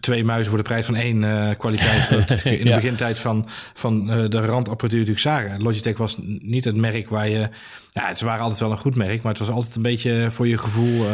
twee 0.00 0.24
muizen 0.24 0.48
voor 0.48 0.58
de 0.58 0.68
prijs 0.68 0.86
van 0.86 0.96
één 0.96 1.56
kwaliteit. 1.56 2.04
In 2.44 2.64
de 2.64 2.74
begintijd 2.74 3.18
van, 3.18 3.48
van 3.74 4.06
de 4.06 4.40
randapparatuur 4.40 4.98
natuurlijk 4.98 5.18
zagen. 5.18 5.62
Logitech 5.62 5.96
was 5.96 6.16
niet 6.40 6.64
het 6.64 6.76
merk 6.76 7.08
waar 7.08 7.28
je... 7.28 7.48
Ja, 7.90 8.14
ze 8.14 8.24
waren 8.24 8.42
altijd 8.42 8.60
wel 8.60 8.70
een 8.70 8.78
goed 8.78 8.94
merk, 8.94 9.22
maar 9.22 9.32
het 9.32 9.46
was 9.46 9.50
altijd 9.50 9.76
een 9.76 9.82
beetje 9.82 10.26
voor 10.30 10.48
je 10.48 10.58
gevoel... 10.58 11.04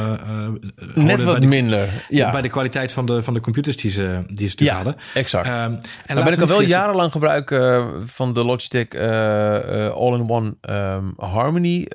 Net 0.94 1.22
wat 1.22 1.32
bij 1.32 1.40
de, 1.40 1.46
minder. 1.46 1.88
Ja, 2.08 2.30
Bij 2.30 2.42
de 2.42 2.48
kwaliteit 2.48 2.92
van 2.92 3.06
de, 3.06 3.22
van 3.22 3.34
de 3.34 3.40
computers 3.40 3.76
die 3.76 3.90
ze, 3.90 4.22
die 4.30 4.48
ze 4.48 4.54
toen 4.54 4.66
ja 4.66 4.74
hadden. 4.74 4.96
exact. 5.14 5.46
Ehm, 5.46 5.74
en 6.06 6.21
Laten 6.24 6.38
ben 6.38 6.44
ik 6.44 6.50
al 6.50 6.56
wel 6.56 6.56
vergissen- 6.56 6.80
jarenlang 6.82 7.12
gebruik 7.12 7.50
eh, 7.50 7.86
van 8.04 8.32
de 8.32 8.44
Logitech 8.44 8.88
eh, 8.88 9.86
eh, 9.86 9.92
All-in-One 9.92 10.54
ehm, 10.60 11.04
Harmony 11.16 11.86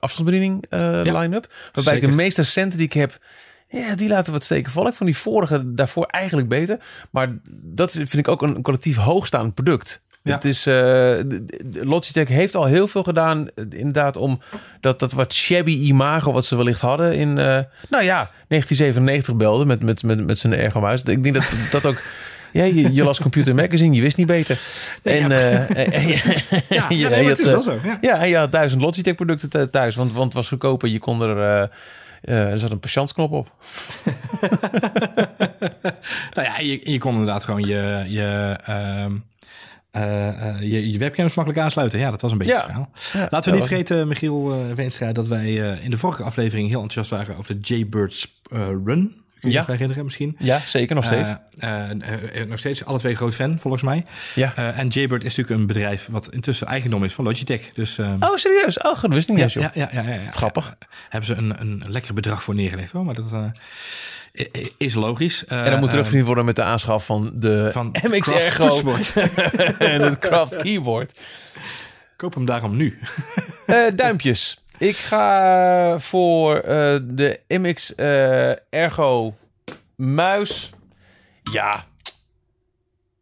afstandsbediening 0.00 0.64
Ja, 0.70 1.02
line-up. 1.02 1.52
Waarbij 1.72 1.94
ik 1.94 2.00
de 2.00 2.08
meeste 2.08 2.42
recente 2.42 2.76
die 2.76 2.86
ik 2.86 2.92
heb, 2.92 3.18
ja, 3.68 3.94
die 3.94 4.08
laten 4.08 4.32
wat 4.32 4.44
steken 4.44 4.72
vallen. 4.72 4.90
Ik 4.90 4.96
vond 4.96 5.10
die 5.10 5.18
vorige 5.18 5.74
daarvoor 5.74 6.04
eigenlijk 6.06 6.48
beter. 6.48 6.78
Maar 7.10 7.32
dat 7.62 7.92
vind 7.92 8.16
ik 8.16 8.28
ook 8.28 8.42
een 8.42 8.62
kwalitatief 8.62 8.96
hoogstaand 8.96 9.54
product. 9.54 10.02
Ja. 10.22 10.34
Het 10.34 10.44
is, 10.44 10.64
Logitech 11.82 12.28
heeft 12.28 12.54
al 12.54 12.64
heel 12.64 12.88
veel 12.88 13.02
gedaan, 13.02 13.48
inderdaad, 13.54 14.16
om 14.16 14.40
dat, 14.80 14.98
dat 14.98 15.12
wat 15.12 15.34
shabby 15.34 15.72
imago 15.72 16.32
wat 16.32 16.44
ze 16.44 16.56
wellicht 16.56 16.80
hadden 16.80 17.14
in, 17.14 17.34
nou 17.34 18.04
ja, 18.04 18.30
1997 18.48 19.36
belde 19.36 19.64
met, 19.64 19.82
met, 19.82 20.02
met, 20.02 20.26
met 20.26 20.38
zijn 20.38 20.54
ergomuis. 20.54 21.02
Ik 21.02 21.22
denk 21.22 21.34
dat 21.34 21.44
dat 21.70 21.86
ook, 21.86 22.02
ja, 22.54 22.64
je, 22.64 22.92
je 22.94 23.04
las 23.04 23.20
Computer 23.20 23.54
Magazine, 23.54 23.94
je 23.96 24.02
wist 24.02 24.16
niet 24.16 24.26
beter. 24.26 24.58
Nee, 25.02 25.18
en, 25.18 25.28
ja. 25.30 25.36
eh, 25.36 25.94
en- 25.94 26.08
je- 26.08 26.16
had, 27.50 27.66
eh, 27.66 27.84
ja, 28.00 28.18
en 28.20 28.28
je 28.32 28.36
had 28.36 28.52
duizend 28.52 28.82
Logitech 28.82 29.14
producten 29.14 29.50
th- 29.50 29.72
thuis, 29.72 29.94
want, 29.94 30.12
want 30.12 30.24
het 30.24 30.34
was 30.34 30.48
goedkoper. 30.48 30.88
Je 30.88 30.98
kon 30.98 31.22
er, 31.22 31.38
eh, 31.38 31.68
eh, 32.22 32.50
er 32.50 32.58
zat 32.58 32.70
een 32.70 32.80
patiëntsknop 32.80 33.32
op. 33.32 33.52
Nou 36.34 36.46
ja, 36.48 36.58
je, 36.58 36.90
je 36.90 36.98
kon 36.98 37.10
inderdaad 37.12 37.44
gewoon 37.44 37.60
je, 37.66 38.04
je, 38.08 38.56
ehm, 38.64 39.12
eh, 39.90 40.28
eh, 40.48 40.60
je, 40.60 40.90
je 40.92 40.98
webcams 40.98 41.34
makkelijk 41.34 41.62
aansluiten. 41.64 41.98
Ja, 41.98 42.10
dat 42.10 42.20
was 42.20 42.32
een 42.32 42.38
beetje 42.38 42.52
Ja. 42.52 42.58
het 42.58 42.66
verhaal. 42.68 42.90
Ja, 43.12 43.28
Laten 43.30 43.52
we 43.52 43.58
niet 43.58 43.66
vergeten, 43.68 44.08
Michiel 44.08 44.52
uh, 44.52 44.74
Veenstra, 44.74 45.12
dat 45.12 45.26
wij 45.26 45.72
eh, 45.72 45.84
in 45.84 45.90
de 45.90 45.96
vorige 45.96 46.22
aflevering 46.22 46.68
heel 46.68 46.82
enthousiast 46.82 47.10
waren 47.10 47.36
over 47.38 47.54
de 47.54 47.74
Jaybirds 47.74 48.40
eh, 48.52 48.66
Run. 48.84 49.22
Kun 49.44 49.52
je 49.52 49.58
Ja. 49.58 49.64
herinneren 49.72 50.04
misschien? 50.04 50.36
Ja, 50.38 50.58
zeker 50.58 50.94
nog 50.94 51.04
steeds. 51.04 51.28
Eh, 51.58 51.90
eh, 51.90 52.40
eh, 52.40 52.48
nog 52.48 52.58
steeds 52.58 52.84
alle 52.84 52.98
twee 52.98 53.14
groot 53.16 53.34
fan, 53.34 53.58
volgens 53.60 53.82
mij. 53.82 54.04
ja. 54.34 54.52
Eh, 54.56 54.78
en 54.78 54.88
Jaybird 54.88 55.24
is 55.24 55.36
natuurlijk 55.36 55.60
een 55.60 55.66
bedrijf 55.66 56.08
wat 56.10 56.32
intussen 56.32 56.66
eigendom 56.66 57.04
is 57.04 57.14
van 57.14 57.24
Logitech. 57.24 57.60
Dus, 57.74 57.98
ehm, 57.98 58.16
Oh, 58.20 58.36
serieus? 58.36 58.78
Oh, 58.80 59.00
dat 59.02 59.12
wist 59.12 59.28
ik 59.28 59.36
niet 59.36 59.52
ja, 59.52 59.60
joh. 59.60 59.74
ja, 59.74 59.88
ja, 59.92 60.02
ja, 60.02 60.08
ja, 60.14 60.20
ja. 60.20 60.30
Grappig. 60.30 60.74
Hebben 61.08 61.28
ze 61.28 61.34
een, 61.34 61.60
een 61.60 61.82
lekker 61.88 62.14
bedrag 62.14 62.42
voor 62.42 62.54
neergelegd 62.54 62.92
hoor, 62.92 63.04
maar 63.04 63.14
dat 63.14 63.32
eh, 63.32 64.64
is 64.76 64.94
logisch. 64.94 65.44
En 65.44 65.70
dan 65.70 65.80
moet 65.80 65.92
er 65.92 65.98
ook 65.98 66.04
verdiend 66.04 66.26
worden 66.26 66.44
met 66.44 66.56
de 66.56 66.62
aanschaf 66.62 67.06
van 67.06 67.32
de 67.34 67.68
van 67.72 67.94
MX 68.10 68.30
Ergo 68.32 68.96
en 69.78 70.02
het 70.02 70.18
Craft 70.18 70.56
Keyboard. 70.56 71.18
Koop 72.16 72.34
hem 72.34 72.44
daarom 72.44 72.76
nu. 72.76 72.98
Eh, 73.66 73.76
duimpjes. 73.96 74.62
Ik 74.78 74.96
ga 74.96 75.98
voor 75.98 76.56
eh, 76.56 76.96
de 77.02 77.40
MX 77.48 77.94
eh, 77.94 78.50
Ergo 78.74 79.34
muis. 79.96 80.70
Ja. 81.52 81.84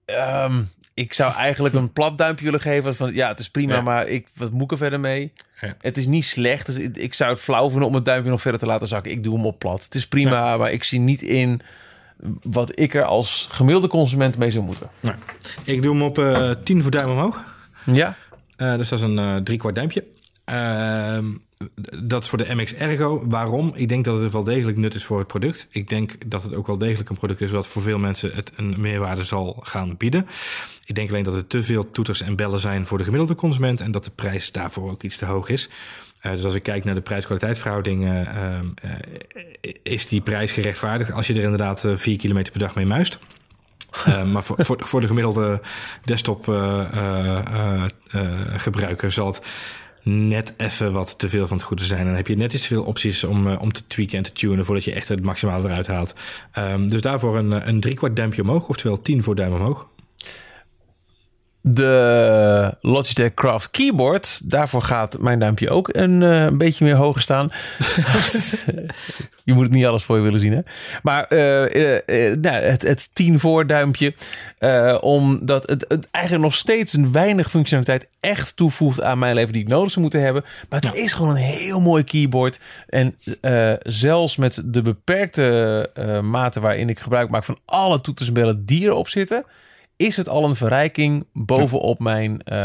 Ehm, 0.05 0.63
ik 0.95 1.13
zou 1.13 1.35
eigenlijk 1.35 1.75
een 1.75 1.93
plat 1.93 2.19
duimpje 2.19 2.45
willen 2.45 2.61
geven. 2.61 2.97
Van, 2.97 3.15
ja, 3.15 3.29
het 3.29 3.41
is 3.41 3.51
prima, 3.51 3.75
Ja. 3.75 3.81
maar 3.81 4.07
ik, 4.09 4.29
wat 4.35 4.51
moet 4.51 4.63
ik 4.63 4.71
er 4.71 4.77
verder 4.77 5.01
mee? 5.01 5.33
Ja. 5.61 5.75
Het 5.81 5.97
is 5.97 6.07
niet 6.07 6.25
slecht. 6.25 6.67
Dus 6.67 6.79
ik, 6.79 6.97
ik 6.97 7.15
zou 7.15 7.31
het 7.33 7.41
flauw 7.41 7.71
vinden 7.71 7.89
om 7.89 7.95
het 7.95 8.05
duimpje 8.05 8.31
nog 8.31 8.41
verder 8.41 8.61
te 8.61 8.67
laten 8.67 8.89
zakken. 8.89 9.13
Ik 9.13 9.23
doe 9.25 9.35
hem 9.35 9.47
op 9.47 9.59
plat. 9.59 9.85
Het 9.85 9.95
is 9.95 10.09
prima, 10.09 10.57
maar 10.57 10.73
ik 10.73 10.85
zie 10.85 11.01
niet 11.01 11.23
in 11.23 11.61
wat 12.43 12.79
ik 12.79 12.95
er 12.95 13.05
als 13.05 13.49
gemiddelde 13.51 13.89
consument 13.89 14.37
mee 14.39 14.51
zou 14.51 14.65
moeten. 14.65 14.91
Ik 15.65 15.83
doe 15.83 15.93
hem 15.93 16.03
op 16.03 16.19
eh 16.19 16.51
10 16.65 16.83
voor 16.83 16.91
duim 16.91 17.11
omhoog. 17.11 17.45
Ja? 17.85 18.15
Eh, 18.57 18.77
dus 18.77 18.89
dat 18.89 18.99
is 18.99 19.05
een 19.05 19.19
eh 19.19 19.37
drie 19.37 19.59
kwart 19.59 19.75
duimpje. 19.75 20.05
Ehm, 20.45 21.27
dat 22.03 22.23
is 22.23 22.29
voor 22.29 22.39
de 22.39 22.55
MX 22.55 22.75
Ergo. 22.75 23.25
Waarom? 23.29 23.73
Ik 23.75 23.89
denk 23.89 24.05
dat 24.05 24.23
het 24.23 24.33
wel 24.33 24.45
degelijk 24.45 24.79
nut 24.79 24.95
is 24.95 25.05
voor 25.05 25.19
het 25.19 25.27
product. 25.27 25.67
Ik 25.71 25.89
denk 25.89 26.31
dat 26.31 26.43
het 26.43 26.55
ook 26.55 26.67
wel 26.67 26.79
degelijk 26.79 27.11
een 27.11 27.17
product 27.17 27.41
is 27.41 27.51
wat 27.51 27.67
voor 27.67 27.83
veel 27.83 27.99
mensen 27.99 28.33
het 28.35 28.53
een 28.57 28.75
meerwaarde 28.81 29.25
zal 29.25 29.61
gaan 29.63 29.97
bieden. 29.97 30.27
Ik 30.85 30.95
denk 30.95 31.09
alleen 31.09 31.23
dat 31.23 31.35
er 31.35 31.47
te 31.47 31.63
veel 31.63 31.91
toeters 31.91 32.21
en 32.21 32.37
bellen 32.37 32.59
zijn 32.59 32.87
voor 32.87 32.99
de 32.99 33.05
gemiddelde 33.05 33.35
consument 33.35 33.81
en 33.81 33.91
dat 33.91 34.05
de 34.05 34.11
prijs 34.11 34.53
daarvoor 34.53 34.91
ook 34.91 35.03
iets 35.03 35.17
te 35.17 35.25
hoog 35.25 35.49
is. 35.49 35.69
Eh, 36.21 36.33
dus 36.33 36.45
als 36.45 36.55
ik 36.55 36.63
kijk 36.63 36.85
naar 36.85 36.95
de 36.95 37.01
prijs-kwaliteitverhouding, 37.01 38.05
eh, 38.05 38.21
ehm, 38.21 38.67
eh, 38.75 39.75
is 39.83 40.09
die 40.09 40.21
prijs 40.21 40.53
gerechtvaardigd 40.53 41.13
als 41.13 41.27
je 41.27 41.35
er 41.35 41.43
inderdaad 41.43 41.85
eh, 41.85 41.97
4 41.97 42.17
kilometer 42.17 42.53
per 42.53 42.61
dag 42.61 42.75
mee 42.75 42.87
muist. 42.87 43.19
Maar 44.33 44.45
voor, 44.45 44.57
voor, 44.79 45.01
de 45.01 45.07
gemiddelde 45.07 45.61
desktop 46.05 46.47
uh, 46.47 46.85
uh, 46.95 47.85
gebruiker 48.57 49.13
zal 49.13 49.27
het 49.27 49.47
net 50.03 50.55
even 50.57 50.93
wat 50.93 51.19
te 51.19 51.29
veel 51.29 51.47
van 51.47 51.57
het 51.57 51.67
goede 51.67 51.85
zijn. 51.85 52.01
En 52.01 52.07
dan 52.07 52.15
heb 52.15 52.27
je 52.27 52.37
net 52.37 52.53
iets 52.53 52.63
te 52.63 52.75
veel 52.75 52.85
opties 52.85 53.25
om, 53.25 53.47
uh, 53.47 53.63
om 53.63 53.73
te 53.73 53.87
tweaken 53.87 54.17
en 54.17 54.23
te 54.23 54.33
tunen 54.33 54.65
voordat 54.65 54.85
je 54.85 54.93
echt 54.93 55.09
het 55.09 55.25
maximale 55.25 55.65
eruit 55.65 55.87
haalt. 55.87 56.15
Um, 56.59 56.89
dus 56.89 57.01
daarvoor 57.01 57.37
een, 57.37 57.69
een 57.69 57.81
driekwart 57.81 58.17
duimpje 58.17 58.43
omhoog, 58.43 58.69
oftewel 58.69 59.03
10 59.03 59.23
voor 59.23 59.35
duim 59.35 59.53
omhoog. 59.53 59.89
De 61.63 62.77
Logitech 62.81 63.35
Craft 63.35 63.71
Keyboard. 63.71 64.51
Daarvoor 64.51 64.83
gaat 64.83 65.19
mijn 65.19 65.39
duimpje 65.39 65.71
ook 65.71 65.89
een, 65.93 66.21
uh, 66.21 66.43
een 66.45 66.59
beetje 66.59 66.85
meer 66.85 66.95
hoger 66.95 67.23
staan. 67.23 67.53
je 69.45 69.53
moet 69.53 69.63
het 69.63 69.73
niet 69.73 69.87
alles 69.87 70.05
voor 70.05 70.17
je 70.17 70.23
willen 70.23 70.41
zien, 70.41 70.53
hè? 70.53 70.61
Maar 71.03 71.27
uh, 71.29 71.75
uh, 72.07 72.37
nou, 72.37 72.57
het, 72.57 72.83
het 72.83 73.15
10 73.15 73.41
voor 73.41 73.67
duimpje. 73.67 74.15
omdat 75.01 75.69
het, 75.69 75.85
het, 75.89 76.09
eigenlijk 76.11 76.45
nog 76.45 76.55
steeds 76.55 76.93
een 76.93 77.13
weinig 77.13 77.51
functionaliteit 77.51 78.09
echt 78.21 78.57
toevoegt 78.57 79.03
aan 79.03 79.19
mijn 79.19 79.35
leven 79.35 79.53
die 79.53 79.63
ik 79.63 79.69
nodig 79.69 79.91
zou 79.91 80.01
moeten 80.01 80.23
hebben. 80.23 80.45
Maar 80.69 80.81
het 80.81 80.95
is 80.95 81.13
gewoon 81.13 81.31
een 81.31 81.43
heel 81.43 81.81
mooi 81.81 82.05
keyboard. 82.05 82.61
En 82.89 83.17
zelfs 83.83 84.37
met 84.37 84.63
de 84.65 84.83
beperkte 84.83 85.91
mate 86.23 86.61
waarin 86.61 86.89
ik 86.89 87.01
gebruik 87.01 87.31
maak 87.31 87.45
van 87.45 87.59
alle 87.65 88.01
toetsenbellen 88.01 88.65
die 88.65 88.85
erop 88.85 89.09
zitten 89.09 89.45
is 89.97 90.17
het 90.17 90.29
al 90.29 90.45
een 90.45 90.55
verrijking 90.55 91.27
bovenop 91.33 91.99
mijn 91.99 92.33
uh, 92.33 92.59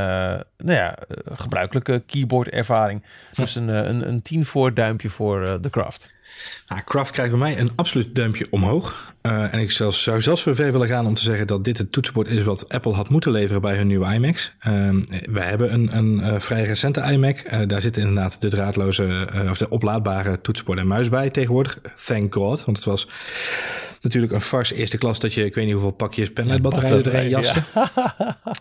nou 0.58 0.78
ja, 0.78 0.98
gebruikelijke 1.32 2.04
keyboard 2.06 2.50
ervaring. 2.50 3.04
Dus 3.34 3.56
een, 3.56 3.68
een, 3.68 4.08
een 4.08 4.22
10 4.22 4.46
voor 4.46 4.74
duimpje 4.74 5.10
voor 5.10 5.42
uh, 5.42 5.54
de 5.62 5.70
Craft. 5.70 6.16
Nou, 6.68 6.82
Craft 6.84 7.12
krijgt 7.12 7.32
bij 7.32 7.40
mij 7.40 7.60
een 7.60 7.72
absoluut 7.76 8.16
duimpje 8.16 8.48
omhoog. 8.50 9.14
Uh, 9.22 9.54
en 9.54 9.60
ik 9.60 9.72
zelfs, 9.72 10.04
zou 10.04 10.22
zelfs 10.22 10.42
zo 10.42 10.54
ver 10.54 10.72
willen 10.72 10.88
gaan 10.88 11.08
om 11.08 11.14
te 11.14 11.22
zeggen 11.22 11.48
dat 11.48 11.64
dit 11.64 11.78
het 11.78 11.92
toetsenbord 11.92 12.28
is 12.28 12.44
wat 12.44 12.70
Apple 12.70 12.94
had 12.94 13.10
moeten 13.10 13.32
leveren 13.32 13.62
bij 13.62 13.76
hun 13.76 13.88
nieuwe 13.88 14.14
iMacs. 14.14 14.52
Uh, 14.68 14.90
wij 15.30 15.48
hebben 15.48 15.74
een, 15.74 15.98
een 15.98 16.20
uh, 16.20 16.40
vrij 16.40 16.64
recente 16.64 17.02
iMac. 17.02 17.70
daar 17.70 17.82
zit 17.82 17.98
inderdaad 17.98 18.42
de 18.42 18.50
draadloze 18.50 19.28
of 19.50 19.58
de 19.58 19.70
oplaadbare 19.70 20.42
toetsenbord 20.42 20.80
en 20.80 20.88
muis 20.88 21.10
bij 21.10 21.30
tegenwoordig. 21.30 21.80
Thank 22.06 22.34
God, 22.34 22.66
want 22.66 22.78
het 22.78 22.86
was 22.86 23.08
natuurlijk 24.02 24.34
een 24.34 24.42
farce 24.42 24.76
eerste 24.76 24.98
klas 24.98 25.20
dat 25.20 25.34
je, 25.34 25.46
ik 25.46 25.56
weet 25.56 25.64
niet 25.64 25.74
hoeveel 25.74 25.92
pakjes 25.92 26.32
penlightbatterijen 26.32 27.06
erin 27.06 27.30
jaste. 27.30 27.64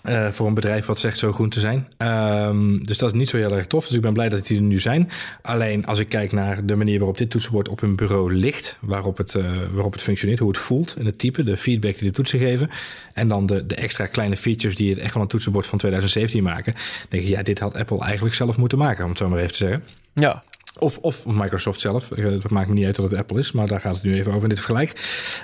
Ja. 0.03 0.33
voor 0.33 0.47
een 0.47 0.55
bedrijf 0.55 0.87
wat 0.87 0.99
zegt 0.99 1.19
zo 1.19 1.33
groen 1.33 1.49
te 1.49 1.61
zijn. 1.61 1.89
Um, 1.99 2.85
dus 2.85 2.99
dat 2.99 3.13
is 3.13 3.19
niet 3.19 3.29
zo 3.29 3.37
heel 3.37 3.53
erg 3.53 3.67
tof. 3.67 3.87
Dus 3.87 3.97
ik 3.97 4.03
ben 4.03 4.13
blij 4.13 4.29
dat 4.29 4.47
die 4.47 4.57
er 4.57 4.63
nu 4.63 4.79
zijn. 4.79 5.11
Alleen 5.43 5.87
als 5.87 5.99
ik 5.99 6.09
kijk 6.09 6.33
naar 6.33 6.67
de 6.67 6.77
manier 6.77 6.99
waarop 6.99 7.19
dit 7.19 7.31
toetsenbord 7.31 7.69
op 7.69 7.81
hun 7.81 7.97
bureau 7.97 8.35
ligt, 8.35 8.77
waarop 8.81 9.17
het, 9.17 9.33
waarop 9.73 9.93
het 9.93 10.03
functioneert, 10.03 10.39
hoe 10.39 10.49
het 10.49 10.59
voelt 10.59 10.95
en 10.99 11.07
het 11.07 11.19
type, 11.19 11.45
de 11.45 11.57
feedback 11.57 11.99
die 11.99 12.09
de 12.09 12.15
toetsen 12.15 12.39
geven. 12.39 12.71
En 13.13 13.29
dan 13.29 13.47
de, 13.47 13.67
de 13.67 13.75
extra 13.75 14.07
kleine 14.07 14.37
features 14.37 14.77
die 14.77 14.91
het 14.91 14.99
echt 14.99 15.13
van 15.13 15.21
een 15.21 15.27
toetsenbord 15.27 15.67
van 15.67 15.79
2017 15.79 16.43
maken. 16.43 16.75
denk 17.09 17.23
ik, 17.23 17.29
ja, 17.29 17.43
dit 17.43 17.59
had 17.59 17.77
Apple 17.77 18.01
eigenlijk 18.01 18.35
zelf 18.35 18.57
moeten 18.57 18.79
maken, 18.79 19.05
om 19.05 19.11
het 19.11 19.19
zo 19.19 19.29
maar 19.29 19.39
even 19.39 19.51
te 19.51 19.57
zeggen. 19.57 19.83
Ja. 20.15 20.43
Of, 20.79 20.99
of 20.99 21.27
Microsoft 21.27 21.81
zelf. 21.81 22.09
Het 22.09 22.51
maakt 22.51 22.69
me 22.69 22.75
niet 22.75 22.85
uit 22.85 22.97
dat 22.97 23.11
het 23.11 23.19
Apple 23.19 23.39
is, 23.39 23.53
maar 23.53 23.67
daar 23.67 23.81
gaat 23.81 23.95
het 23.95 24.05
nu 24.05 24.15
even 24.15 24.33
over 24.33 24.43
in 24.43 24.49
dit 24.49 24.61
vergelijk. 24.61 24.93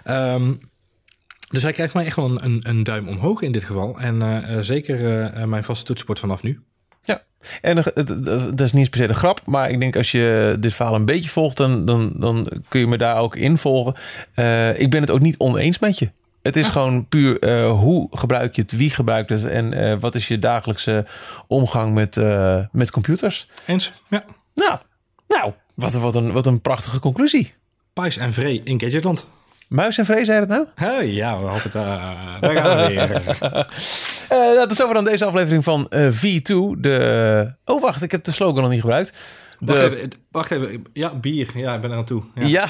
Um, 0.08 0.60
dus 1.52 1.62
hij 1.62 1.72
krijgt 1.72 1.94
mij 1.94 2.04
echt 2.04 2.16
wel 2.16 2.42
een, 2.42 2.68
een, 2.68 2.82
duim 2.82 3.08
omhoog 3.08 3.40
in 3.40 3.52
dit 3.52 3.64
geval. 3.64 3.98
En 3.98 4.20
uh, 4.20 4.58
zeker 4.60 5.00
uh, 5.34 5.44
mijn 5.44 5.64
vaste 5.64 5.84
toetsenbord 5.84 6.18
vanaf 6.20 6.42
nu. 6.42 6.60
Ja, 7.02 7.22
en 7.60 7.76
dat 8.54 8.60
is 8.60 8.72
niet 8.72 8.90
per 8.90 8.98
se 8.98 9.06
de 9.06 9.14
grap, 9.14 9.40
maar 9.46 9.70
ik 9.70 9.80
denk 9.80 9.96
als 9.96 10.10
je 10.10 10.56
dit 10.60 10.74
verhaal 10.74 10.94
een 10.94 11.04
beetje 11.04 11.30
volgt, 11.30 11.56
dan, 11.56 11.84
dan, 11.84 12.12
dan 12.16 12.48
kun 12.68 12.80
je 12.80 12.86
me 12.86 12.96
daar 12.96 13.16
ook 13.16 13.36
in 13.36 13.58
volgen. 13.58 13.94
Uh, 14.36 14.80
ik 14.80 14.90
ben 14.90 15.00
het 15.00 15.10
ook 15.10 15.20
niet 15.20 15.38
oneens 15.38 15.78
met 15.78 15.98
je. 15.98 16.10
Het 16.42 16.56
is 16.56 16.68
gewoon 16.68 17.08
puur 17.08 17.44
uh, 17.44 17.70
hoe 17.70 18.08
gebruik 18.10 18.56
je 18.56 18.62
het, 18.62 18.72
wie 18.72 18.90
gebruikt 18.90 19.30
het 19.30 19.44
en 19.44 19.72
uh, 19.72 20.00
wat 20.00 20.14
is 20.14 20.28
je 20.28 20.38
dagelijkse 20.38 21.06
omgang 21.46 21.94
met, 21.94 22.20
met 22.72 22.90
computers. 22.90 23.48
Eens, 23.66 23.92
ja. 24.08 24.24
Nou 24.54 24.78
wat, 25.74 25.92
wat, 25.92 26.16
een, 26.16 26.32
wat 26.32 26.46
een 26.46 26.60
prachtige 26.60 27.00
conclusie. 27.00 27.54
Pijs 27.92 28.16
en 28.16 28.32
vree 28.32 28.60
in 28.64 28.80
Gadgetland. 28.80 29.26
Muis 29.72 29.98
en 29.98 30.04
Vrees, 30.04 30.26
zei 30.26 30.40
het 30.40 30.48
nou? 30.48 30.66
Hey, 30.74 31.06
ja, 31.06 31.38
we 31.38 31.44
hopen 31.44 31.62
het. 31.62 31.74
Uh, 31.74 32.40
daar 32.40 32.54
gaan 32.54 32.76
we 32.76 32.88
weer. 32.94 33.10
uh, 34.32 34.54
dat 34.60 34.70
is 34.70 34.82
over 34.82 34.94
dan 34.94 35.04
deze 35.04 35.24
aflevering 35.24 35.64
van 35.64 35.86
uh, 35.90 36.12
V2. 36.12 36.80
De... 36.80 37.54
Oh, 37.64 37.80
wacht, 37.80 38.02
ik 38.02 38.10
heb 38.10 38.24
de 38.24 38.32
slogan 38.32 38.62
nog 38.62 38.70
niet 38.70 38.80
gebruikt. 38.80 39.12
De... 39.58 39.72
Wacht, 39.72 39.92
even, 39.92 40.10
wacht 40.30 40.50
even. 40.50 40.84
Ja, 40.92 41.14
bier. 41.14 41.50
Ja, 41.54 41.74
ik 41.74 41.80
ben 41.80 41.90
er 41.90 41.96
aan 41.96 42.04
toe. 42.04 42.22
Ja. 42.34 42.66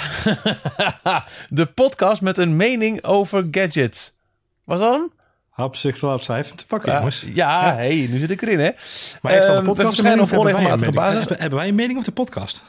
ja. 1.04 1.24
de 1.48 1.66
podcast 1.66 2.22
met 2.22 2.38
een 2.38 2.56
mening 2.56 3.04
over 3.04 3.46
gadgets. 3.50 4.16
Was 4.64 4.80
dat 4.80 4.92
hem? 4.92 5.12
Hapzucht 5.50 6.00
wel 6.00 6.20
even 6.20 6.56
te 6.56 6.66
pakken, 6.66 6.92
jongens. 6.92 7.24
Ja, 7.34 7.66
ja, 7.66 7.74
hey, 7.74 8.06
nu 8.10 8.18
zit 8.18 8.30
ik 8.30 8.42
erin, 8.42 8.58
hè. 8.58 8.70
Maar 9.22 9.32
heeft 9.32 9.46
dan 9.46 9.56
de 9.56 9.62
podcast 9.62 9.88
we 9.88 9.94
verschijnen 9.94 10.24
op 10.24 10.32
onregelmatige 10.32 10.92
basis. 10.92 11.24
Hebben 11.28 11.58
wij 11.58 11.68
een 11.68 11.74
mening 11.74 11.98
of 11.98 12.04
de 12.04 12.12
podcast? 12.12 12.62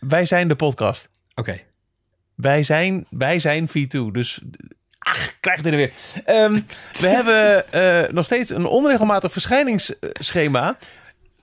Wij 0.00 0.26
zijn 0.26 0.48
de 0.48 0.56
podcast. 0.56 1.10
Oké. 1.34 1.60
Wij 2.34 2.62
zijn, 2.62 3.06
wij 3.10 3.38
zijn 3.38 3.68
V2. 3.68 4.10
Dus 4.12 4.40
ach, 4.98 5.40
krijg 5.40 5.56
het 5.56 5.66
er 5.66 5.76
weer. 5.76 5.92
Um, 6.26 6.66
we 7.00 7.06
hebben 7.16 7.64
uh, 7.74 8.12
nog 8.12 8.24
steeds 8.24 8.50
een 8.50 8.66
onregelmatig 8.66 9.32
verschijningsschema. 9.32 10.76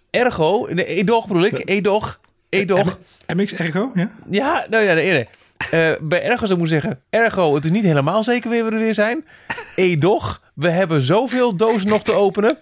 Ergo, 0.10 0.74
de 0.74 0.86
EDOG 0.86 1.28
bedoel 1.28 1.46
ik, 1.46 1.70
EDOG. 1.70 2.20
EDOG. 2.50 3.00
MX 3.36 3.54
Ergo, 3.54 3.92
ja? 3.94 4.12
Ja, 4.30 4.66
nou 4.70 4.84
ja, 4.84 4.94
nee, 4.94 5.12
nee. 5.12 5.28
Uh, 5.64 6.00
bij 6.02 6.24
Ergo 6.24 6.46
zou 6.46 6.52
ik 6.52 6.58
moeten 6.58 6.82
zeggen, 6.82 7.02
Ergo, 7.10 7.56
het 7.56 7.66
is 7.66 7.72
niet 7.72 7.84
helemaal 7.84 8.24
zeker 8.24 8.50
wie 8.50 8.64
we 8.64 8.72
er 8.72 8.78
weer 8.78 8.94
zijn. 8.94 9.26
EDOG, 9.76 10.42
we 10.54 10.70
hebben 10.70 11.02
zoveel 11.02 11.56
dozen 11.56 11.88
nog 11.88 12.04
te 12.04 12.14
openen. 12.14 12.58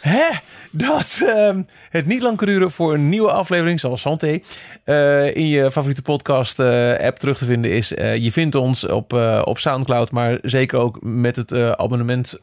Hè? 0.00 0.26
Dat 0.70 1.20
uh, 1.22 1.50
het 1.90 2.06
niet 2.06 2.22
lang 2.22 2.36
kan 2.36 2.46
duren 2.46 2.70
voor 2.70 2.94
een 2.94 3.08
nieuwe 3.08 3.30
aflevering, 3.30 3.80
zoals 3.80 4.00
Santé, 4.00 4.40
uh, 4.84 5.36
in 5.36 5.48
je 5.48 5.70
favoriete 5.70 6.02
podcast 6.02 6.60
uh, 6.60 6.98
app 6.98 7.18
terug 7.18 7.38
te 7.38 7.44
vinden 7.44 7.70
is. 7.70 7.92
Uh, 7.92 8.16
je 8.16 8.32
vindt 8.32 8.54
ons 8.54 8.86
op, 8.86 9.12
op 9.44 9.58
Soundcloud, 9.58 10.10
maar 10.10 10.38
zeker 10.42 10.78
ook 10.78 10.98
met 11.02 11.36
het 11.36 11.54
abonnement. 11.54 12.40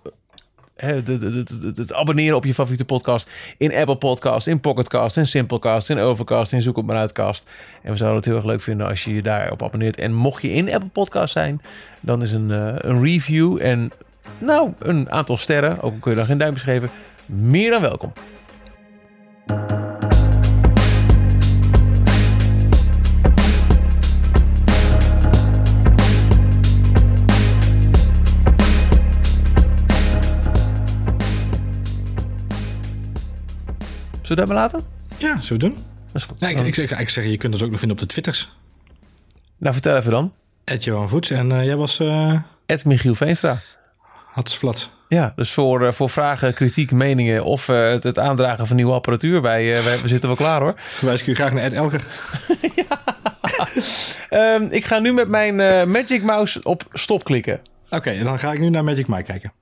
Het 0.75 1.93
abonneren 1.93 2.35
op 2.35 2.45
je 2.45 2.53
favoriete 2.53 2.85
podcast 2.85 3.29
in 3.57 3.73
Apple 3.73 3.95
Podcast, 3.95 4.47
in 4.47 4.59
Pocketcast, 4.59 5.17
in 5.17 5.27
Simplecast, 5.27 5.89
in 5.89 5.99
Overcast, 5.99 6.53
in 6.53 6.61
Zoek 6.61 6.77
op 6.77 6.85
mijn 6.85 6.99
uitcast. 6.99 7.49
En 7.81 7.91
we 7.91 7.97
zouden 7.97 8.17
het 8.17 8.25
heel 8.25 8.35
erg 8.35 8.45
leuk 8.45 8.61
vinden 8.61 8.87
als 8.87 9.03
je 9.03 9.13
je 9.13 9.21
daarop 9.21 9.63
abonneert. 9.63 9.97
En 9.97 10.13
mocht 10.13 10.41
je 10.41 10.51
in 10.51 10.73
Apple 10.73 10.89
Podcast 10.89 11.33
zijn, 11.33 11.61
dan 12.01 12.21
is 12.21 12.31
een, 12.31 12.49
een 12.89 13.03
review 13.03 13.61
en 13.61 13.91
nou, 14.37 14.73
een 14.79 15.11
aantal 15.11 15.37
sterren, 15.37 15.81
ook 15.81 16.01
kun 16.01 16.11
je 16.11 16.17
daar 16.17 16.25
geen 16.25 16.37
duimpjes 16.37 16.63
geven, 16.63 16.89
meer 17.25 17.71
dan 17.71 17.81
welkom. 17.81 18.13
Zullen 34.21 34.27
we 34.27 34.35
dat 34.35 34.47
maar 34.47 34.55
laten? 34.55 34.81
Ja, 35.17 35.41
zo 35.41 35.57
doen? 35.57 35.73
Dat 35.73 36.15
is 36.15 36.23
goed. 36.23 36.39
Nee, 36.39 36.55
ik, 36.55 36.77
ik, 36.77 36.91
ik, 36.91 37.09
zeg, 37.09 37.25
je 37.25 37.37
kunt 37.37 37.53
ons 37.53 37.63
ook 37.63 37.69
nog 37.69 37.79
vinden 37.79 37.97
op 37.97 38.03
de 38.03 38.09
Twitters. 38.09 38.51
Nou, 39.57 39.73
vertel 39.73 39.95
even 39.95 40.11
dan. 40.11 40.33
Ed 40.63 40.83
Johan 40.83 41.09
Voets 41.09 41.29
en 41.29 41.49
uh, 41.49 41.65
jij 41.65 41.75
was... 41.75 41.99
Uh... 41.99 42.39
Ed 42.65 42.85
Michiel 42.85 43.15
Veenstra. 43.15 43.61
Hatsflat. 44.33 44.89
Ja, 45.07 45.33
dus 45.35 45.51
voor, 45.51 45.81
uh, 45.81 45.91
voor 45.91 46.09
vragen, 46.09 46.53
kritiek, 46.53 46.91
meningen 46.91 47.43
of 47.43 47.67
uh, 47.67 47.87
het, 47.87 48.03
het, 48.03 48.19
aandragen 48.19 48.67
van 48.67 48.75
nieuwe 48.75 48.93
apparatuur, 48.93 49.41
wij, 49.41 49.77
uh, 49.77 49.83
wij 49.83 49.99
we 49.99 50.07
zitten 50.07 50.29
wel 50.29 50.37
klaar 50.37 50.61
hoor. 50.61 50.73
Verwijs 50.77 51.21
ik 51.21 51.27
u 51.27 51.35
graag 51.35 51.51
naar 51.51 51.63
Ed 51.63 51.73
Elger. 51.73 52.05
ja. 52.89 52.99
um, 54.55 54.67
ik 54.69 54.85
ga 54.85 54.99
nu 54.99 55.13
met 55.13 55.27
mijn 55.27 55.55
Magic 55.91 56.23
Mouse 56.23 56.63
op 56.63 56.83
stop 56.91 57.23
klikken. 57.23 57.61
Oké, 57.85 57.95
okay, 57.95 58.23
dan 58.23 58.39
ga 58.39 58.51
ik 58.51 58.59
nu 58.59 58.69
naar 58.69 58.83
Magic 58.83 59.07
Mike 59.07 59.23
kijken. 59.23 59.53